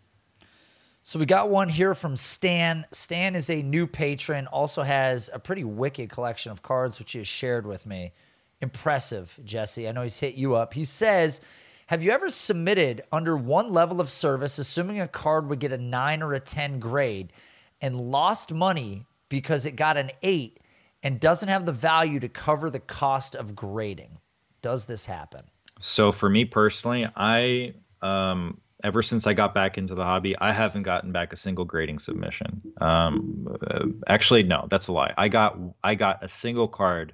So 1.07 1.19
we 1.19 1.25
got 1.25 1.49
one 1.49 1.69
here 1.69 1.95
from 1.95 2.17
Stan. 2.17 2.85
Stan 2.91 3.33
is 3.33 3.49
a 3.49 3.63
new 3.63 3.87
patron, 3.87 4.45
also 4.45 4.83
has 4.83 5.29
a 5.31 5.39
pretty 5.39 5.63
wicked 5.63 6.09
collection 6.09 6.51
of 6.51 6.61
cards, 6.61 6.99
which 6.99 7.13
he 7.13 7.19
has 7.19 7.29
shared 7.29 7.65
with 7.65 7.85
me. 7.85 8.11
Impressive, 8.59 9.39
Jesse. 9.45 9.87
I 9.87 9.93
know 9.93 10.01
he's 10.01 10.19
hit 10.19 10.33
you 10.33 10.55
up. 10.55 10.73
He 10.73 10.83
says, 10.83 11.39
Have 11.85 12.03
you 12.03 12.11
ever 12.11 12.29
submitted 12.29 13.03
under 13.09 13.37
one 13.37 13.71
level 13.71 14.01
of 14.01 14.09
service, 14.09 14.59
assuming 14.59 14.99
a 14.99 15.07
card 15.07 15.47
would 15.47 15.59
get 15.59 15.71
a 15.71 15.77
nine 15.77 16.21
or 16.21 16.33
a 16.33 16.41
10 16.41 16.81
grade, 16.81 17.31
and 17.79 18.01
lost 18.01 18.51
money 18.51 19.05
because 19.29 19.65
it 19.65 19.77
got 19.77 19.95
an 19.95 20.11
eight 20.23 20.59
and 21.01 21.21
doesn't 21.21 21.47
have 21.47 21.65
the 21.65 21.71
value 21.71 22.19
to 22.19 22.27
cover 22.27 22.69
the 22.69 22.81
cost 22.81 23.33
of 23.33 23.55
grading? 23.55 24.19
Does 24.61 24.87
this 24.87 25.05
happen? 25.05 25.43
So 25.79 26.11
for 26.11 26.29
me 26.29 26.43
personally, 26.43 27.07
I 27.15 27.75
um, 28.01 28.59
ever 28.83 29.01
since 29.01 29.25
I 29.25 29.33
got 29.33 29.53
back 29.53 29.77
into 29.77 29.95
the 29.95 30.05
hobby, 30.05 30.37
I 30.37 30.51
haven't 30.51 30.83
gotten 30.83 31.11
back 31.11 31.33
a 31.33 31.37
single 31.37 31.65
grading 31.65 31.99
submission. 31.99 32.61
Um, 32.79 33.47
uh, 33.69 33.85
actually, 34.07 34.43
no, 34.43 34.67
that's 34.69 34.87
a 34.87 34.93
lie. 34.93 35.13
I 35.17 35.29
got 35.29 35.57
I 35.83 35.95
got 35.95 36.23
a 36.23 36.27
single 36.27 36.67
card 36.67 37.13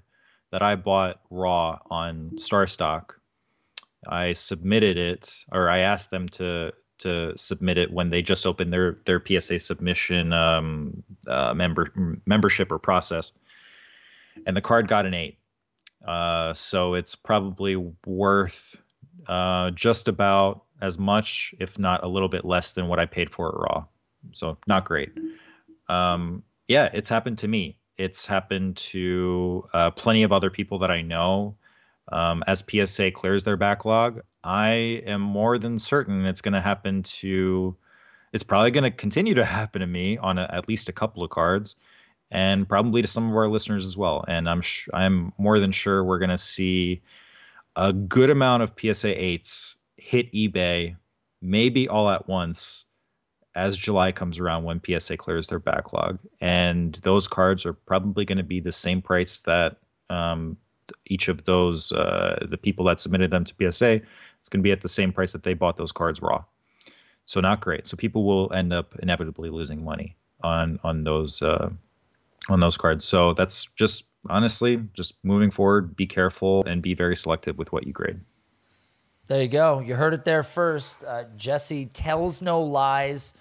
that 0.52 0.62
I 0.62 0.76
bought 0.76 1.22
raw 1.30 1.80
on 1.90 2.32
Starstock. 2.36 3.12
I 4.08 4.34
submitted 4.34 4.98
it, 4.98 5.34
or 5.52 5.70
I 5.70 5.80
asked 5.80 6.12
them 6.12 6.28
to 6.30 6.74
to 7.00 7.38
submit 7.38 7.78
it 7.78 7.92
when 7.92 8.10
they 8.10 8.22
just 8.22 8.46
opened 8.46 8.72
their 8.72 9.00
their 9.06 9.22
PSA 9.26 9.60
submission 9.60 10.34
um, 10.34 11.04
uh, 11.28 11.54
member 11.54 12.20
membership 12.26 12.72
or 12.72 12.80
process, 12.80 13.32
and 14.46 14.56
the 14.56 14.62
card 14.62 14.88
got 14.88 15.06
an 15.06 15.14
eight. 15.14 15.40
Uh, 16.06 16.54
so 16.54 16.96
it's 16.96 17.16
probably 17.16 17.78
worth 18.06 18.76
uh, 19.28 19.72
just 19.72 20.10
about 20.10 20.66
as 20.84 21.00
much, 21.00 21.56
if 21.60 21.80
not 21.80 22.04
a 22.04 22.08
little 22.08 22.28
bit 22.28 22.44
less 22.44 22.74
than 22.74 22.90
what 22.90 23.00
I 23.00 23.06
paid 23.06 23.30
for 23.30 23.48
it 23.50 23.56
raw. 23.58 23.86
So 24.34 24.58
not 24.68 24.84
great. 24.84 25.12
Um, 25.88 26.44
yeah, 26.68 26.90
it's 26.94 27.08
happened 27.08 27.38
to 27.40 27.48
me. 27.48 27.78
It's 27.98 28.26
happened 28.26 28.76
to 28.78 29.64
uh, 29.74 29.92
plenty 29.92 30.24
of 30.24 30.34
other 30.34 30.50
people 30.50 30.78
that 30.80 30.92
I 30.92 31.02
know. 31.02 31.56
Um, 32.12 32.44
as 32.48 32.66
PSA 32.70 33.12
clears 33.12 33.46
their 33.46 33.56
backlog, 33.56 34.20
I 34.44 35.02
am 35.06 35.22
more 35.22 35.58
than 35.58 35.80
certain 35.80 36.26
it's 36.26 36.42
going 36.42 36.54
to 36.54 36.62
happen 36.62 37.02
to. 37.04 37.76
It's 38.34 38.44
probably 38.44 38.72
going 38.72 38.84
to 38.84 38.92
continue 38.92 39.36
to 39.36 39.46
happen 39.60 39.80
to 39.80 39.88
me 39.88 40.18
on 40.18 40.38
a, 40.38 40.50
at 40.52 40.68
least 40.68 40.90
a 40.90 40.94
couple 40.94 41.24
of 41.24 41.30
cards, 41.30 41.76
and 42.30 42.68
probably 42.68 43.02
to 43.02 43.08
some 43.08 43.30
of 43.30 43.36
our 43.38 43.48
listeners 43.48 43.86
as 43.86 43.96
well. 43.96 44.26
And 44.28 44.50
I'm 44.50 44.62
sh- 44.62 44.90
I'm 44.94 45.32
more 45.38 45.60
than 45.60 45.72
sure 45.72 46.04
we're 46.04 46.20
going 46.20 46.30
to 46.30 46.38
see 46.38 47.02
a 47.78 47.94
good 47.94 48.30
amount 48.30 48.64
of 48.64 48.74
PSA 48.78 49.24
eights 49.24 49.78
hit 49.98 50.32
eBay 50.34 50.96
maybe 51.42 51.88
all 51.88 52.10
at 52.10 52.28
once 52.28 52.86
as 53.56 53.78
July 53.78 54.12
comes 54.12 54.40
around 54.40 54.64
when 54.64 54.82
PSA 54.84 55.18
clears 55.18 55.48
their 55.48 55.60
backlog. 55.60 56.18
And 56.42 56.96
those 57.04 57.28
cards 57.28 57.66
are 57.66 57.74
probably 57.74 58.26
going 58.26 58.38
to 58.38 58.44
be 58.44 58.60
the 58.60 58.72
same 58.72 59.02
price 59.02 59.42
that 59.42 59.78
um, 60.10 60.58
each 61.06 61.28
of 61.28 61.46
those, 61.46 61.92
uh, 61.92 62.46
the 62.50 62.58
people 62.58 62.86
that 62.86 63.00
submitted 63.00 63.30
them 63.30 63.44
to 63.44 63.72
PSA, 63.72 64.02
it's 64.40 64.50
going 64.50 64.60
to 64.62 64.64
be 64.64 64.72
at 64.72 64.82
the 64.82 64.90
same 64.90 65.12
price 65.12 65.32
that 65.34 65.44
they 65.44 65.54
bought 65.54 65.78
those 65.78 65.92
cards 65.92 66.22
raw. 66.22 66.44
So 67.26 67.40
not 67.40 67.62
great. 67.62 67.88
So 67.88 67.96
people 67.96 68.26
will 68.26 68.52
end 68.54 68.74
up 68.74 68.96
inevitably 69.02 69.50
losing 69.50 69.84
money 69.84 70.16
on 70.44 70.78
on 70.84 71.06
those 71.06 71.42
uh, 71.42 71.70
on 72.50 72.60
those 72.60 72.76
cards. 72.76 73.06
So 73.06 73.34
that's 73.34 73.66
just 73.76 74.06
honestly 74.30 74.84
just 74.94 75.14
moving 75.24 75.50
forward. 75.50 75.96
Be 75.96 76.06
careful 76.06 76.64
and 76.66 76.82
be 76.82 76.94
very 76.94 77.16
selective 77.16 77.58
with 77.58 77.72
what 77.72 77.88
you 77.88 77.94
grade. 77.94 78.20
There 79.34 79.42
you 79.42 79.48
go. 79.48 79.80
You 79.80 79.96
heard 79.96 80.14
it 80.14 80.26
there 80.26 80.44
first. 80.44 81.04
Uh, 81.04 81.24
Jesse 81.36 81.88
tells 81.88 82.44
no 82.44 82.62
lies. 82.62 83.34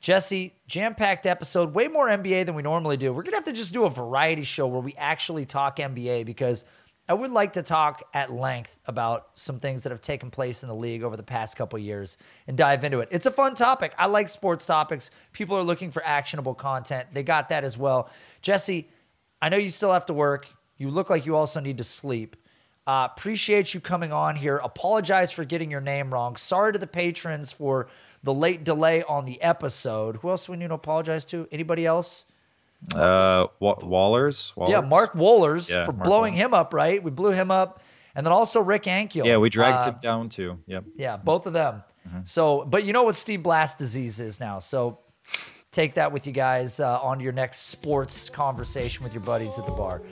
Jesse, 0.00 0.56
jam 0.66 0.96
packed 0.96 1.26
episode, 1.26 1.74
way 1.74 1.86
more 1.86 2.08
NBA 2.08 2.44
than 2.44 2.56
we 2.56 2.62
normally 2.62 2.96
do. 2.96 3.12
We're 3.12 3.22
going 3.22 3.34
to 3.34 3.36
have 3.36 3.44
to 3.44 3.52
just 3.52 3.72
do 3.72 3.84
a 3.84 3.90
variety 3.90 4.42
show 4.42 4.66
where 4.66 4.80
we 4.80 4.94
actually 4.96 5.44
talk 5.44 5.76
NBA 5.76 6.26
because 6.26 6.64
I 7.08 7.14
would 7.14 7.30
like 7.30 7.52
to 7.52 7.62
talk 7.62 8.02
at 8.12 8.32
length 8.32 8.80
about 8.84 9.28
some 9.34 9.60
things 9.60 9.84
that 9.84 9.90
have 9.90 10.00
taken 10.00 10.32
place 10.32 10.64
in 10.64 10.68
the 10.68 10.74
league 10.74 11.04
over 11.04 11.16
the 11.16 11.22
past 11.22 11.54
couple 11.54 11.78
years 11.78 12.16
and 12.48 12.58
dive 12.58 12.82
into 12.82 12.98
it. 12.98 13.06
It's 13.12 13.26
a 13.26 13.30
fun 13.30 13.54
topic. 13.54 13.94
I 13.96 14.08
like 14.08 14.28
sports 14.28 14.66
topics. 14.66 15.08
People 15.30 15.56
are 15.56 15.62
looking 15.62 15.92
for 15.92 16.04
actionable 16.04 16.54
content. 16.54 17.10
They 17.12 17.22
got 17.22 17.50
that 17.50 17.62
as 17.62 17.78
well. 17.78 18.10
Jesse, 18.42 18.88
I 19.40 19.50
know 19.50 19.56
you 19.56 19.70
still 19.70 19.92
have 19.92 20.06
to 20.06 20.12
work. 20.12 20.48
You 20.78 20.90
look 20.90 21.08
like 21.08 21.26
you 21.26 21.36
also 21.36 21.60
need 21.60 21.78
to 21.78 21.84
sleep. 21.84 22.34
Uh, 22.88 23.06
appreciate 23.14 23.74
you 23.74 23.80
coming 23.80 24.14
on 24.14 24.34
here. 24.34 24.56
Apologize 24.56 25.30
for 25.30 25.44
getting 25.44 25.70
your 25.70 25.82
name 25.82 26.10
wrong. 26.10 26.36
Sorry 26.36 26.72
to 26.72 26.78
the 26.78 26.86
patrons 26.86 27.52
for 27.52 27.86
the 28.22 28.32
late 28.32 28.64
delay 28.64 29.02
on 29.02 29.26
the 29.26 29.42
episode. 29.42 30.16
Who 30.16 30.30
else 30.30 30.46
do 30.46 30.52
we 30.52 30.58
need 30.58 30.68
to 30.68 30.74
apologize 30.74 31.26
to? 31.26 31.46
Anybody 31.52 31.84
else? 31.84 32.24
Uh, 32.94 33.48
Wohlers? 33.60 34.54
Wohlers? 34.54 34.70
Yeah, 34.70 34.80
Mark 34.80 35.12
Wohlers 35.12 35.68
yeah, 35.68 35.84
for 35.84 35.92
Mark 35.92 36.04
blowing 36.04 36.32
Wohlers. 36.32 36.38
him 36.38 36.54
up, 36.54 36.72
right? 36.72 37.02
We 37.02 37.10
blew 37.10 37.32
him 37.32 37.50
up. 37.50 37.82
And 38.14 38.24
then 38.24 38.32
also 38.32 38.62
Rick 38.62 38.84
Ankiel. 38.84 39.26
Yeah, 39.26 39.36
we 39.36 39.50
dragged 39.50 39.76
uh, 39.76 39.92
him 39.92 39.98
down 40.00 40.28
too. 40.30 40.58
Yep. 40.66 40.84
Yeah, 40.96 41.18
both 41.18 41.44
of 41.44 41.52
them. 41.52 41.82
Mm-hmm. 42.08 42.20
So, 42.24 42.64
but 42.64 42.84
you 42.84 42.94
know 42.94 43.02
what 43.02 43.16
Steve 43.16 43.42
Blass 43.42 43.74
disease 43.74 44.18
is 44.18 44.40
now. 44.40 44.60
So 44.60 45.00
take 45.70 45.94
that 45.94 46.12
with 46.12 46.26
you 46.26 46.32
guys 46.32 46.80
uh, 46.80 47.00
on 47.00 47.20
your 47.20 47.32
next 47.32 47.68
sports 47.68 48.30
conversation 48.30 49.04
with 49.04 49.12
your 49.12 49.22
buddies 49.22 49.58
at 49.58 49.66
the 49.66 49.72
bar. 49.72 50.02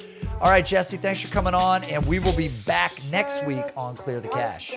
All 0.40 0.50
right, 0.50 0.64
Jesse, 0.64 0.96
thanks 0.96 1.20
for 1.20 1.28
coming 1.28 1.54
on, 1.54 1.84
and 1.84 2.04
we 2.06 2.18
will 2.18 2.36
be 2.36 2.48
back 2.66 2.92
next 3.10 3.44
week 3.44 3.64
on 3.76 3.96
Clear 3.96 4.20
the 4.20 4.28
Cash. 4.28 4.74